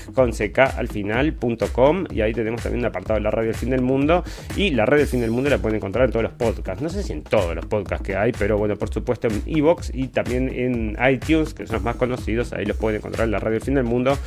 y 2.12 2.22
ahí 2.22 2.34
tenemos 2.34 2.62
también 2.62 2.80
un 2.80 2.86
apartado 2.86 3.16
de 3.16 3.22
la 3.22 3.32
radio 3.32 3.47
del 3.47 3.55
fin 3.55 3.70
del 3.70 3.82
mundo 3.82 4.24
y 4.55 4.72
la 4.72 4.86
radio 4.86 4.99
del 4.99 5.07
fin 5.07 5.22
del 5.22 5.32
mundo 5.32 5.49
la 5.49 5.57
pueden 5.57 5.78
encontrar 5.78 6.05
en 6.05 6.12
todos 6.12 6.24
los 6.24 6.34
podcasts. 6.34 6.82
No 6.82 6.89
sé 6.89 7.03
si 7.03 7.14
en 7.14 7.24
todos 7.24 7.55
los 7.55 7.66
podcasts 7.66 8.05
que 8.05 8.16
hay, 8.16 8.32
pero 8.32 8.57
bueno, 8.57 8.76
por 8.76 8.93
supuesto 8.93 9.28
en 9.28 9.41
Evox 9.45 9.91
y 9.93 10.07
también 10.07 10.49
en 10.49 10.97
iTunes, 11.10 11.53
que 11.53 11.66
son 11.66 11.76
los 11.76 11.84
más 11.84 11.95
conocidos, 11.95 12.53
ahí 12.53 12.66
los 12.66 12.78
pueden 12.78 12.97
encontrar 12.97 13.26
en 13.26 13.32
la 13.32 13.39
radio 13.39 13.53
del 13.53 13.64
fin 13.64 13.76
del 13.76 13.84
mundo 13.84 14.18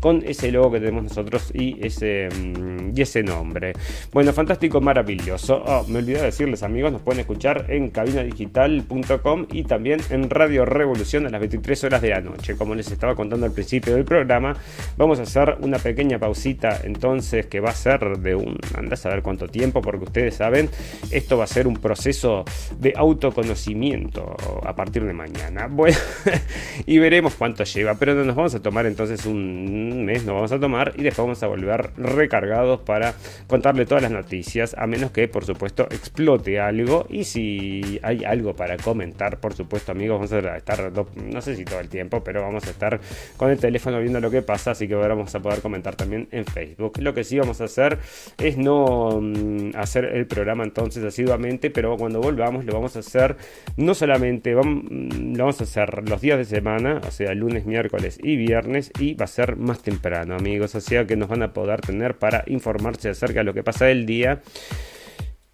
con 0.00 0.22
ese 0.26 0.50
logo 0.50 0.72
que 0.72 0.80
tenemos 0.80 1.04
nosotros 1.04 1.50
y 1.54 1.84
ese, 1.84 2.28
mm, 2.28 2.92
y 2.96 3.02
ese 3.02 3.22
nombre. 3.22 3.72
Bueno, 4.12 4.32
fantástico, 4.32 4.80
maravilloso. 4.80 5.62
Oh, 5.64 5.84
me 5.88 5.98
olvidé 5.98 6.18
de 6.18 6.26
decirles 6.26 6.62
amigos, 6.62 6.92
nos 6.92 7.02
pueden 7.02 7.20
escuchar 7.20 7.66
en 7.68 7.90
cabinadigital.com 7.90 9.46
y 9.50 9.64
también 9.64 10.00
en 10.10 10.30
Radio 10.30 10.64
Revolución 10.64 11.26
a 11.26 11.30
las 11.30 11.40
23 11.40 11.84
horas 11.84 12.02
de 12.02 12.10
la 12.10 12.20
noche. 12.20 12.56
Como 12.56 12.74
les 12.74 12.90
estaba 12.90 13.14
contando 13.14 13.46
al 13.46 13.52
principio 13.52 13.94
del 13.94 14.04
programa, 14.04 14.56
vamos 14.96 15.18
a 15.18 15.22
hacer 15.22 15.56
una 15.60 15.78
pequeña 15.78 16.18
pausita 16.18 16.80
entonces 16.84 17.46
que 17.46 17.60
va 17.60 17.70
a 17.70 17.74
ser 17.74 18.18
de 18.18 18.34
un, 18.34 18.58
anda 18.76 18.94
a 18.94 18.96
saber 18.96 19.22
cuánto 19.22 19.48
tiempo, 19.48 19.80
porque 19.82 20.04
ustedes 20.04 20.34
saben, 20.34 20.68
esto 21.10 21.36
va 21.36 21.44
a 21.44 21.46
ser 21.46 21.66
un 21.66 21.76
proceso 21.76 22.44
de 22.78 22.92
autoconocimiento 22.96 24.36
a 24.64 24.74
partir 24.74 25.04
de 25.04 25.12
mañana. 25.12 25.68
Bueno, 25.82 25.96
y 26.86 26.98
veremos 26.98 27.34
cuánto 27.34 27.64
lleva, 27.64 27.94
pero 27.94 28.14
no 28.14 28.24
nos 28.24 28.36
vamos 28.36 28.54
a 28.54 28.62
tomar 28.62 28.86
entonces 28.86 29.26
un 29.26 29.71
mes, 29.72 30.24
nos 30.24 30.34
vamos 30.34 30.52
a 30.52 30.60
tomar 30.60 30.92
y 30.96 31.02
después 31.02 31.26
vamos 31.26 31.42
a 31.42 31.46
volver 31.46 31.90
recargados 31.96 32.80
para 32.80 33.14
contarle 33.46 33.86
todas 33.86 34.02
las 34.02 34.12
noticias, 34.12 34.74
a 34.78 34.86
menos 34.86 35.10
que 35.10 35.28
por 35.28 35.44
supuesto 35.44 35.84
explote 35.90 36.60
algo 36.60 37.06
y 37.08 37.24
si 37.24 38.00
hay 38.02 38.24
algo 38.24 38.54
para 38.54 38.76
comentar, 38.76 39.38
por 39.40 39.54
supuesto 39.54 39.92
amigos, 39.92 40.16
vamos 40.16 40.32
a 40.32 40.56
estar, 40.56 40.92
no 41.16 41.40
sé 41.40 41.56
si 41.56 41.64
todo 41.64 41.80
el 41.80 41.88
tiempo, 41.88 42.22
pero 42.22 42.42
vamos 42.42 42.66
a 42.66 42.70
estar 42.70 43.00
con 43.36 43.50
el 43.50 43.58
teléfono 43.58 44.00
viendo 44.00 44.20
lo 44.20 44.30
que 44.30 44.42
pasa, 44.42 44.72
así 44.72 44.88
que 44.88 44.94
ahora 44.94 45.14
vamos 45.14 45.34
a 45.34 45.40
poder 45.40 45.60
comentar 45.60 45.96
también 45.96 46.28
en 46.30 46.44
Facebook. 46.44 46.98
Lo 46.98 47.14
que 47.14 47.24
sí 47.24 47.38
vamos 47.38 47.60
a 47.60 47.64
hacer 47.64 47.98
es 48.38 48.56
no 48.56 49.20
mm, 49.20 49.76
hacer 49.76 50.04
el 50.04 50.26
programa 50.26 50.64
entonces 50.64 51.04
asiduamente, 51.04 51.70
pero 51.70 51.96
cuando 51.96 52.20
volvamos 52.20 52.64
lo 52.64 52.74
vamos 52.74 52.96
a 52.96 53.00
hacer 53.00 53.36
no 53.76 53.94
solamente, 53.94 54.54
vamos, 54.54 54.84
mm, 54.88 55.36
lo 55.36 55.44
vamos 55.44 55.60
a 55.60 55.64
hacer 55.64 56.08
los 56.08 56.20
días 56.20 56.38
de 56.38 56.44
semana, 56.44 57.00
o 57.06 57.10
sea, 57.10 57.34
lunes, 57.34 57.66
miércoles 57.66 58.18
y 58.22 58.36
viernes, 58.36 58.92
y 58.98 59.14
va 59.14 59.24
a 59.24 59.28
ser 59.28 59.56
más 59.62 59.82
temprano, 59.82 60.34
amigos, 60.34 60.74
sea 60.80 61.06
que 61.06 61.16
nos 61.16 61.28
van 61.28 61.42
a 61.42 61.52
poder 61.52 61.80
tener 61.80 62.16
para 62.16 62.44
informarse 62.46 63.08
acerca 63.08 63.40
de 63.40 63.44
lo 63.44 63.54
que 63.54 63.62
pasa 63.62 63.90
el 63.90 64.06
día 64.06 64.42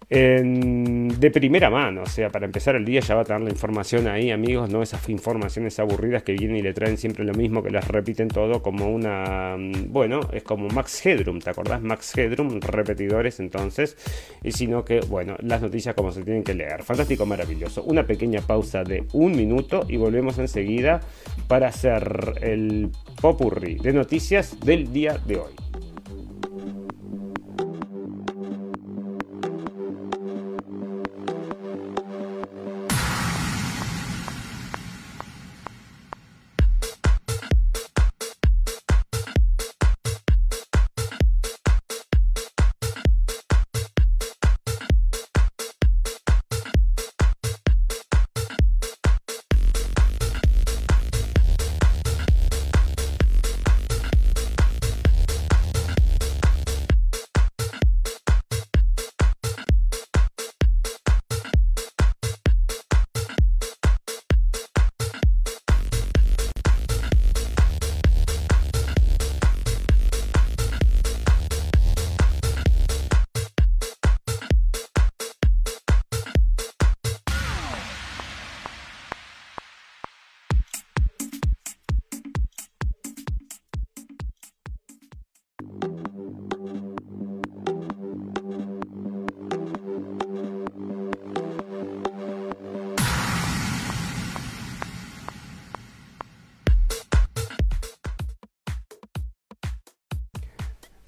de 0.09 1.31
primera 1.31 1.69
mano. 1.69 2.03
O 2.03 2.05
sea, 2.05 2.29
para 2.29 2.45
empezar 2.45 2.75
el 2.75 2.85
día 2.85 3.01
ya 3.01 3.15
va 3.15 3.21
a 3.21 3.25
tener 3.25 3.41
la 3.41 3.49
información 3.49 4.07
ahí, 4.07 4.31
amigos, 4.31 4.69
no 4.69 4.81
esas 4.81 5.07
informaciones 5.09 5.79
aburridas 5.79 6.23
que 6.23 6.33
vienen 6.33 6.57
y 6.57 6.61
le 6.61 6.73
traen 6.73 6.97
siempre 6.97 7.23
lo 7.23 7.33
mismo, 7.33 7.61
que 7.61 7.69
las 7.69 7.87
repiten 7.87 8.27
todo 8.27 8.61
como 8.61 8.87
una. 8.87 9.55
Mm, 9.57 9.91
bueno, 9.91 10.21
es 10.33 10.43
como 10.43 10.67
Max 10.69 11.05
Headroom, 11.05 11.39
¿te 11.39 11.51
acordás? 11.51 11.81
Max 11.81 12.17
Headroom, 12.17 12.59
repetidores 12.61 13.39
entonces. 13.39 13.97
Y 14.43 14.51
sino 14.51 14.83
que, 14.83 15.01
bueno, 15.01 15.35
las 15.41 15.61
noticias 15.61 15.93
como 15.95 16.11
se 16.11 16.23
tienen 16.23 16.43
que 16.43 16.53
leer. 16.53 16.83
Fantástico, 16.83 17.25
maravilloso. 17.25 17.83
Una 17.83 18.05
pequeña 18.05 18.41
pausa 18.41 18.83
de 18.83 19.03
un 19.13 19.33
minuto 19.33 19.85
y 19.87 19.97
volvemos 19.97 20.39
enseguida 20.39 21.01
para 21.47 21.67
hacer 21.67 22.33
el 22.41 22.89
popurrí 23.21 23.75
de 23.75 23.93
noticias 23.93 24.59
del 24.59 24.91
día 24.91 25.17
de 25.25 25.37
hoy. 25.37 25.68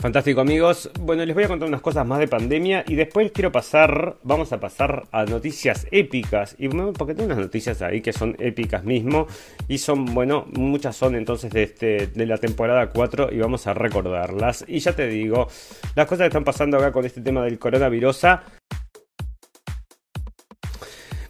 Fantástico 0.01 0.41
amigos. 0.41 0.89
Bueno, 0.99 1.23
les 1.23 1.35
voy 1.35 1.43
a 1.43 1.47
contar 1.47 1.67
unas 1.67 1.81
cosas 1.81 2.07
más 2.07 2.17
de 2.17 2.27
pandemia 2.27 2.83
y 2.87 2.95
después 2.95 3.31
quiero 3.31 3.51
pasar, 3.51 4.17
vamos 4.23 4.51
a 4.51 4.59
pasar 4.59 5.03
a 5.11 5.25
noticias 5.25 5.85
épicas. 5.91 6.55
Y 6.57 6.69
porque 6.69 7.13
tengo 7.13 7.27
unas 7.27 7.37
noticias 7.37 7.83
ahí 7.83 8.01
que 8.01 8.11
son 8.11 8.35
épicas 8.39 8.83
mismo 8.83 9.27
y 9.67 9.77
son, 9.77 10.05
bueno, 10.15 10.47
muchas 10.53 10.95
son 10.95 11.13
entonces 11.13 11.51
de, 11.51 11.61
este, 11.61 12.07
de 12.07 12.25
la 12.25 12.39
temporada 12.39 12.89
4 12.89 13.29
y 13.31 13.37
vamos 13.37 13.67
a 13.67 13.75
recordarlas. 13.75 14.65
Y 14.67 14.79
ya 14.79 14.93
te 14.93 15.05
digo, 15.05 15.47
las 15.93 16.07
cosas 16.07 16.23
que 16.23 16.29
están 16.29 16.45
pasando 16.45 16.77
acá 16.77 16.91
con 16.91 17.05
este 17.05 17.21
tema 17.21 17.43
del 17.43 17.59
coronavirus 17.59 18.25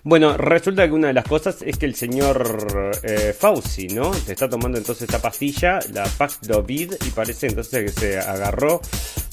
bueno, 0.04 0.36
resulta 0.36 0.88
que 0.88 0.93
una 0.93 1.08
de 1.08 1.14
las 1.14 1.26
cosas 1.26 1.62
es 1.62 1.78
que 1.78 1.86
el 1.86 1.95
señor 1.95 2.91
eh, 3.04 3.36
Fauci, 3.38 3.88
¿no? 3.88 4.14
Se 4.14 4.32
está 4.34 4.49
tomando 4.49 4.78
entonces 4.78 5.04
esta 5.04 5.22
pastilla, 5.22 5.80
la 5.93 6.06
Paxlovid, 6.06 6.93
y 7.06 7.10
parece 7.12 7.47
entonces 7.47 7.93
que 7.93 7.99
se 7.99 8.20
agarró 8.20 8.82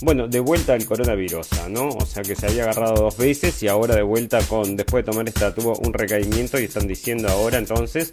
bueno, 0.00 0.28
de 0.28 0.38
vuelta 0.38 0.76
el 0.76 0.86
coronavirus, 0.86 1.48
¿no? 1.70 1.88
O 1.88 2.06
sea 2.06 2.22
que 2.22 2.36
se 2.36 2.46
había 2.46 2.62
agarrado 2.62 2.94
dos 2.94 3.16
veces 3.16 3.60
y 3.62 3.68
ahora 3.68 3.96
de 3.96 4.02
vuelta 4.02 4.38
con, 4.42 4.76
después 4.76 5.04
de 5.04 5.10
tomar 5.10 5.28
esta, 5.28 5.52
tuvo 5.52 5.76
un 5.78 5.92
recaimiento 5.92 6.58
y 6.60 6.64
están 6.64 6.86
diciendo 6.86 7.28
ahora 7.28 7.58
entonces, 7.58 8.12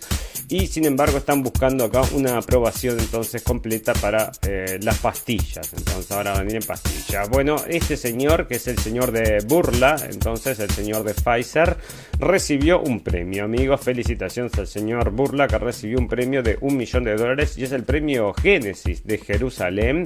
y 0.50 0.66
sin 0.66 0.86
embargo 0.86 1.18
están 1.18 1.44
buscando 1.44 1.86
acá 1.86 2.02
una 2.14 2.38
aprobación 2.38 3.00
entonces 3.00 3.44
completa 3.44 3.94
para 3.94 4.32
eh, 4.48 4.80
las 4.82 4.98
pastillas, 4.98 5.72
entonces 5.78 6.12
ahora 6.12 6.34
van 6.34 6.48
a 6.48 6.50
ir 6.50 6.56
en 6.56 6.64
pastillas. 6.64 7.30
Bueno, 7.30 7.58
este 7.68 7.98
señor, 7.98 8.48
que 8.48 8.56
es 8.56 8.68
el 8.68 8.80
señor 8.80 9.12
de 9.12 9.44
Burla, 9.46 9.96
entonces 10.10 10.60
el 10.60 10.72
señor 10.72 11.04
de 11.04 11.14
Pfizer, 11.14 11.78
recibió 12.20 12.82
un 12.82 13.02
premio, 13.02 13.44
amigos, 13.44 13.82
felicitaciones 13.82 14.58
al 14.58 14.68
señor 14.68 15.12
Burla 15.12 15.48
que 15.48 15.60
recibió 15.60 16.00
un 16.00 16.08
premio 16.08 16.42
de 16.42 16.58
un 16.62 16.78
millón 16.78 17.04
de 17.04 17.16
dólares 17.16 17.58
y 17.58 17.64
es 17.64 17.72
el 17.72 17.84
premio 17.84 18.34
Génesis 18.34 19.06
de 19.06 19.20
Jerusalén 19.20 20.06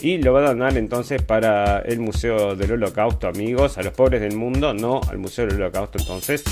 y 0.00 0.18
lo 0.18 0.32
va 0.32 0.40
a 0.40 0.48
donar 0.48 0.76
entonces 0.76 1.19
para 1.22 1.80
el 1.80 2.00
Museo 2.00 2.54
del 2.56 2.72
Holocausto, 2.72 3.28
amigos, 3.28 3.78
a 3.78 3.82
los 3.82 3.92
pobres 3.92 4.20
del 4.20 4.36
mundo, 4.36 4.74
no 4.74 5.00
al 5.08 5.18
Museo 5.18 5.46
del 5.46 5.56
Holocausto 5.56 5.98
entonces. 5.98 6.44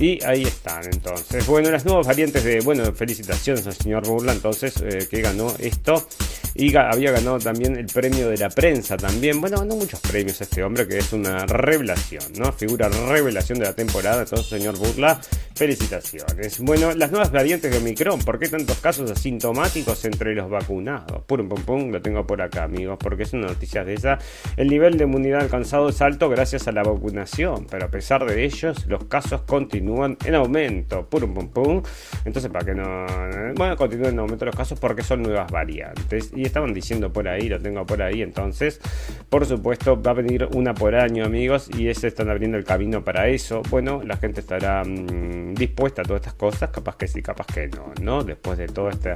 Y 0.00 0.22
ahí 0.24 0.42
están 0.42 0.84
entonces. 0.84 1.46
Bueno, 1.46 1.70
las 1.70 1.84
nuevas 1.84 2.06
variantes 2.06 2.44
de, 2.44 2.60
bueno, 2.60 2.92
felicitaciones 2.92 3.66
al 3.66 3.74
señor 3.74 4.06
Burla 4.06 4.32
entonces 4.32 4.74
eh, 4.80 5.06
que 5.10 5.20
ganó 5.20 5.54
esto 5.58 6.06
y 6.54 6.74
había 6.76 7.12
ganado 7.12 7.38
también 7.38 7.76
el 7.76 7.86
premio 7.86 8.28
de 8.28 8.36
la 8.36 8.50
prensa 8.50 8.96
también. 8.96 9.40
Bueno, 9.40 9.58
ganó 9.58 9.76
muchos 9.76 10.00
premios 10.00 10.40
este 10.40 10.62
hombre 10.62 10.86
que 10.86 10.98
es 10.98 11.12
una 11.12 11.46
revelación, 11.46 12.24
¿no? 12.36 12.52
Figura 12.52 12.88
revelación 12.88 13.58
de 13.58 13.66
la 13.66 13.72
temporada. 13.72 14.22
Entonces, 14.22 14.48
señor 14.48 14.76
Burla, 14.76 15.20
felicitaciones. 15.54 16.60
Bueno, 16.60 16.92
las 16.94 17.10
nuevas 17.10 17.30
variantes 17.30 17.70
de 17.70 17.78
Omicron. 17.78 18.20
¿Por 18.20 18.38
qué 18.38 18.48
tantos 18.48 18.78
casos 18.78 19.10
asintomáticos 19.10 20.04
entre 20.04 20.34
los 20.34 20.50
vacunados? 20.50 21.22
Pum, 21.24 21.48
pum, 21.48 21.62
pum, 21.62 21.90
lo 21.90 22.02
tengo 22.02 22.26
por 22.26 22.42
acá, 22.42 22.64
amigos, 22.64 22.98
porque 23.00 23.22
es 23.22 23.32
una 23.32 23.46
noticia 23.46 23.84
de 23.84 23.94
esa. 23.94 24.18
El 24.56 24.68
nivel 24.68 24.98
de 24.98 25.04
inmunidad 25.04 25.40
alcanzado 25.40 25.88
es 25.88 26.02
alto 26.02 26.28
gracias 26.28 26.68
a 26.68 26.72
la 26.72 26.82
vacunación, 26.82 27.66
pero 27.70 27.86
a 27.86 27.90
pesar 27.90 28.26
de 28.26 28.44
ellos, 28.44 28.86
los 28.86 29.04
casos 29.04 29.42
continúan 29.42 30.18
en 30.24 30.34
aumento. 30.34 31.06
Pum, 31.08 31.32
pum, 31.32 31.48
pum. 31.48 31.82
Entonces, 32.24 32.50
para 32.50 32.64
que 32.66 32.74
no. 32.74 33.06
Bueno, 33.54 33.76
continúen 33.76 34.12
en 34.12 34.18
aumento 34.18 34.44
los 34.44 34.56
casos 34.56 34.78
porque 34.78 35.02
son 35.02 35.22
nuevas 35.22 35.50
variantes. 35.50 36.30
Estaban 36.44 36.72
diciendo 36.74 37.12
por 37.12 37.28
ahí, 37.28 37.48
lo 37.48 37.60
tengo 37.60 37.84
por 37.86 38.02
ahí. 38.02 38.22
Entonces, 38.22 38.80
por 39.28 39.46
supuesto, 39.46 40.00
va 40.00 40.12
a 40.12 40.14
venir 40.14 40.48
una 40.54 40.74
por 40.74 40.94
año, 40.94 41.24
amigos, 41.24 41.70
y 41.76 41.88
ese 41.88 42.08
están 42.08 42.28
abriendo 42.30 42.58
el 42.58 42.64
camino 42.64 43.04
para 43.04 43.28
eso. 43.28 43.62
Bueno, 43.70 44.02
la 44.04 44.16
gente 44.16 44.40
estará 44.40 44.84
mm, 44.84 45.54
dispuesta 45.54 46.02
a 46.02 46.04
todas 46.04 46.22
estas 46.22 46.34
cosas, 46.34 46.70
capaz 46.70 46.96
que 46.96 47.08
sí, 47.08 47.22
capaz 47.22 47.46
que 47.46 47.68
no, 47.68 47.92
¿no? 48.00 48.24
Después 48.24 48.58
de 48.58 48.66
todo 48.66 48.88
este 48.88 49.14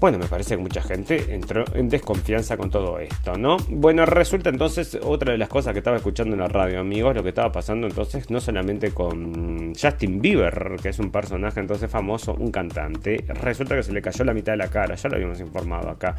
bueno, 0.00 0.18
me 0.18 0.26
parece 0.26 0.56
que 0.56 0.62
mucha 0.62 0.80
gente 0.80 1.34
entró 1.34 1.64
en 1.74 1.88
desconfianza 1.88 2.56
con 2.56 2.70
todo 2.70 3.00
esto, 3.00 3.36
¿no? 3.36 3.56
Bueno, 3.68 4.06
resulta 4.06 4.48
entonces 4.48 4.96
otra 5.02 5.32
de 5.32 5.38
las 5.38 5.48
cosas 5.48 5.72
que 5.72 5.78
estaba 5.78 5.96
escuchando 5.96 6.34
en 6.34 6.40
la 6.40 6.46
radio, 6.48 6.78
amigos, 6.78 7.16
lo 7.16 7.22
que 7.24 7.30
estaba 7.30 7.50
pasando 7.50 7.88
entonces 7.88 8.30
no 8.30 8.40
solamente 8.40 8.92
con 8.92 9.74
Justin 9.74 10.20
Bieber, 10.20 10.76
que 10.80 10.90
es 10.90 11.00
un 11.00 11.10
personaje 11.10 11.58
entonces 11.58 11.90
famoso, 11.90 12.34
un 12.34 12.52
cantante, 12.52 13.24
resulta 13.42 13.74
que 13.74 13.82
se 13.82 13.92
le 13.92 14.00
cayó 14.00 14.24
la 14.24 14.34
mitad 14.34 14.52
de 14.52 14.58
la 14.58 14.68
cara, 14.68 14.94
ya 14.94 15.08
lo 15.08 15.16
habíamos 15.16 15.40
informado 15.40 15.90
acá. 15.90 16.14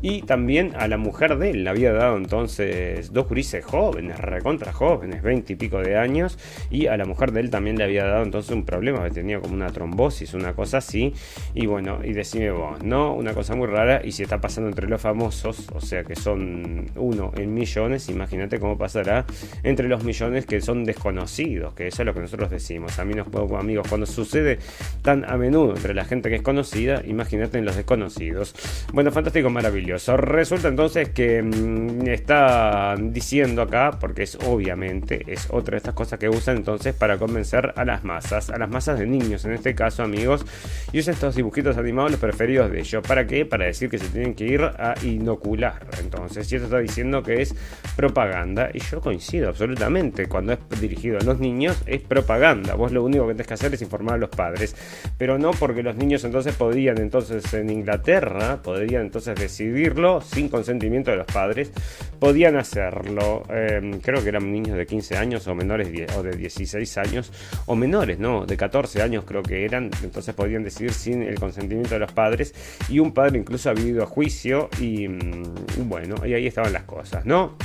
Y 0.00 0.22
también 0.22 0.72
a 0.78 0.88
la 0.88 0.96
mujer 0.96 1.36
de 1.36 1.50
él 1.50 1.64
le 1.64 1.70
había 1.70 1.92
dado 1.92 2.16
entonces 2.16 3.12
dos 3.12 3.28
grises 3.28 3.62
jóvenes, 3.62 4.18
recontra 4.18 4.72
jóvenes, 4.72 5.22
20 5.22 5.52
y 5.52 5.56
pico 5.56 5.78
de 5.80 5.98
años, 5.98 6.38
y 6.70 6.86
a 6.86 6.96
la 6.96 7.04
mujer 7.04 7.32
de 7.32 7.40
él 7.40 7.50
también 7.50 7.76
le 7.76 7.84
había 7.84 8.06
dado 8.06 8.22
entonces 8.22 8.52
un 8.52 8.64
problema, 8.64 9.08
tenía 9.10 9.38
como 9.38 9.52
una 9.52 9.70
trombosis, 9.70 10.32
una 10.32 10.54
cosa 10.54 10.78
así, 10.78 11.12
y 11.54 11.66
bueno, 11.66 11.98
y 12.02 12.14
decime 12.14 12.50
vos, 12.52 12.82
¿no? 12.82 13.17
Una 13.18 13.34
cosa 13.34 13.54
muy 13.54 13.66
rara 13.66 14.00
y 14.04 14.12
si 14.12 14.22
está 14.22 14.40
pasando 14.40 14.68
entre 14.68 14.88
los 14.88 15.00
famosos, 15.00 15.66
o 15.72 15.80
sea 15.80 16.04
que 16.04 16.14
son 16.16 16.86
uno 16.94 17.32
en 17.36 17.52
millones, 17.52 18.08
imagínate 18.08 18.58
cómo 18.58 18.78
pasará 18.78 19.26
entre 19.62 19.88
los 19.88 20.04
millones 20.04 20.46
que 20.46 20.60
son 20.60 20.84
desconocidos, 20.84 21.74
que 21.74 21.88
eso 21.88 22.02
es 22.02 22.06
lo 22.06 22.14
que 22.14 22.20
nosotros 22.20 22.50
decimos. 22.50 22.98
A 22.98 23.04
mí 23.04 23.14
nos 23.14 23.28
puedo, 23.28 23.56
amigos, 23.56 23.86
cuando 23.88 24.06
sucede 24.06 24.58
tan 25.02 25.24
a 25.24 25.36
menudo 25.36 25.74
entre 25.74 25.94
la 25.94 26.04
gente 26.04 26.28
que 26.28 26.36
es 26.36 26.42
conocida, 26.42 27.02
imagínate 27.04 27.58
en 27.58 27.64
los 27.64 27.76
desconocidos. 27.76 28.54
Bueno, 28.92 29.10
fantástico, 29.10 29.50
maravilloso. 29.50 30.16
Resulta 30.16 30.68
entonces 30.68 31.10
que 31.10 31.42
mm, 31.42 32.06
está 32.08 32.94
diciendo 32.98 33.62
acá, 33.62 33.98
porque 34.00 34.22
es 34.22 34.38
obviamente, 34.46 35.24
es 35.26 35.48
otra 35.50 35.72
de 35.72 35.78
estas 35.78 35.94
cosas 35.94 36.18
que 36.18 36.28
usan 36.28 36.56
entonces 36.56 36.94
para 36.94 37.18
convencer 37.18 37.72
a 37.76 37.84
las 37.84 38.04
masas, 38.04 38.50
a 38.50 38.58
las 38.58 38.70
masas 38.70 38.98
de 38.98 39.06
niños 39.06 39.44
en 39.44 39.52
este 39.52 39.74
caso, 39.74 40.02
amigos, 40.02 40.44
y 40.92 41.00
usa 41.00 41.12
estos 41.12 41.34
dibujitos 41.34 41.76
animados 41.76 42.12
los 42.12 42.20
preferidos 42.20 42.70
de 42.70 42.80
ellos. 42.80 43.02
¿Para 43.08 43.26
qué? 43.26 43.46
Para 43.46 43.64
decir 43.64 43.88
que 43.88 43.96
se 43.96 44.06
tienen 44.08 44.34
que 44.34 44.44
ir 44.44 44.60
a 44.60 44.94
inocular. 45.02 45.86
Entonces, 45.98 46.52
y 46.52 46.56
esto 46.56 46.66
está 46.66 46.78
diciendo 46.78 47.22
que 47.22 47.40
es 47.40 47.54
propaganda. 47.96 48.68
Y 48.74 48.80
yo 48.80 49.00
coincido 49.00 49.48
absolutamente. 49.48 50.26
Cuando 50.26 50.52
es 50.52 50.58
dirigido 50.78 51.16
a 51.18 51.22
los 51.22 51.40
niños, 51.40 51.82
es 51.86 52.02
propaganda. 52.02 52.74
Vos 52.74 52.92
lo 52.92 53.02
único 53.02 53.26
que 53.26 53.32
tenés 53.32 53.46
que 53.46 53.54
hacer 53.54 53.72
es 53.72 53.80
informar 53.80 54.16
a 54.16 54.18
los 54.18 54.28
padres. 54.28 54.76
Pero 55.16 55.38
no 55.38 55.52
porque 55.52 55.82
los 55.82 55.96
niños 55.96 56.22
entonces 56.24 56.54
podrían, 56.54 56.98
entonces 56.98 57.54
en 57.54 57.70
Inglaterra, 57.70 58.60
podrían 58.62 59.06
entonces 59.06 59.34
decidirlo 59.36 60.20
sin 60.20 60.50
consentimiento 60.50 61.10
de 61.10 61.16
los 61.16 61.26
padres. 61.26 61.72
Podían 62.18 62.56
hacerlo. 62.56 63.44
Em, 63.48 64.00
creo 64.00 64.22
que 64.22 64.28
eran 64.28 64.52
niños 64.52 64.76
de 64.76 64.84
15 64.84 65.16
años 65.16 65.46
o 65.46 65.54
menores 65.54 65.88
o 66.14 66.22
de 66.22 66.36
16 66.36 66.98
años. 66.98 67.32
O 67.64 67.74
menores, 67.74 68.18
¿no? 68.18 68.44
De 68.44 68.58
14 68.58 69.00
años 69.00 69.24
creo 69.24 69.42
que 69.42 69.64
eran. 69.64 69.90
Entonces 70.02 70.34
podían 70.34 70.62
decidir 70.62 70.92
sin 70.92 71.22
el 71.22 71.40
consentimiento 71.40 71.94
de 71.94 72.00
los 72.00 72.12
padres. 72.12 72.54
Un 72.98 73.12
padre 73.12 73.38
incluso 73.38 73.70
ha 73.70 73.74
vivido 73.74 74.02
a 74.02 74.06
juicio 74.06 74.68
y 74.80 75.08
mm, 75.08 75.88
bueno, 75.88 76.26
y 76.26 76.34
ahí 76.34 76.46
estaban 76.46 76.72
las 76.72 76.84
cosas, 76.84 77.24
¿no? 77.24 77.56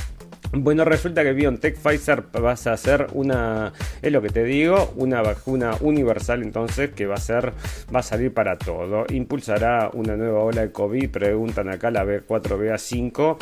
Bueno, 0.56 0.84
resulta 0.84 1.24
que 1.24 1.32
BioNTech 1.32 1.76
Pfizer 1.76 2.26
vas 2.40 2.68
a 2.68 2.74
hacer 2.74 3.08
una, 3.12 3.72
es 4.02 4.12
lo 4.12 4.22
que 4.22 4.28
te 4.28 4.44
digo, 4.44 4.92
una 4.94 5.20
vacuna 5.20 5.72
universal 5.80 6.42
entonces 6.44 6.90
que 6.90 7.06
va 7.06 7.16
a 7.16 7.20
ser, 7.20 7.52
va 7.92 8.00
a 8.00 8.02
salir 8.04 8.32
para 8.32 8.56
todo. 8.56 9.04
Impulsará 9.08 9.90
una 9.94 10.16
nueva 10.16 10.44
ola 10.44 10.60
de 10.60 10.70
COVID, 10.70 11.10
preguntan 11.10 11.70
acá 11.70 11.90
la 11.90 12.04
B4BA5 12.04 13.36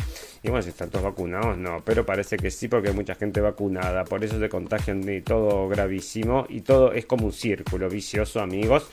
y 0.44 0.48
bueno, 0.48 0.62
si 0.62 0.70
están 0.70 0.90
todos 0.90 1.04
vacunados, 1.04 1.56
no, 1.56 1.82
pero 1.84 2.04
parece 2.04 2.36
que 2.36 2.50
sí 2.50 2.66
porque 2.66 2.88
hay 2.88 2.94
mucha 2.94 3.14
gente 3.14 3.40
vacunada, 3.40 4.04
por 4.04 4.24
eso 4.24 4.40
se 4.40 4.48
contagian 4.48 5.00
de 5.00 5.20
todo 5.20 5.68
gravísimo 5.68 6.46
y 6.48 6.62
todo 6.62 6.92
es 6.92 7.06
como 7.06 7.26
un 7.26 7.32
círculo 7.32 7.88
vicioso, 7.88 8.40
amigos. 8.40 8.88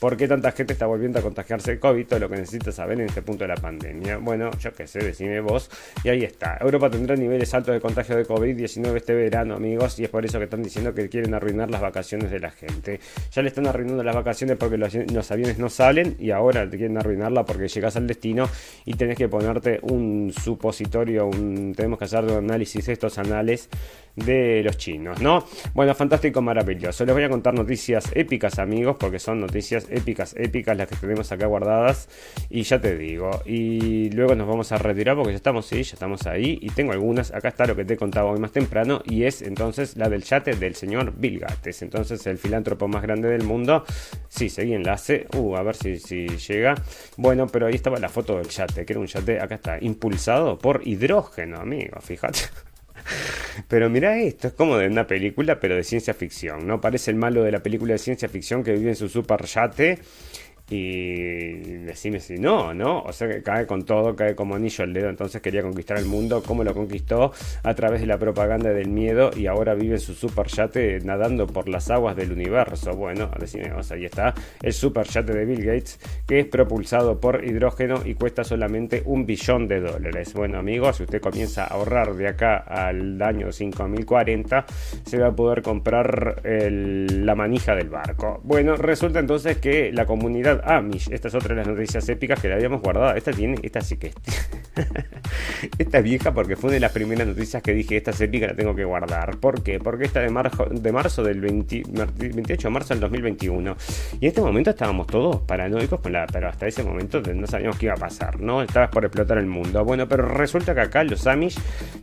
¿Por 0.00 0.16
qué 0.16 0.26
tanta 0.26 0.52
gente 0.52 0.72
está 0.72 0.86
volviendo 0.86 1.18
a 1.18 1.22
contagiarse 1.22 1.72
de 1.72 1.78
COVID? 1.78 2.06
Todo 2.06 2.20
lo 2.20 2.30
que 2.30 2.36
necesitas 2.36 2.76
saber 2.76 3.00
en 3.00 3.08
este 3.08 3.20
punto 3.20 3.44
de 3.44 3.48
la 3.48 3.56
pandemia. 3.56 4.16
Bueno, 4.16 4.50
yo 4.58 4.72
qué 4.72 4.86
sé, 4.86 5.00
decime 5.00 5.40
vos. 5.40 5.70
Y 6.02 6.08
ahí 6.08 6.24
está. 6.24 6.56
Europa 6.58 6.88
tendrá 6.88 7.16
niveles 7.16 7.52
altos 7.52 7.74
de 7.74 7.80
contagio 7.82 8.16
de 8.16 8.26
COVID-19 8.26 8.96
este 8.96 9.14
verano, 9.14 9.56
amigos, 9.56 9.98
y 9.98 10.04
es 10.04 10.10
por 10.10 10.24
eso 10.24 10.38
que 10.38 10.44
están 10.44 10.62
diciendo 10.62 10.94
que 10.94 11.10
quieren 11.10 11.34
arruinar 11.34 11.70
las 11.70 11.82
vacaciones 11.82 12.30
de 12.30 12.40
la 12.40 12.50
gente. 12.50 12.98
Ya 13.30 13.42
le 13.42 13.48
están 13.48 13.66
arruinando 13.66 14.02
las 14.02 14.14
vacaciones 14.14 14.56
porque 14.56 14.78
los, 14.78 15.30
aviones 15.30 15.58
no 15.58 15.68
salen 15.68 16.16
y 16.18 16.30
ahora 16.30 16.68
te 16.68 16.78
quieren 16.78 16.96
arruinarla 16.96 17.44
porque 17.44 17.68
llegas 17.68 17.96
al 17.96 18.06
destino 18.06 18.48
y 18.86 18.94
tenés 18.94 19.18
que 19.18 19.28
ponerte 19.28 19.80
un 19.82 20.32
supositorio 20.32 20.93
tenemos 21.74 21.98
que 21.98 22.04
hacer 22.04 22.24
un 22.24 22.30
análisis 22.30 22.88
estos 22.88 23.18
anales 23.18 23.68
de 24.16 24.62
los 24.62 24.76
chinos, 24.76 25.20
¿no? 25.20 25.44
Bueno, 25.74 25.94
fantástico, 25.94 26.40
maravilloso. 26.40 27.04
Les 27.04 27.14
voy 27.14 27.24
a 27.24 27.28
contar 27.28 27.54
noticias 27.54 28.10
épicas, 28.14 28.58
amigos, 28.58 28.96
porque 28.98 29.18
son 29.18 29.40
noticias 29.40 29.86
épicas, 29.90 30.34
épicas 30.38 30.76
las 30.76 30.88
que 30.88 30.96
tenemos 30.96 31.30
acá 31.32 31.46
guardadas. 31.46 32.08
Y 32.48 32.62
ya 32.62 32.80
te 32.80 32.96
digo, 32.96 33.42
y 33.44 34.10
luego 34.10 34.34
nos 34.34 34.46
vamos 34.46 34.72
a 34.72 34.78
retirar 34.78 35.16
porque 35.16 35.32
ya 35.32 35.36
estamos, 35.36 35.66
sí, 35.66 35.82
ya 35.82 35.94
estamos 35.94 36.26
ahí. 36.26 36.58
Y 36.60 36.70
tengo 36.70 36.92
algunas, 36.92 37.32
acá 37.32 37.48
está 37.48 37.66
lo 37.66 37.76
que 37.76 37.84
te 37.84 37.96
contaba 37.96 38.30
hoy 38.30 38.38
más 38.38 38.52
temprano, 38.52 39.02
y 39.04 39.24
es 39.24 39.42
entonces 39.42 39.96
la 39.96 40.08
del 40.08 40.22
yate 40.22 40.54
del 40.54 40.74
señor 40.74 41.12
Bill 41.16 41.40
Gates. 41.40 41.82
Entonces, 41.82 42.26
el 42.26 42.38
filántropo 42.38 42.88
más 42.88 43.02
grande 43.02 43.28
del 43.28 43.44
mundo. 43.44 43.84
Sí, 44.28 44.48
seguí 44.48 44.74
enlace. 44.74 45.26
Uh, 45.36 45.56
a 45.56 45.62
ver 45.62 45.76
si, 45.76 45.98
si 45.98 46.26
llega. 46.26 46.74
Bueno, 47.16 47.46
pero 47.46 47.66
ahí 47.66 47.74
estaba 47.74 47.98
la 47.98 48.08
foto 48.08 48.36
del 48.38 48.48
yate, 48.48 48.84
que 48.84 48.92
era 48.92 49.00
un 49.00 49.06
yate, 49.06 49.40
acá 49.40 49.56
está, 49.56 49.78
impulsado 49.80 50.58
por 50.58 50.86
hidrógeno, 50.86 51.58
amigo, 51.58 52.00
fíjate. 52.00 52.40
Pero 53.68 53.90
mira 53.90 54.18
esto, 54.18 54.48
es 54.48 54.54
como 54.54 54.78
de 54.78 54.86
una 54.86 55.06
película, 55.06 55.60
pero 55.60 55.76
de 55.76 55.84
ciencia 55.84 56.14
ficción, 56.14 56.66
¿no? 56.66 56.80
Parece 56.80 57.10
el 57.10 57.16
malo 57.16 57.42
de 57.42 57.52
la 57.52 57.62
película 57.62 57.92
de 57.92 57.98
ciencia 57.98 58.28
ficción 58.28 58.64
que 58.64 58.72
vive 58.72 58.90
en 58.90 58.96
su 58.96 59.08
super 59.08 59.44
yate 59.44 59.98
y 60.70 61.54
decime 61.84 62.20
si 62.20 62.36
no, 62.36 62.72
¿no? 62.72 63.02
O 63.02 63.12
sea 63.12 63.28
que 63.28 63.42
cae 63.42 63.66
con 63.66 63.84
todo, 63.84 64.16
cae 64.16 64.34
como 64.34 64.54
anillo 64.54 64.84
al 64.84 64.92
dedo, 64.94 65.10
entonces 65.10 65.42
quería 65.42 65.62
conquistar 65.62 65.98
el 65.98 66.06
mundo, 66.06 66.42
¿cómo 66.42 66.64
lo 66.64 66.72
conquistó? 66.72 67.32
A 67.62 67.74
través 67.74 68.00
de 68.00 68.06
la 68.06 68.18
propaganda 68.18 68.70
del 68.70 68.88
miedo 68.88 69.30
y 69.36 69.46
ahora 69.46 69.74
vive 69.74 69.98
su 69.98 70.14
super 70.14 70.46
yate 70.46 71.00
nadando 71.00 71.46
por 71.46 71.68
las 71.68 71.90
aguas 71.90 72.16
del 72.16 72.32
universo. 72.32 72.92
Bueno, 72.92 73.30
decime, 73.38 73.72
o 73.72 73.82
sea, 73.82 73.96
ahí 73.96 74.06
está 74.06 74.32
el 74.62 74.72
super 74.72 75.06
yate 75.06 75.34
de 75.34 75.44
Bill 75.44 75.64
Gates 75.64 76.00
que 76.26 76.40
es 76.40 76.46
propulsado 76.46 77.20
por 77.20 77.44
hidrógeno 77.44 78.00
y 78.04 78.14
cuesta 78.14 78.42
solamente 78.42 79.02
un 79.04 79.26
billón 79.26 79.68
de 79.68 79.80
dólares. 79.80 80.32
Bueno, 80.32 80.58
amigos, 80.58 80.96
si 80.96 81.02
usted 81.02 81.20
comienza 81.20 81.64
a 81.64 81.74
ahorrar 81.74 82.14
de 82.14 82.28
acá 82.28 82.56
al 82.56 83.20
año 83.20 83.52
5040, 83.52 84.64
se 85.04 85.18
va 85.18 85.28
a 85.28 85.36
poder 85.36 85.62
comprar 85.62 86.40
la 86.44 87.34
manija 87.34 87.74
del 87.74 87.90
barco. 87.90 88.40
Bueno, 88.44 88.76
resulta 88.76 89.18
entonces 89.18 89.58
que 89.58 89.92
la 89.92 90.06
comunidad 90.06 90.53
comunidad 90.54 90.76
Amish. 90.76 91.10
Esta 91.10 91.28
es 91.28 91.34
otra 91.34 91.54
de 91.54 91.56
las 91.56 91.66
noticias 91.66 92.08
épicas 92.08 92.40
que 92.40 92.48
la 92.48 92.56
habíamos 92.56 92.80
guardado. 92.82 93.14
Esta 93.14 93.32
tiene, 93.32 93.58
esta 93.62 93.80
sí 93.80 93.96
que 93.96 94.12
esta 95.78 95.98
es 95.98 96.04
vieja 96.04 96.32
porque 96.32 96.56
fue 96.56 96.68
una 96.68 96.74
de 96.74 96.80
las 96.80 96.92
primeras 96.92 97.26
noticias 97.26 97.62
que 97.62 97.72
dije, 97.72 97.96
esta 97.96 98.10
es 98.10 98.20
épica, 98.20 98.48
la 98.48 98.54
tengo 98.54 98.74
que 98.74 98.84
guardar. 98.84 99.38
¿Por 99.38 99.62
qué? 99.62 99.78
Porque 99.78 100.04
esta 100.04 100.20
de 100.20 100.30
marzo, 100.30 100.66
de 100.70 100.92
marzo 100.92 101.22
del 101.22 101.40
28 101.40 102.68
de 102.68 102.70
marzo 102.70 102.94
del 102.94 103.00
2021. 103.00 103.76
Y 104.20 104.24
en 104.24 104.28
este 104.28 104.40
momento 104.40 104.70
estábamos 104.70 105.06
todos 105.06 105.42
paranoicos 105.42 106.00
con 106.00 106.12
la, 106.12 106.26
pero 106.26 106.48
hasta 106.48 106.66
ese 106.66 106.82
momento 106.82 107.20
no 107.34 107.46
sabíamos 107.46 107.78
qué 107.78 107.86
iba 107.86 107.94
a 107.94 107.98
pasar, 107.98 108.40
¿no? 108.40 108.62
Estabas 108.62 108.90
por 108.90 109.04
explotar 109.04 109.38
el 109.38 109.46
mundo. 109.46 109.84
Bueno, 109.84 110.08
pero 110.08 110.26
resulta 110.26 110.74
que 110.74 110.80
acá 110.80 111.04
los 111.04 111.26
Amish 111.26 111.58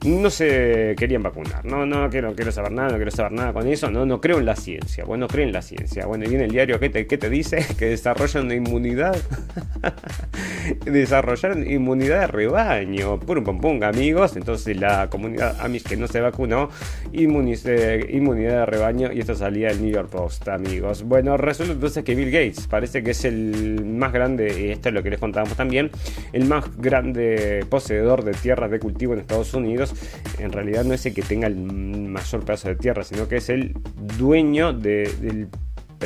no 0.06 0.30
se 0.30 0.96
querían 0.98 1.24
vacunar. 1.24 1.66
No, 1.66 1.86
no 1.86 2.10
quiero, 2.10 2.34
quiero 2.36 2.52
saber 2.52 2.72
nada, 2.72 2.90
no 2.90 2.96
quiero 2.96 3.12
saber 3.12 3.32
nada 3.32 3.54
con 3.54 3.68
eso. 3.68 3.90
No, 3.92 4.06
no 4.06 4.22
creo 4.22 4.40
en 4.40 4.46
la 4.46 4.56
ciencia. 4.56 5.04
Bueno, 5.06 5.28
creo 5.28 5.46
en 5.46 5.54
la 5.54 5.62
ciencia. 5.62 6.06
Bueno, 6.06 6.26
y 6.26 6.30
viene 6.30 6.46
el 6.46 6.52
diario 6.52 6.80
que 6.80 6.90
te, 6.90 7.06
te 7.06 7.30
dice 7.30 7.66
que 7.78 7.86
desarrollan 7.86 8.41
una 8.42 8.56
inmunidad. 8.56 9.16
desarrollar 10.86 11.58
inmunidad 11.68 12.22
de 12.22 12.28
rebaño. 12.28 13.20
Pum, 13.20 13.44
pum, 13.44 13.60
pum, 13.60 13.84
amigos. 13.84 14.36
Entonces 14.36 14.78
la 14.78 15.10
comunidad 15.10 15.60
Amish 15.60 15.84
que 15.84 15.98
no 15.98 16.08
se 16.08 16.22
vacunó, 16.22 16.70
inmunidad 17.12 18.60
de 18.60 18.66
rebaño. 18.66 19.12
Y 19.12 19.20
esto 19.20 19.36
salía 19.36 19.70
del 19.70 19.82
New 19.82 19.92
York 19.92 20.10
Post, 20.10 20.48
amigos. 20.50 21.04
Bueno, 21.04 21.38
resulta 21.38 21.74
entonces 21.74 22.04
que 22.04 22.16
Bill 22.16 22.32
Gates 22.32 22.68
parece 22.68 23.04
que 23.04 23.12
es 23.12 23.26
el 23.26 23.86
más 23.86 24.14
grande, 24.14 24.68
y 24.68 24.72
esto 24.72 24.90
es 24.90 24.96
lo 24.96 25.04
que 25.04 25.10
les 25.10 25.20
contábamos 25.20 25.56
también, 25.56 25.92
el 26.34 26.46
más 26.46 26.66
grande 26.78 27.66
poseedor 27.70 28.24
de 28.24 28.34
tierras 28.34 28.72
de 28.72 28.80
cultivo 28.80 29.14
en 29.14 29.20
Estados 29.20 29.54
Unidos. 29.54 29.94
En 30.40 30.52
realidad 30.52 30.84
no 30.84 30.94
es 30.94 31.06
el 31.06 31.14
que 31.14 31.22
tenga 31.22 31.48
el 31.48 31.56
mayor 31.56 32.46
pedazo 32.46 32.70
de 32.70 32.76
tierra, 32.76 33.04
sino 33.04 33.28
que 33.28 33.38
es 33.38 33.50
el 33.50 33.74
dueño 34.18 34.74
del 34.74 35.50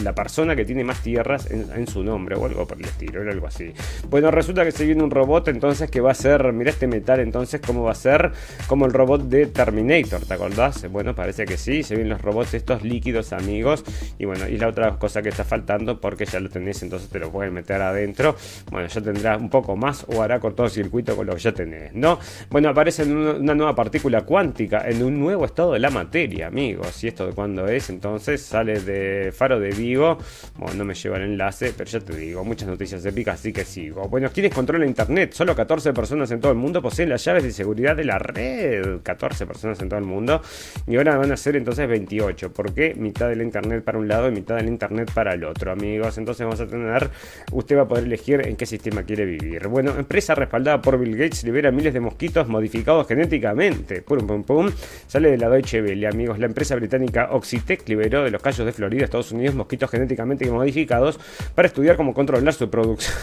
la 0.02 0.14
persona 0.14 0.56
que 0.56 0.66
tiene 0.66 0.84
más 0.84 1.02
tierras 1.02 1.50
en, 1.52 1.88
su 1.88 2.04
nombre 2.04 2.36
o 2.36 2.46
algo 2.46 2.68
por 2.68 2.78
el 2.78 2.86
estilo, 2.86 3.22
era 3.22 3.32
algo 3.32 3.48
así. 3.48 3.72
Bueno, 4.10 4.32
resulta 4.32 4.64
que 4.64 4.72
se 4.72 4.86
viene 4.86 5.04
un 5.04 5.12
robot 5.12 5.48
entonces 5.50 5.90
que 5.90 6.02
va 6.02 6.12
a 6.12 6.16
ser, 6.16 6.52
mira 6.54 6.72
este 6.72 6.88
metal 6.88 7.20
entonces, 7.20 7.62
cómo 7.66 7.84
va 7.84 7.92
a 7.92 7.96
ser 7.96 8.32
como 8.68 8.86
el 8.86 8.94
robot 8.94 9.24
de 9.24 9.48
Terminator, 9.48 10.26
¿te 10.26 10.34
acordás? 10.34 10.90
Bueno, 10.92 11.16
parece 11.16 11.46
que 11.46 11.58
sí, 11.58 11.84
se 11.84 11.96
vienen 11.96 12.10
los 12.10 12.22
robots 12.22 12.54
estos 12.54 12.84
líquidos 12.84 13.34
amigos 13.34 13.84
y 14.18 14.26
bueno, 14.26 14.48
y 14.48 14.58
la 14.58 14.68
otra 14.68 14.98
cosa 14.98 15.22
que 15.22 15.30
está 15.30 15.44
faltando 15.44 16.00
porque 16.00 16.26
ya 16.26 16.40
lo 16.40 16.50
tenés, 16.50 16.82
entonces 16.84 17.10
te 17.10 17.20
lo 17.20 17.32
pueden 17.32 17.54
meter 17.54 17.82
adentro, 17.82 18.36
bueno, 18.72 18.88
ya 18.88 19.02
tendrá 19.02 19.38
un 19.38 19.50
poco 19.50 19.76
más 19.76 20.06
o 20.08 20.22
hará 20.22 20.40
cortocircuito 20.40 21.16
con 21.16 21.28
lo 21.28 21.36
que 21.36 21.42
ya 21.42 21.52
tenés, 21.54 21.94
¿no? 21.94 22.20
Bueno, 22.50 22.70
aparece 22.70 23.04
una 23.04 23.56
nueva 23.56 23.76
partícula 23.76 24.22
cuántica 24.22 24.88
en 24.88 25.04
un 25.04 25.20
nuevo 25.20 25.46
estado 25.46 25.74
de 25.74 25.80
la 25.80 25.90
materia, 25.90 26.48
amigos, 26.48 27.04
y 27.04 27.08
esto 27.08 27.28
de 27.28 27.34
cuándo 27.34 27.68
es, 27.68 27.90
entonces 27.90 28.42
sale 28.42 28.80
de 28.80 29.32
Faro 29.32 29.60
de 29.60 29.72
bueno, 29.94 30.74
no 30.76 30.86
me 30.86 30.96
lleva 30.96 31.18
el 31.18 31.24
enlace, 31.24 31.74
pero 31.78 31.90
ya 31.90 32.00
te 32.00 32.16
digo, 32.16 32.44
muchas 32.44 32.68
noticias 32.68 33.06
épicas, 33.06 33.40
así 33.40 33.54
que 33.54 33.64
sigo. 33.64 34.08
Bueno, 34.08 34.30
¿quiénes 34.34 34.54
controlan 34.54 34.88
Internet? 34.88 35.34
Solo 35.34 35.56
14 35.56 35.94
personas 35.94 36.32
en 36.32 36.40
todo 36.40 36.52
el 36.52 36.58
mundo 36.58 36.82
poseen 36.82 37.10
las 37.10 37.24
llaves 37.24 37.44
de 37.44 37.52
seguridad 37.52 37.96
de 37.96 38.06
la 38.06 38.18
red. 38.18 39.02
14 39.04 39.46
personas 39.46 39.80
en 39.82 39.90
todo 39.90 40.00
el 40.00 40.06
mundo. 40.06 40.42
Y 40.88 40.96
ahora 40.96 41.18
van 41.18 41.32
a 41.32 41.38
ser 41.38 41.56
entonces 41.56 41.88
28. 41.88 42.52
¿Por 42.54 42.74
qué? 42.74 42.96
Mitad 42.96 43.30
del 43.30 43.42
Internet 43.42 43.84
para 43.84 43.98
un 43.98 44.08
lado 44.08 44.28
y 44.30 44.32
mitad 44.32 44.56
del 44.56 44.68
Internet 44.68 45.12
para 45.14 45.34
el 45.34 45.44
otro, 45.44 45.72
amigos. 45.72 46.18
Entonces 46.18 46.46
vamos 46.46 46.62
a 46.62 46.68
tener, 46.68 47.10
usted 47.52 47.78
va 47.78 47.84
a 47.84 47.88
poder 47.88 48.06
elegir 48.06 48.48
en 48.48 48.56
qué 48.56 48.66
sistema 48.66 49.04
quiere 49.04 49.26
vivir. 49.26 49.68
Bueno, 49.68 49.94
empresa 49.98 50.36
respaldada 50.36 50.82
por 50.82 50.98
Bill 50.98 51.16
Gates 51.18 51.44
libera 51.44 51.72
miles 51.72 51.94
de 51.94 52.00
mosquitos 52.00 52.48
modificados 52.48 53.08
genéticamente. 53.08 54.02
Pum, 54.02 54.26
pum, 54.26 54.44
pum. 54.44 54.72
Sale 55.08 55.32
de 55.32 55.38
la 55.38 55.50
Deutsche 55.50 55.82
Welle, 55.82 56.08
amigos. 56.08 56.40
La 56.40 56.46
empresa 56.46 56.76
británica 56.76 57.30
Oxitec 57.32 57.88
liberó 57.88 58.24
de 58.24 58.32
los 58.32 58.42
callos 58.42 58.66
de 58.66 58.72
Florida, 58.72 59.06
Estados 59.06 59.32
Unidos, 59.32 59.56
mosquitos 59.56 59.75
genéticamente 59.88 60.50
modificados 60.50 61.20
para 61.54 61.68
estudiar 61.68 61.98
cómo 61.98 62.14
controlar 62.14 62.54
su 62.54 62.70
producción. 62.70 63.16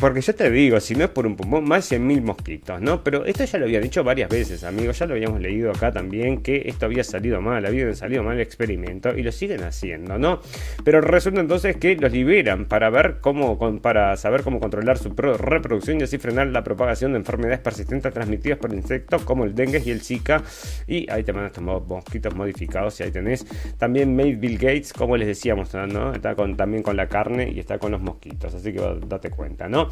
Porque 0.00 0.22
yo 0.22 0.34
te 0.34 0.50
digo, 0.50 0.80
si 0.80 0.94
no 0.94 1.04
es 1.04 1.10
por 1.10 1.26
un 1.26 1.36
pulmón, 1.36 1.64
más 1.64 1.90
de 1.90 1.98
100.000 1.98 2.22
mosquitos, 2.22 2.80
¿no? 2.80 3.04
Pero 3.04 3.26
esto 3.26 3.44
ya 3.44 3.58
lo 3.58 3.66
había 3.66 3.80
dicho 3.80 4.02
varias 4.02 4.30
veces, 4.30 4.64
amigos. 4.64 4.98
Ya 4.98 5.04
lo 5.04 5.12
habíamos 5.12 5.42
leído 5.42 5.70
acá 5.70 5.92
también, 5.92 6.42
que 6.42 6.62
esto 6.64 6.86
había 6.86 7.04
salido 7.04 7.42
mal, 7.42 7.66
había 7.66 7.94
salido 7.94 8.22
mal 8.22 8.36
el 8.36 8.40
experimento 8.40 9.14
y 9.14 9.22
lo 9.22 9.30
siguen 9.30 9.62
haciendo, 9.62 10.18
¿no? 10.18 10.40
Pero 10.84 11.02
resulta 11.02 11.40
entonces 11.40 11.76
que 11.76 11.96
los 11.96 12.10
liberan 12.12 12.64
para 12.64 12.88
ver 12.88 13.18
cómo, 13.20 13.58
para 13.82 14.16
saber 14.16 14.42
cómo 14.42 14.58
controlar 14.58 14.96
su 14.96 15.10
reproducción 15.10 16.00
y 16.00 16.04
así 16.04 16.16
frenar 16.16 16.46
la 16.46 16.64
propagación 16.64 17.12
de 17.12 17.18
enfermedades 17.18 17.60
persistentes 17.60 18.10
transmitidas 18.10 18.58
por 18.58 18.72
insectos 18.72 19.22
como 19.24 19.44
el 19.44 19.54
dengue 19.54 19.82
y 19.84 19.90
el 19.90 20.00
zika. 20.00 20.42
Y 20.86 21.10
ahí 21.10 21.24
te 21.24 21.34
mandan 21.34 21.48
estos 21.48 21.62
mosquitos 21.62 22.34
modificados 22.34 22.98
y 23.00 23.02
ahí 23.02 23.10
tenés 23.10 23.44
también 23.76 24.16
Made 24.16 24.36
Bill 24.36 24.56
Gates, 24.56 24.94
como 24.94 25.18
les 25.18 25.28
decíamos, 25.28 25.74
¿no? 25.74 26.14
Está 26.14 26.34
con, 26.34 26.56
también 26.56 26.82
con 26.82 26.96
la 26.96 27.06
carne 27.06 27.50
y 27.54 27.60
está 27.60 27.78
con 27.78 27.92
los 27.92 28.00
mosquitos, 28.00 28.54
así 28.54 28.72
que 28.72 28.80
date 29.06 29.28
cuenta, 29.28 29.68
¿no? 29.68 29.89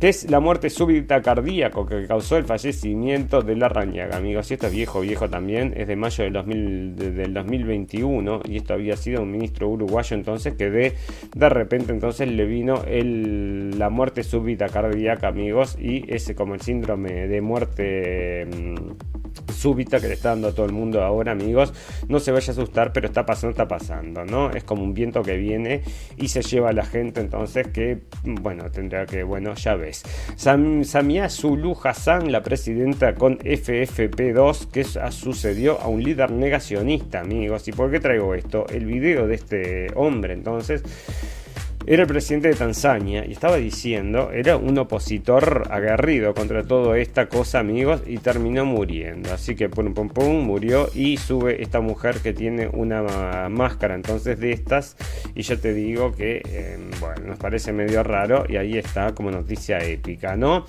Que 0.00 0.08
es 0.08 0.30
la 0.30 0.40
muerte 0.40 0.70
súbita 0.70 1.20
cardíaco 1.22 1.86
que 1.86 2.06
causó 2.06 2.36
el 2.36 2.44
fallecimiento 2.44 3.42
de 3.42 3.56
la 3.56 3.68
rañaga, 3.68 4.16
amigos. 4.16 4.50
Y 4.50 4.54
esto 4.54 4.66
es 4.66 4.72
viejo, 4.72 5.00
viejo 5.00 5.28
también, 5.28 5.74
es 5.76 5.88
de 5.88 5.96
mayo 5.96 6.24
del, 6.24 7.34
2021 7.34 8.40
y 8.44 8.56
esto 8.56 8.74
había 8.74 8.96
sido 8.96 9.22
un 9.22 9.30
ministro 9.30 9.68
uruguayo 9.68 10.16
entonces 10.16 10.54
que 10.54 10.70
de, 10.70 10.94
de 11.34 11.48
repente 11.48 11.92
entonces 11.92 12.28
le 12.28 12.44
vino 12.46 12.82
el, 12.86 13.78
la 13.78 13.90
muerte 13.90 14.22
súbita 14.22 14.68
cardíaca, 14.68 15.28
amigos, 15.28 15.76
y 15.78 16.04
ese 16.12 16.34
como 16.34 16.54
el 16.54 16.60
síndrome 16.60 17.26
de 17.26 17.40
muerte... 17.40 18.46
Mm, 18.46 19.27
súbita 19.54 20.00
que 20.00 20.08
le 20.08 20.14
está 20.14 20.30
dando 20.30 20.48
a 20.48 20.52
todo 20.52 20.66
el 20.66 20.72
mundo 20.72 21.02
ahora, 21.02 21.32
amigos. 21.32 21.72
No 22.08 22.20
se 22.20 22.32
vaya 22.32 22.50
a 22.50 22.52
asustar, 22.52 22.92
pero 22.92 23.06
está 23.06 23.26
pasando, 23.26 23.50
está 23.50 23.68
pasando, 23.68 24.24
¿no? 24.24 24.50
Es 24.50 24.64
como 24.64 24.82
un 24.82 24.94
viento 24.94 25.22
que 25.22 25.36
viene 25.36 25.82
y 26.16 26.28
se 26.28 26.42
lleva 26.42 26.70
a 26.70 26.72
la 26.72 26.84
gente, 26.84 27.20
entonces 27.20 27.68
que, 27.68 28.02
bueno, 28.24 28.70
tendrá 28.70 29.06
que, 29.06 29.22
bueno, 29.22 29.54
ya 29.54 29.74
ves. 29.74 30.02
Samia 30.36 31.28
Zulu 31.28 31.76
Hassan, 31.82 32.32
la 32.32 32.42
presidenta 32.42 33.14
con 33.14 33.38
FFP2, 33.38 34.70
que 34.70 34.84
sucedió 34.84 35.80
a 35.80 35.88
un 35.88 36.02
líder 36.02 36.30
negacionista, 36.30 37.20
amigos. 37.20 37.68
¿Y 37.68 37.72
por 37.72 37.90
qué 37.90 38.00
traigo 38.00 38.34
esto? 38.34 38.66
El 38.68 38.86
video 38.86 39.26
de 39.26 39.34
este 39.34 39.86
hombre, 39.94 40.34
entonces 40.34 40.82
era 41.90 42.02
el 42.02 42.08
presidente 42.08 42.48
de 42.48 42.54
Tanzania 42.54 43.24
y 43.24 43.32
estaba 43.32 43.56
diciendo, 43.56 44.30
era 44.30 44.58
un 44.58 44.76
opositor 44.76 45.68
aguerrido 45.70 46.34
contra 46.34 46.62
toda 46.62 46.98
esta 46.98 47.30
cosa, 47.30 47.60
amigos, 47.60 48.02
y 48.06 48.18
terminó 48.18 48.66
muriendo. 48.66 49.32
Así 49.32 49.56
que 49.56 49.70
pum, 49.70 49.94
pum, 49.94 50.10
pum, 50.10 50.44
murió 50.44 50.90
y 50.94 51.16
sube 51.16 51.62
esta 51.62 51.80
mujer 51.80 52.16
que 52.18 52.34
tiene 52.34 52.68
una 52.68 53.48
máscara 53.48 53.94
entonces 53.94 54.38
de 54.38 54.52
estas. 54.52 54.98
Y 55.34 55.40
yo 55.40 55.58
te 55.58 55.72
digo 55.72 56.12
que, 56.14 56.42
em, 56.44 56.90
bueno, 57.00 57.28
nos 57.28 57.38
parece 57.38 57.72
medio 57.72 58.02
raro 58.02 58.44
y 58.46 58.56
ahí 58.56 58.76
está 58.76 59.14
como 59.14 59.30
noticia 59.30 59.78
épica, 59.78 60.36
¿no? 60.36 60.66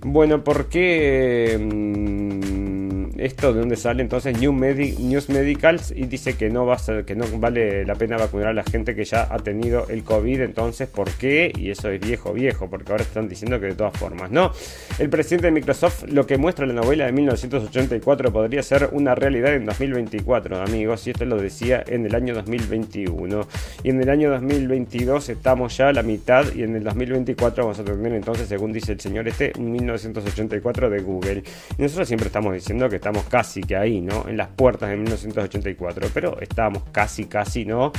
Bueno, 0.00 0.42
¿por 0.42 0.68
qué? 0.68 1.52
Em, 1.52 2.85
esto 3.20 3.52
de 3.52 3.60
dónde 3.60 3.76
sale 3.76 4.02
entonces 4.02 4.38
New 4.38 4.52
News 4.52 5.28
Medicals 5.28 5.92
y 5.94 6.06
dice 6.06 6.36
que 6.36 6.50
no 6.50 6.66
va 6.66 6.76
que 7.06 7.14
no 7.14 7.24
vale 7.38 7.84
la 7.84 7.94
pena 7.94 8.16
vacunar 8.16 8.48
a 8.48 8.52
la 8.52 8.64
gente 8.64 8.94
que 8.94 9.04
ya 9.04 9.26
ha 9.30 9.38
tenido 9.38 9.88
el 9.88 10.04
COVID 10.04 10.40
entonces 10.42 10.88
por 10.88 11.10
qué 11.12 11.52
y 11.56 11.70
eso 11.70 11.90
es 11.90 12.00
viejo 12.00 12.32
viejo 12.32 12.68
porque 12.68 12.92
ahora 12.92 13.02
están 13.02 13.28
diciendo 13.28 13.58
que 13.60 13.66
de 13.66 13.74
todas 13.74 13.96
formas 13.98 14.30
no. 14.30 14.52
El 14.98 15.08
presidente 15.10 15.46
de 15.46 15.52
Microsoft 15.52 16.04
lo 16.08 16.26
que 16.26 16.38
muestra 16.38 16.66
la 16.66 16.74
novela 16.74 17.06
de 17.06 17.12
1984 17.12 18.32
podría 18.32 18.62
ser 18.62 18.90
una 18.92 19.14
realidad 19.14 19.54
en 19.54 19.66
2024 19.66 20.60
amigos 20.60 21.06
y 21.06 21.10
esto 21.10 21.24
lo 21.24 21.36
decía 21.36 21.82
en 21.86 22.06
el 22.06 22.14
año 22.14 22.34
2021 22.34 23.46
y 23.82 23.90
en 23.90 24.02
el 24.02 24.10
año 24.10 24.30
2022 24.30 25.28
estamos 25.28 25.76
ya 25.76 25.88
a 25.88 25.92
la 25.92 26.02
mitad 26.02 26.44
y 26.54 26.62
en 26.62 26.76
el 26.76 26.84
2024 26.84 27.64
vamos 27.64 27.78
a 27.78 27.84
tener 27.84 28.12
entonces 28.12 28.48
según 28.48 28.72
dice 28.72 28.92
el 28.92 29.00
señor 29.00 29.28
este 29.28 29.52
1984 29.58 30.90
de 30.90 31.00
Google. 31.00 31.42
Y 31.78 31.82
nosotros 31.82 32.08
siempre 32.08 32.26
estamos 32.26 32.54
diciendo 32.54 32.88
que 32.88 32.96
estamos 33.06 33.26
casi 33.26 33.60
que 33.60 33.76
ahí, 33.76 34.00
¿no? 34.00 34.28
En 34.28 34.36
las 34.36 34.48
puertas 34.48 34.90
de 34.90 34.96
1984, 34.96 36.08
pero 36.12 36.40
estamos 36.40 36.82
casi, 36.90 37.26
casi, 37.26 37.64
¿no? 37.64 37.92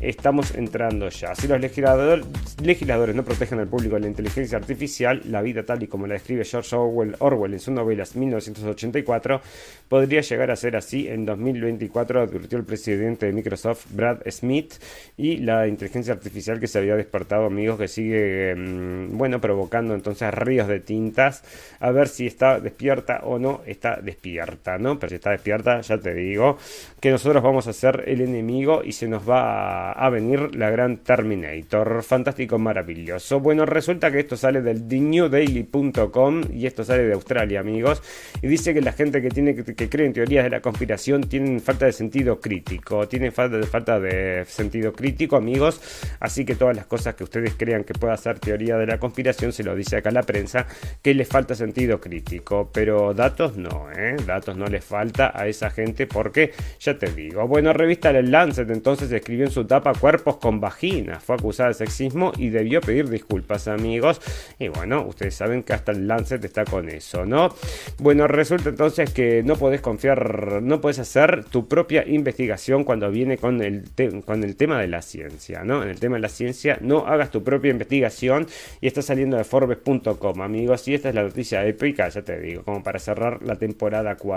Estamos 0.00 0.52
entrando 0.56 1.08
ya. 1.10 1.32
Si 1.36 1.46
los 1.46 1.60
legisladores 1.60 3.14
no 3.14 3.24
protegen 3.24 3.60
al 3.60 3.68
público 3.68 3.94
de 3.94 4.00
la 4.00 4.08
inteligencia 4.08 4.58
artificial, 4.58 5.22
la 5.26 5.42
vida 5.42 5.62
tal 5.62 5.84
y 5.84 5.86
como 5.86 6.08
la 6.08 6.14
describe 6.14 6.44
George 6.44 6.74
Orwell, 6.74 7.14
Orwell 7.20 7.52
en 7.52 7.60
su 7.60 7.70
novela 7.70 8.04
1984, 8.12 9.40
podría 9.88 10.22
llegar 10.22 10.50
a 10.50 10.56
ser 10.56 10.74
así 10.74 11.06
en 11.06 11.24
2024, 11.24 12.22
advirtió 12.22 12.58
el 12.58 12.64
presidente 12.64 13.26
de 13.26 13.32
Microsoft, 13.32 13.86
Brad 13.92 14.22
Smith, 14.28 14.74
y 15.16 15.36
la 15.36 15.68
inteligencia 15.68 16.12
artificial 16.14 16.58
que 16.58 16.66
se 16.66 16.78
había 16.78 16.96
despertado, 16.96 17.46
amigos, 17.46 17.78
que 17.78 17.86
sigue, 17.86 18.56
mm, 18.56 19.16
bueno, 19.16 19.40
provocando 19.40 19.94
entonces 19.94 20.34
ríos 20.34 20.66
de 20.66 20.80
tintas, 20.80 21.44
a 21.78 21.92
ver 21.92 22.08
si 22.08 22.26
está 22.26 22.58
despierta 22.58 23.20
o 23.22 23.38
no 23.38 23.60
está 23.64 24.00
despierta. 24.02 24.47
¿No? 24.78 24.98
Pero 24.98 25.10
si 25.10 25.14
está 25.16 25.30
despierta, 25.30 25.80
ya 25.80 25.98
te 25.98 26.14
digo 26.14 26.58
que 27.00 27.10
nosotros 27.10 27.42
vamos 27.42 27.66
a 27.66 27.72
ser 27.72 28.04
el 28.06 28.20
enemigo 28.20 28.82
y 28.84 28.92
se 28.92 29.06
nos 29.06 29.28
va 29.28 29.92
a, 29.92 30.10
venir 30.10 30.54
la 30.56 30.70
gran 30.70 30.98
Terminator. 30.98 32.02
Fantástico, 32.02 32.58
maravilloso. 32.58 33.40
Bueno, 33.40 33.66
resulta 33.66 34.10
que 34.10 34.20
esto 34.20 34.36
sale 34.36 34.62
del 34.62 34.88
newdaily.com 34.88 36.42
y 36.52 36.66
esto 36.66 36.84
sale 36.84 37.04
de 37.04 37.12
Australia, 37.12 37.60
amigos. 37.60 38.02
Y 38.42 38.48
dice 38.48 38.74
que 38.74 38.80
la 38.80 38.92
gente 38.92 39.22
que 39.22 39.28
tiene 39.28 39.54
que, 39.54 39.88
cree 39.88 40.06
en 40.06 40.12
teorías 40.12 40.44
de 40.44 40.50
la 40.50 40.60
conspiración 40.60 41.22
tienen 41.22 41.60
falta 41.60 41.86
de 41.86 41.92
sentido 41.92 42.40
crítico. 42.40 43.06
Tienen 43.06 43.32
falta 43.32 43.58
de 43.58 43.66
falta 43.66 44.00
de 44.00 44.44
sentido 44.46 44.92
crítico, 44.92 45.36
amigos. 45.36 45.80
Así 46.20 46.44
que 46.44 46.54
todas 46.54 46.76
las 46.76 46.86
cosas 46.86 47.14
que 47.14 47.24
ustedes 47.24 47.54
crean 47.56 47.84
que 47.84 47.94
pueda 47.94 48.16
ser 48.16 48.38
teoría 48.38 48.76
de 48.76 48.86
la 48.86 48.98
conspiración, 48.98 49.52
se 49.52 49.62
lo 49.62 49.74
dice 49.74 49.96
acá 49.96 50.10
la 50.10 50.22
prensa, 50.22 50.66
que 51.02 51.14
les 51.14 51.28
falta 51.28 51.54
sentido 51.54 52.00
crítico. 52.00 52.70
Pero 52.72 53.14
datos 53.14 53.56
no, 53.56 53.88
¿eh? 53.92 54.16
Datos 54.26 54.37
no 54.46 54.66
les 54.66 54.84
falta 54.84 55.32
a 55.34 55.46
esa 55.46 55.70
gente 55.70 56.06
porque, 56.06 56.52
ya 56.80 56.98
te 56.98 57.12
digo. 57.12 57.46
Bueno, 57.46 57.72
revista 57.72 58.10
El 58.10 58.30
Lancet 58.30 58.70
entonces 58.70 59.10
escribió 59.12 59.44
en 59.44 59.50
su 59.50 59.64
tapa 59.66 59.92
cuerpos 59.94 60.36
con 60.36 60.60
vagina. 60.60 61.20
Fue 61.20 61.36
acusada 61.36 61.68
de 61.68 61.74
sexismo 61.74 62.32
y 62.36 62.48
debió 62.48 62.80
pedir 62.80 63.08
disculpas, 63.08 63.68
amigos. 63.68 64.20
Y 64.58 64.68
bueno, 64.68 65.04
ustedes 65.06 65.34
saben 65.34 65.62
que 65.62 65.72
hasta 65.72 65.92
el 65.92 66.06
Lancet 66.06 66.44
está 66.44 66.64
con 66.64 66.88
eso, 66.88 67.24
¿no? 67.24 67.54
Bueno, 67.98 68.26
resulta 68.26 68.70
entonces 68.70 69.12
que 69.12 69.42
no 69.42 69.56
podés 69.56 69.80
confiar, 69.80 70.62
no 70.62 70.80
puedes 70.80 70.98
hacer 70.98 71.44
tu 71.44 71.68
propia 71.68 72.06
investigación 72.06 72.84
cuando 72.84 73.10
viene 73.10 73.38
con 73.38 73.62
el, 73.62 73.84
con 74.24 74.44
el 74.44 74.56
tema 74.56 74.80
de 74.80 74.88
la 74.88 75.02
ciencia, 75.02 75.64
¿no? 75.64 75.82
En 75.82 75.88
el 75.88 76.00
tema 76.00 76.16
de 76.16 76.22
la 76.22 76.28
ciencia, 76.28 76.78
no 76.80 77.06
hagas 77.06 77.30
tu 77.30 77.42
propia 77.42 77.70
investigación 77.70 78.46
y 78.80 78.86
está 78.86 79.02
saliendo 79.02 79.36
de 79.36 79.44
Forbes.com, 79.44 80.40
amigos. 80.40 80.86
Y 80.88 80.94
esta 80.94 81.08
es 81.08 81.14
la 81.14 81.22
noticia 81.22 81.64
épica, 81.66 82.08
ya 82.08 82.22
te 82.22 82.38
digo, 82.40 82.62
como 82.62 82.82
para 82.82 82.98
cerrar 82.98 83.42
la 83.42 83.56
temporada 83.56 84.16
4. 84.16 84.27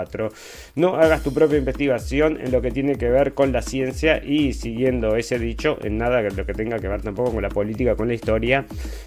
No 0.74 0.96
hagas 0.96 1.22
tu 1.22 1.32
propia 1.32 1.58
investigación 1.58 2.38
en 2.40 2.52
lo 2.52 2.62
que 2.62 2.70
tiene 2.70 2.96
que 2.96 3.10
ver 3.10 3.34
con 3.34 3.52
la 3.52 3.62
ciencia 3.62 4.22
y 4.24 4.52
siguiendo 4.54 5.16
ese 5.16 5.38
dicho, 5.38 5.78
en 5.82 5.98
nada 5.98 6.22
lo 6.30 6.46
que 6.46 6.54
tenga 6.54 6.78
que 6.78 6.88
ver 6.88 7.02
tampoco 7.02 7.32
con 7.32 7.42
la 7.42 7.48
política, 7.48 7.96
con 7.96 8.08
la 8.08 8.14
historia, 8.14 8.64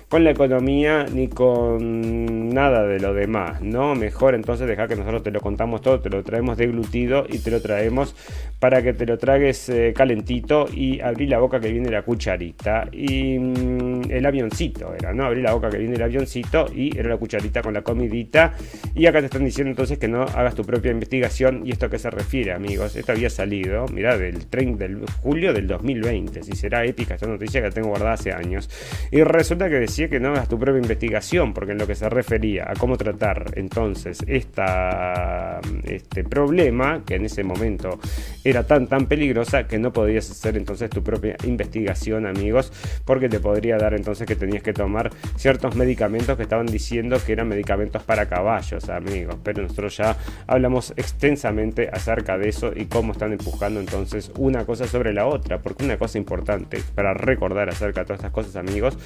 con 0.09 0.23
la 0.23 0.31
economía 0.31 1.05
ni 1.11 1.27
con 1.27 2.49
nada 2.49 2.83
de 2.85 2.99
lo 2.99 3.13
demás, 3.13 3.61
¿no? 3.61 3.95
Mejor 3.95 4.35
entonces 4.35 4.67
deja 4.67 4.87
que 4.87 4.95
nosotros 4.95 5.23
te 5.23 5.31
lo 5.31 5.39
contamos 5.39 5.81
todo, 5.81 5.99
te 5.99 6.09
lo 6.09 6.23
traemos 6.23 6.57
deglutido 6.57 7.25
y 7.27 7.39
te 7.39 7.51
lo 7.51 7.61
traemos 7.61 8.15
para 8.59 8.81
que 8.81 8.93
te 8.93 9.05
lo 9.05 9.17
tragues 9.17 9.69
eh, 9.69 9.93
calentito 9.95 10.67
y 10.73 10.99
abrí 10.99 11.27
la 11.27 11.39
boca 11.39 11.59
que 11.59 11.71
viene 11.71 11.89
la 11.89 12.01
cucharita 12.01 12.87
y 12.91 13.37
mm, 13.37 14.11
el 14.11 14.25
avioncito 14.25 14.93
era, 14.93 15.13
¿no? 15.13 15.25
Abrí 15.25 15.41
la 15.41 15.53
boca 15.53 15.69
que 15.69 15.77
viene 15.77 15.95
el 15.95 16.03
avioncito 16.03 16.67
y 16.73 16.97
era 16.97 17.09
la 17.09 17.17
cucharita 17.17 17.61
con 17.61 17.73
la 17.73 17.81
comidita 17.81 18.53
y 18.93 19.05
acá 19.05 19.19
te 19.19 19.25
están 19.25 19.45
diciendo 19.45 19.69
entonces 19.69 19.97
que 19.97 20.07
no 20.07 20.23
hagas 20.23 20.55
tu 20.55 20.63
propia 20.63 20.74
investigación 20.83 21.61
y 21.65 21.71
esto 21.71 21.87
a 21.87 21.89
qué 21.89 21.99
se 21.99 22.09
refiere, 22.09 22.53
amigos. 22.53 22.95
Esto 22.95 23.11
había 23.11 23.29
salido, 23.29 23.85
mira, 23.87 24.17
del 24.17 24.47
30 24.47 24.75
del 24.77 25.05
julio 25.21 25.53
del 25.53 25.67
2020, 25.67 26.43
si 26.43 26.53
será 26.53 26.85
épica 26.85 27.15
esta 27.15 27.27
noticia 27.27 27.61
que 27.61 27.67
la 27.67 27.73
tengo 27.73 27.89
guardada 27.89 28.13
hace 28.13 28.31
años. 28.31 28.69
Y 29.11 29.23
resulta 29.23 29.69
que 29.69 29.75
decía 29.75 30.09
que 30.09 30.19
no 30.19 30.29
hagas 30.29 30.47
tu 30.47 30.59
propia 30.59 30.81
investigación, 30.81 31.53
porque 31.53 31.73
en 31.73 31.77
lo 31.77 31.87
que 31.87 31.95
se 31.95 32.09
refería 32.09 32.65
a 32.69 32.73
cómo 32.73 32.97
tratar 32.97 33.51
entonces 33.55 34.23
esta, 34.27 35.59
este 35.83 36.23
problema, 36.23 37.03
que 37.05 37.15
en 37.15 37.25
ese 37.25 37.43
momento 37.43 37.99
era 38.43 38.65
tan 38.65 38.87
tan 38.87 39.07
peligrosa 39.07 39.67
que 39.67 39.77
no 39.79 39.91
podías 39.91 40.29
hacer 40.29 40.57
entonces 40.57 40.89
tu 40.89 41.03
propia 41.03 41.35
investigación, 41.43 42.25
amigos, 42.25 42.71
porque 43.05 43.29
te 43.29 43.39
podría 43.39 43.77
dar 43.77 43.93
entonces 43.93 44.27
que 44.27 44.35
tenías 44.35 44.63
que 44.63 44.73
tomar 44.73 45.11
ciertos 45.35 45.75
medicamentos 45.75 46.37
que 46.37 46.43
estaban 46.43 46.65
diciendo 46.65 47.17
que 47.25 47.33
eran 47.33 47.47
medicamentos 47.47 48.03
para 48.03 48.27
caballos, 48.27 48.89
amigos. 48.89 49.35
Pero 49.43 49.63
nosotros 49.63 49.97
ya 49.97 50.17
hablamos 50.55 50.93
extensamente 50.95 51.89
acerca 51.91 52.37
de 52.37 52.49
eso 52.49 52.71
y 52.75 52.85
cómo 52.85 53.11
están 53.11 53.33
empujando 53.33 53.79
entonces 53.79 54.31
una 54.37 54.65
cosa 54.65 54.87
sobre 54.87 55.13
la 55.13 55.27
otra, 55.27 55.59
porque 55.59 55.85
una 55.85 55.97
cosa 55.97 56.17
importante 56.17 56.81
para 56.95 57.13
recordar 57.13 57.69
acerca 57.69 58.01
de 58.01 58.05
todas 58.05 58.19
estas 58.19 58.31
cosas, 58.31 58.55
amigos, 58.55 58.97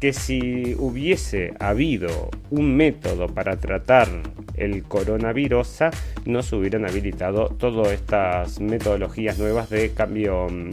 que 0.00 0.12
si 0.12 0.74
hubiese 0.78 1.54
habido 1.58 2.30
un 2.50 2.76
método 2.76 3.28
para 3.28 3.56
tratar 3.56 4.08
el 4.56 4.82
coronavirus, 4.84 5.78
no 6.26 6.42
se 6.42 6.56
hubieran 6.56 6.86
habilitado 6.86 7.48
todas 7.48 7.92
estas 7.92 8.60
metodologías 8.60 9.38
nuevas 9.38 9.70
de 9.70 9.90
cambio 9.90 10.48
mm, 10.48 10.70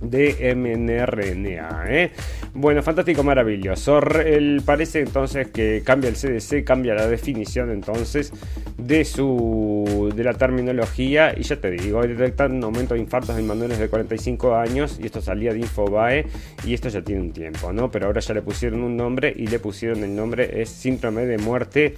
de 0.00 0.54
mRNA. 0.54 1.84
¿eh? 1.88 2.12
Bueno, 2.54 2.82
fantástico, 2.82 3.22
maravilloso. 3.22 3.98
El, 3.98 4.62
parece 4.64 5.00
entonces 5.00 5.48
que 5.48 5.82
cambia 5.84 6.08
el 6.08 6.16
CDC, 6.16 6.64
cambia 6.64 6.94
la 6.94 7.06
definición 7.06 7.70
entonces 7.70 8.32
de 8.78 9.04
su 9.04 10.12
de 10.14 10.24
la 10.24 10.34
terminología 10.34 11.34
y 11.36 11.42
ya 11.42 11.56
te 11.56 11.70
digo, 11.70 12.02
detectan 12.02 12.52
un 12.52 12.64
aumento 12.64 12.94
de 12.94 13.00
infartos 13.00 13.38
en 13.38 13.46
menores 13.46 13.78
de 13.78 13.88
45 13.88 14.54
años 14.54 14.98
y 15.00 15.06
esto 15.06 15.20
salía 15.20 15.52
de 15.52 15.60
Infobae 15.60 16.26
y 16.64 16.74
esto 16.74 16.88
ya 16.88 17.02
tiene 17.02 17.22
un 17.22 17.32
tiempo, 17.32 17.72
¿no? 17.72 17.90
Pero 17.90 18.06
ahora 18.06 18.20
ya 18.20 18.34
le 18.34 18.42
pusieron 18.42 18.82
un 18.82 18.96
nombre 18.96 19.32
y 19.34 19.46
le 19.46 19.58
pusieron 19.58 20.04
el 20.04 20.14
nombre 20.14 20.60
es 20.62 20.68
síndrome 20.68 21.26
de 21.26 21.38
muerte 21.38 21.94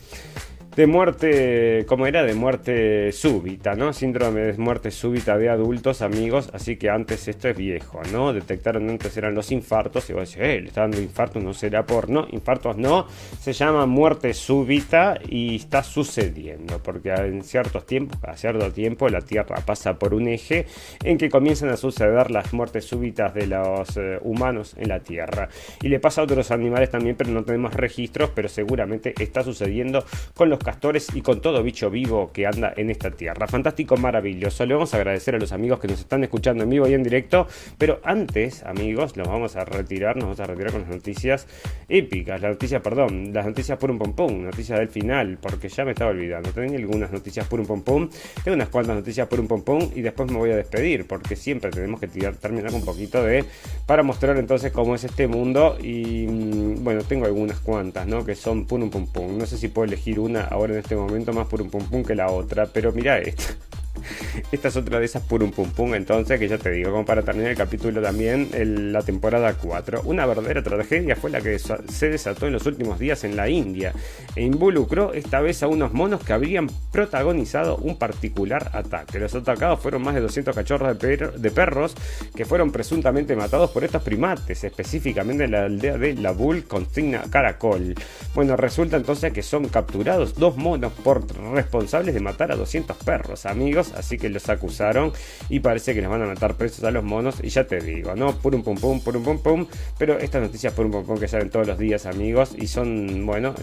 de 0.79 0.87
muerte, 0.87 1.85
como 1.89 2.07
era? 2.07 2.23
De 2.23 2.35
muerte 2.35 3.11
súbita, 3.11 3.75
¿no? 3.75 3.93
Síndrome 3.93 4.43
de 4.43 4.53
muerte 4.59 4.93
súbita 4.93 5.37
de 5.37 5.49
adultos, 5.49 6.03
amigos. 6.03 6.51
Así 6.53 6.77
que 6.77 6.89
antes 6.89 7.27
esto 7.27 7.49
es 7.49 7.57
viejo, 7.57 8.01
¿no? 8.13 8.33
Detectaron 8.33 8.89
antes 8.89 9.17
eran 9.17 9.35
los 9.35 9.51
infartos. 9.51 10.09
Y 10.09 10.13
vos 10.13 10.31
decís, 10.31 10.37
eh, 10.41 10.61
le 10.61 10.69
está 10.69 10.83
dando 10.83 11.01
infartos, 11.01 11.43
no 11.43 11.53
será 11.53 11.85
por. 11.85 12.09
No, 12.09 12.29
infartos 12.31 12.77
no. 12.77 13.09
Se 13.41 13.53
llama 13.55 13.87
muerte 13.87 14.33
súbita 14.35 15.19
y 15.29 15.57
está 15.57 15.83
sucediendo. 15.83 16.81
Porque 16.81 17.11
en 17.11 17.43
ciertos 17.43 17.85
tiempos, 17.85 18.17
a 18.23 18.37
cierto 18.37 18.71
tiempo, 18.71 19.09
la 19.09 19.23
Tierra 19.23 19.57
pasa 19.67 19.99
por 19.99 20.15
un 20.15 20.29
eje 20.29 20.67
en 21.03 21.19
que 21.19 21.29
comienzan 21.29 21.71
a 21.71 21.77
suceder 21.77 22.31
las 22.31 22.53
muertes 22.53 22.85
súbitas 22.85 23.35
de 23.35 23.49
los 23.49 23.97
eh, 23.97 24.21
humanos 24.23 24.77
en 24.79 24.91
la 24.91 25.01
Tierra. 25.01 25.49
Y 25.83 25.89
le 25.89 25.99
pasa 25.99 26.21
a 26.21 26.25
otros 26.25 26.53
animales 26.53 26.89
también, 26.89 27.17
pero 27.17 27.31
no 27.31 27.43
tenemos 27.43 27.75
registros. 27.75 28.31
Pero 28.33 28.49
seguramente 28.49 29.13
está 29.19 29.43
sucediendo 29.43 30.05
con 30.35 30.49
los 30.49 30.68
castores 30.69 31.09
y 31.15 31.23
con 31.23 31.41
todo 31.41 31.63
bicho 31.63 31.89
vivo 31.89 32.31
que 32.31 32.47
anda 32.47 32.75
en 32.77 32.91
esta 32.91 33.11
tierra. 33.11 33.47
Fantástico, 33.47 33.97
maravilloso. 33.97 34.67
Le 34.67 34.75
vamos 34.75 34.93
a 34.93 34.99
agradecer 34.99 35.35
a 35.35 35.39
los 35.39 35.53
amigos 35.53 35.81
que 35.81 35.89
nos 35.89 35.99
están 35.99 36.23
escuchando 36.25 36.65
en 36.65 36.69
vivo 36.69 36.87
y 36.87 36.93
en 36.93 37.03
directo. 37.03 37.47
Pero 37.79 38.01
antes, 38.05 38.63
amigos, 38.65 39.17
nos 39.17 39.29
vamos 39.29 39.57
a 39.57 39.65
retirar, 39.65 40.17
nos 40.17 40.25
vamos 40.25 40.41
a 40.41 40.45
retirar 40.45 40.73
con 40.73 40.83
las 40.83 40.91
noticias 40.91 41.47
épicas. 41.89 42.43
Las 42.43 42.51
noticias, 42.51 42.83
perdón, 42.83 43.33
las 43.33 43.47
noticias 43.47 43.79
por 43.79 43.91
un 43.91 43.99
pom 43.99 44.13
pum, 44.13 44.45
noticias 44.45 44.79
del 44.79 44.91
final, 44.91 45.39
porque 45.41 45.71
ya 45.71 45.87
me 45.87 45.93
estaba 45.93 46.11
olvidando. 46.11 46.51
Tengo 46.51 46.77
algunas 46.77 47.11
noticias 47.11 47.47
por 47.47 47.61
un 47.61 47.67
pom 47.67 47.81
pum, 47.81 48.11
tengo 48.45 48.55
unas 48.55 48.69
cuantas 48.69 48.95
noticias 48.95 49.27
por 49.27 49.41
un 49.41 49.49
pom 49.49 49.63
pum 49.63 49.91
y 49.95 50.03
después 50.03 50.31
me 50.31 50.37
voy 50.37 50.51
a 50.51 50.57
despedir, 50.57 51.07
porque 51.07 51.35
siempre 51.35 51.71
tenemos 51.71 51.99
que 51.99 52.09
terminar 52.09 52.73
con 52.73 52.81
un 52.81 52.85
poquito 52.85 53.23
de 53.23 53.47
para 53.87 54.03
mostrar 54.03 54.37
entonces 54.37 54.71
cómo 54.71 54.95
es 54.95 55.05
este 55.05 55.29
mundo 55.29 55.79
y 55.81 56.27
mm, 56.27 56.85
bueno, 56.85 57.05
tengo 57.05 57.25
algunas 57.25 57.59
cuantas, 57.61 58.07
¿no? 58.07 58.23
Que 58.27 58.35
son 58.35 58.67
pum 58.67 58.91
pum 58.91 59.07
pum. 59.07 59.39
No 59.39 59.47
sé 59.47 59.57
si 59.57 59.69
puedo 59.69 59.87
elegir 59.87 60.21
una 60.21 60.47
ahora 60.59 60.75
en 60.75 60.81
este 60.81 60.97
momento 60.97 61.33
más 61.33 61.47
por 61.47 61.63
un 61.63 61.71
pum 61.71 61.85
pum 61.85 62.05
que 62.05 62.15
la 62.15 62.31
otra, 62.31 62.67
pero 62.67 62.93
mira 62.93 63.19
esta. 63.19 63.55
Esta 64.53 64.69
es 64.69 64.77
otra 64.77 64.99
de 64.99 65.05
esas 65.05 65.23
por 65.23 65.43
un 65.43 65.51
pum 65.51 65.71
pum, 65.71 65.95
entonces, 65.95 66.39
que 66.39 66.49
ya 66.49 66.59
te 66.59 66.71
digo, 66.71 66.91
como 66.91 67.05
para 67.05 67.23
terminar 67.23 67.51
el 67.51 67.57
capítulo 67.57 68.01
también, 68.01 68.49
la 68.93 69.03
temporada 69.03 69.55
4. 69.55 70.03
Una 70.05 70.27
verdadera 70.27 70.63
tragedia 70.63 71.17
fue 71.17 71.31
la 71.31 71.41
que 71.41 71.59
se 71.59 72.09
desató 72.09 72.47
en 72.47 72.53
los 72.53 72.67
últimos 72.67 72.99
días 72.99 73.25
en 73.25 73.37
la 73.37 73.49
India 73.49 73.93
e 74.35 74.43
involucró 74.43 75.13
esta 75.13 75.41
vez 75.41 75.63
a 75.63 75.69
unos 75.69 75.93
monos 75.93 76.23
que 76.25 76.33
habrían 76.33 76.69
protagonizado 76.93 77.77
un 77.77 77.97
particular 77.97 78.71
ataque. 78.73 79.19
Los 79.19 79.35
atacados 79.35 79.81
fueron 79.81 80.03
más 80.03 80.15
de 80.15 80.21
200 80.21 80.55
cachorros 80.55 80.99
de, 80.99 81.51
perros 81.51 81.95
que 82.35 82.45
fueron 82.45 82.71
presuntamente 82.71 83.35
matados 83.37 83.71
por 83.71 83.85
estos 83.85 84.03
primates, 84.03 84.65
específicamente 84.65 85.45
en 85.45 85.53
la 85.53 85.65
aldea 85.65 85.99
de 85.99 86.15
La 86.15 86.33
Bull 86.33 86.65
Consigna 86.65 87.23
Caracol. 87.31 87.95
Bueno, 88.35 88.57
resulta 88.57 88.97
entonces 88.97 89.33
que 89.33 89.43
son 89.43 89.69
capturados 89.69 90.35
dos 90.35 90.57
monos 90.57 90.93
por 90.93 91.27
responsables 91.53 92.15
de 92.15 92.21
matar 92.21 92.53
a 92.53 92.57
200 92.57 92.97
perros, 92.99 93.47
amigos 93.47 93.88
así 93.97 94.19
que 94.19 94.29
los 94.29 94.49
acusaron 94.49 95.13
y 95.49 95.61
parece 95.61 95.95
que 95.95 96.01
les 96.01 96.11
van 96.11 96.23
a 96.23 96.27
matar 96.27 96.55
presos 96.55 96.85
a 96.85 96.91
los 96.91 97.05
monos. 97.05 97.37
Y 97.43 97.49
ya 97.49 97.67
te 97.67 97.81
digo, 97.81 98.15
¿no? 98.15 98.35
Purum 98.37 98.63
pum 98.63 98.77
pum, 98.77 99.01
purum 99.01 99.23
pum 99.23 99.39
pum. 99.39 99.67
Pero 99.99 100.19
estas 100.19 100.43
noticias 100.43 100.73
purum 100.73 100.91
pum 100.91 101.05
pum 101.05 101.19
que 101.19 101.29
salen 101.29 101.51
todos 101.51 101.67
los 101.67 101.79
días, 101.79 102.07
amigos, 102.07 102.55
y 102.57 102.67
son, 102.67 103.27
bueno, 103.27 103.55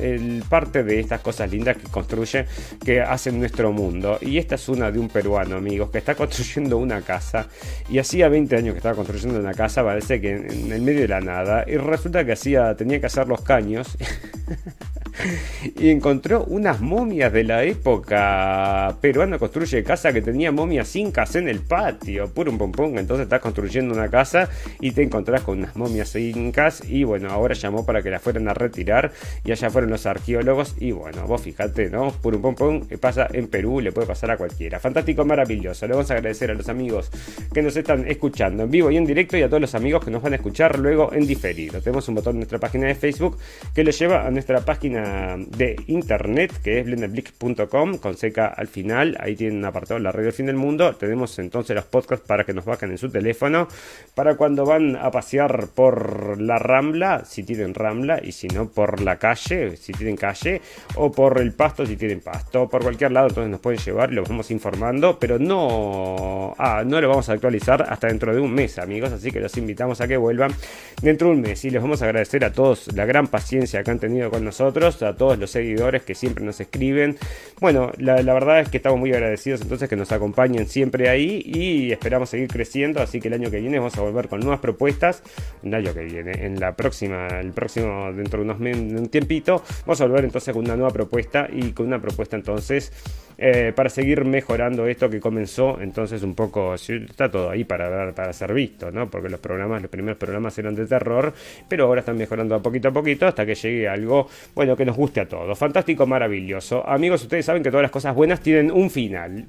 parte 0.50 0.84
de 0.84 1.00
estas 1.00 1.22
cosas 1.22 1.52
lindas 1.52 1.78
que 1.78 1.88
construye, 1.90 2.46
que 2.84 3.02
hacen 3.02 3.40
nuestro 3.40 3.72
mundo. 3.72 4.18
Y 4.22 4.38
esta 4.38 4.56
es 4.56 4.70
una 4.70 4.92
de 4.92 5.00
un 5.00 5.10
peruano, 5.10 5.58
amigos, 5.58 5.90
que 5.90 5.98
está 5.98 6.16
construyendo 6.16 6.78
una 6.78 7.02
casa. 7.02 7.48
Y 7.90 8.00
hacía 8.00 8.30
20 8.30 8.56
años 8.56 8.74
que 8.74 8.78
estaba 8.78 8.96
construyendo 8.96 9.40
una 9.40 9.54
casa, 9.54 9.84
parece 9.84 10.22
que 10.22 10.32
en, 10.32 10.72
el 10.72 10.82
medio 10.82 11.02
de 11.02 11.08
la 11.08 11.22
nada. 11.22 11.66
Y 11.68 11.78
resulta 11.78 12.26
que 12.26 12.34
hacía, 12.34 12.76
tenía 12.76 13.00
que 13.00 13.06
hacer 13.06 13.28
los 13.28 13.42
caños. 13.42 13.98
y 15.78 15.90
encontró 15.90 16.44
unas 16.46 16.82
momias 16.82 17.32
de 17.32 17.44
la 17.44 17.64
época 17.64 18.98
peruana 19.02 19.40
construye 19.40 19.84
casa 19.84 20.12
que 20.16 20.22
tenía 20.22 20.50
momias 20.54 20.96
incas 20.96 21.36
en 21.36 21.50
el 21.50 21.60
patio, 21.60 22.34
puro 22.34 22.50
un 22.50 22.58
pum 22.58 22.98
entonces 22.98 23.26
estás 23.26 23.42
construyendo 23.42 23.94
una 23.94 24.08
casa 24.10 24.50
y 24.80 24.92
te 24.92 25.04
encontrás 25.04 25.42
con 25.42 25.60
unas 25.60 25.76
momias 25.76 26.16
incas 26.16 26.82
y 26.88 27.04
bueno, 27.04 27.30
ahora 27.30 27.54
llamó 27.54 27.86
para 27.86 28.02
que 28.02 28.10
la 28.10 28.20
fueran 28.20 28.48
a 28.48 28.54
retirar 28.54 29.12
y 29.44 29.52
allá 29.52 29.70
fueron 29.70 29.90
los 29.90 30.06
arqueólogos 30.06 30.76
y 30.80 30.92
bueno, 30.92 31.28
vos 31.28 31.42
fíjate, 31.42 31.90
¿no? 31.90 32.12
Puro 32.12 32.42
pum 32.42 32.56
pum, 32.56 32.82
pasa 32.98 33.28
en 33.34 33.48
Perú, 33.48 33.82
le 33.82 33.92
puede 33.92 34.08
pasar 34.08 34.32
a 34.32 34.38
cualquiera. 34.38 34.80
Fantástico, 34.80 35.26
maravilloso. 35.26 35.86
Le 35.86 35.94
vamos 35.94 36.10
a 36.12 36.14
agradecer 36.14 36.50
a 36.50 36.54
los 36.54 36.70
amigos 36.70 37.12
que 37.54 37.62
nos 37.62 37.76
están 37.76 38.08
escuchando 38.08 38.64
en 38.64 38.72
vivo 38.72 38.90
y 38.90 38.98
en 38.98 39.06
directo 39.06 39.38
y 39.38 39.42
a 39.42 39.50
todos 39.50 39.62
los 39.62 39.76
amigos 39.76 40.06
que 40.06 40.12
nos 40.12 40.22
van 40.22 40.32
a 40.32 40.38
escuchar 40.38 40.80
luego 40.80 41.12
en 41.12 41.28
diferido. 41.28 41.82
Tenemos 41.82 42.08
un 42.08 42.16
botón 42.16 42.36
en 42.36 42.40
nuestra 42.40 42.60
página 42.60 42.88
de 42.88 42.96
Facebook 42.96 43.38
que 43.74 43.84
lo 43.84 43.92
lleva 43.92 44.26
a 44.26 44.32
nuestra 44.32 44.62
página 44.62 45.36
de 45.38 45.76
internet 45.88 46.54
que 46.64 46.80
es 46.80 46.86
blenderblick.com 46.86 47.98
con 47.98 48.16
seca 48.16 48.48
al 48.48 48.68
final. 48.68 49.18
Ahí 49.20 49.36
tienen 49.36 49.58
un 49.58 49.66
apartado 49.66 49.95
la 50.00 50.12
radio 50.12 50.26
del 50.26 50.34
fin 50.34 50.46
del 50.46 50.56
mundo. 50.56 50.96
Tenemos 50.96 51.38
entonces 51.40 51.76
los 51.76 51.86
podcasts 51.86 52.26
para 52.26 52.44
que 52.44 52.54
nos 52.54 52.66
bajen 52.66 52.92
en 52.92 52.98
su 52.98 53.10
teléfono 53.10 53.68
para 54.14 54.36
cuando 54.36 54.66
van 54.66 54.96
a 54.96 55.12
pasear 55.12 55.68
por 55.74 56.40
la 56.42 56.58
Rambla, 56.58 57.26
si 57.26 57.44
tienen 57.44 57.74
Rambla, 57.74 58.20
y 58.24 58.32
si 58.32 58.48
no 58.48 58.70
por 58.70 59.02
la 59.02 59.18
calle, 59.18 59.78
si 59.78 59.94
tienen 59.94 60.16
calle, 60.16 60.62
o 60.96 61.12
por 61.12 61.40
el 61.40 61.54
pasto, 61.54 61.86
si 61.86 61.98
tienen 61.98 62.22
pasto, 62.22 62.68
por 62.70 62.84
cualquier 62.84 63.12
lado, 63.12 63.28
entonces 63.28 63.52
nos 63.52 63.60
pueden 63.60 63.80
llevar 63.80 64.12
lo 64.12 64.24
vamos 64.24 64.52
informando, 64.52 65.20
pero 65.20 65.40
no, 65.40 66.56
ah, 66.58 66.84
no 66.86 67.02
lo 67.02 67.10
vamos 67.10 67.30
a 67.30 67.34
actualizar 67.34 67.86
hasta 67.90 68.08
dentro 68.08 68.34
de 68.34 68.40
un 68.40 68.54
mes, 68.54 68.78
amigos, 68.80 69.12
así 69.12 69.32
que 69.32 69.40
los 69.40 69.58
invitamos 69.58 70.02
a 70.02 70.08
que 70.08 70.18
vuelvan 70.18 70.54
dentro 71.02 71.28
de 71.28 71.36
un 71.36 71.42
mes 71.42 71.64
y 71.66 71.70
les 71.70 71.82
vamos 71.82 72.02
a 72.02 72.06
agradecer 72.06 72.46
a 72.46 72.52
todos 72.52 72.94
la 72.94 73.06
gran 73.06 73.28
paciencia 73.28 73.84
que 73.84 73.92
han 73.92 74.00
tenido 74.00 74.30
con 74.30 74.44
nosotros, 74.44 75.02
a 75.04 75.16
todos 75.16 75.38
los 75.38 75.52
seguidores 75.52 76.04
que 76.04 76.16
siempre 76.16 76.44
nos 76.44 76.60
escriben. 76.60 77.18
Bueno, 77.60 77.92
la 77.98 78.22
verdad 78.22 78.62
es 78.62 78.70
que 78.70 78.78
estamos 78.78 79.00
muy 79.00 79.12
agradecidos 79.14 79.62
entonces 79.62 79.85
que 79.90 79.96
nos 79.96 80.12
acompañen 80.12 80.68
siempre 80.68 81.10
ahí 81.10 81.42
y 81.46 81.92
esperamos 81.92 82.30
seguir 82.30 82.48
creciendo, 82.48 83.02
así 83.02 83.20
que 83.20 83.28
el 83.28 83.36
año 83.36 83.52
que 83.52 83.60
viene 83.60 83.78
vamos 83.78 83.98
a 83.98 84.02
volver 84.02 84.28
con 84.28 84.40
nuevas 84.40 84.60
propuestas, 84.60 85.24
el 85.64 85.74
año 85.74 85.94
que 85.94 86.06
viene, 86.06 86.46
en 86.46 86.60
la 86.60 86.76
próxima, 86.76 87.28
el 87.40 87.52
próximo, 87.52 88.12
dentro 88.14 88.44
de 88.44 88.46
unos 88.46 88.60
un 88.60 89.10
tiempito, 89.10 89.64
vamos 89.82 90.02
a 90.02 90.06
volver 90.06 90.26
entonces 90.26 90.54
con 90.54 90.66
una 90.66 90.76
nueva 90.76 90.92
propuesta 90.92 91.48
y 91.52 91.72
con 91.72 91.88
una 91.88 92.02
propuesta 92.02 92.36
entonces 92.36 92.92
eh, 93.38 93.74
para 93.76 93.90
seguir 93.90 94.24
mejorando 94.24 94.88
esto 94.88 95.10
que 95.10 95.20
comenzó 95.20 95.80
entonces 95.82 96.24
un 96.24 96.36
poco, 96.36 96.76
está 96.76 97.30
todo 97.30 97.50
ahí 97.50 97.66
para, 97.66 98.14
para 98.14 98.32
ser 98.32 98.54
visto, 98.54 98.92
¿no? 98.92 99.10
Porque 99.10 99.28
los 99.28 99.40
programas, 99.42 99.82
los 99.82 99.92
primeros 99.92 100.18
programas 100.18 100.58
eran 100.58 100.74
de 100.74 100.86
terror, 100.86 101.34
pero 101.68 101.86
ahora 101.86 102.00
están 102.00 102.18
mejorando 102.18 102.56
a 102.56 102.62
poquito 102.62 102.88
a 102.90 102.92
poquito 102.92 103.28
hasta 103.28 103.46
que 103.46 103.56
llegue 103.56 103.90
algo, 103.90 104.30
bueno, 104.54 104.78
que 104.78 104.86
nos 104.86 104.96
guste 104.96 105.20
a 105.20 105.28
todos. 105.28 105.58
Fantástico, 105.58 106.06
maravilloso. 106.06 106.88
Amigos, 106.88 107.24
ustedes 107.24 107.46
saben 107.46 107.62
que 107.62 107.70
todas 107.70 107.84
las 107.84 107.92
cosas 107.92 108.16
buenas 108.16 108.40
tienen 108.40 108.72
un 108.72 108.90
final, 108.90 109.48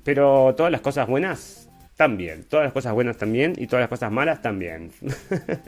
todas 0.56 0.70
las 0.70 0.80
cosas 0.80 1.06
buenas 1.08 1.66
también. 1.96 2.44
Todas 2.44 2.64
las 2.64 2.72
cosas 2.72 2.92
buenas 2.92 3.16
también 3.16 3.54
y 3.56 3.66
todas 3.66 3.82
las 3.82 3.88
cosas 3.88 4.12
malas 4.12 4.42
también. 4.42 4.90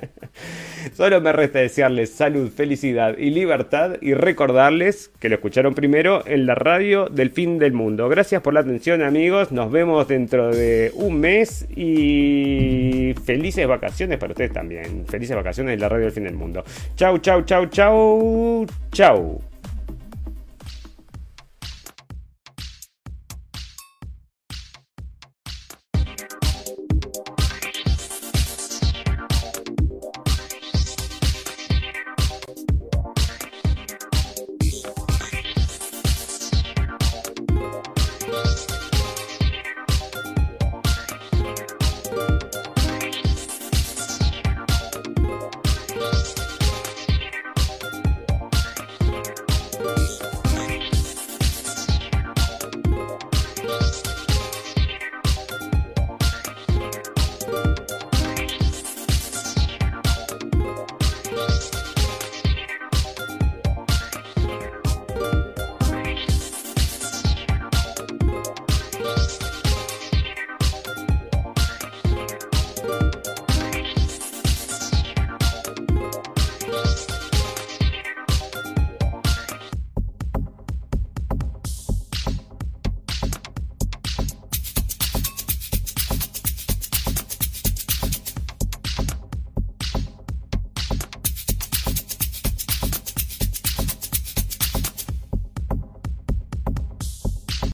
Solo 0.93 1.21
me 1.21 1.33
resta 1.33 1.61
desearles 1.61 2.13
salud, 2.13 2.51
felicidad 2.51 3.17
y 3.19 3.31
libertad 3.31 3.97
y 4.01 4.15
recordarles 4.15 5.11
que 5.19 5.29
lo 5.29 5.37
escucharon 5.37 5.75
primero 5.75 6.23
en 6.27 6.47
la 6.47 6.55
radio 6.55 7.07
del 7.07 7.31
fin 7.31 7.59
del 7.59 7.73
mundo. 7.73 8.09
Gracias 8.09 8.43
por 8.43 8.55
la 8.55 8.61
atención 8.61 9.03
amigos, 9.03 9.53
nos 9.53 9.73
vemos 9.73 10.07
dentro 10.07 10.55
de 10.55 10.93
un 10.95 11.19
mes 11.19 11.67
y 11.75 13.15
felices 13.25 13.67
vacaciones 13.67 14.19
para 14.19 14.33
ustedes 14.33 14.53
también. 14.53 15.07
Felices 15.07 15.35
vacaciones 15.35 15.75
en 15.75 15.81
la 15.81 15.89
radio 15.89 16.05
del 16.05 16.13
fin 16.13 16.25
del 16.25 16.35
mundo. 16.35 16.63
Chau, 16.95 17.19
chau, 17.19 17.43
chau, 17.43 17.67
chau, 17.67 18.67
chau. 18.93 19.58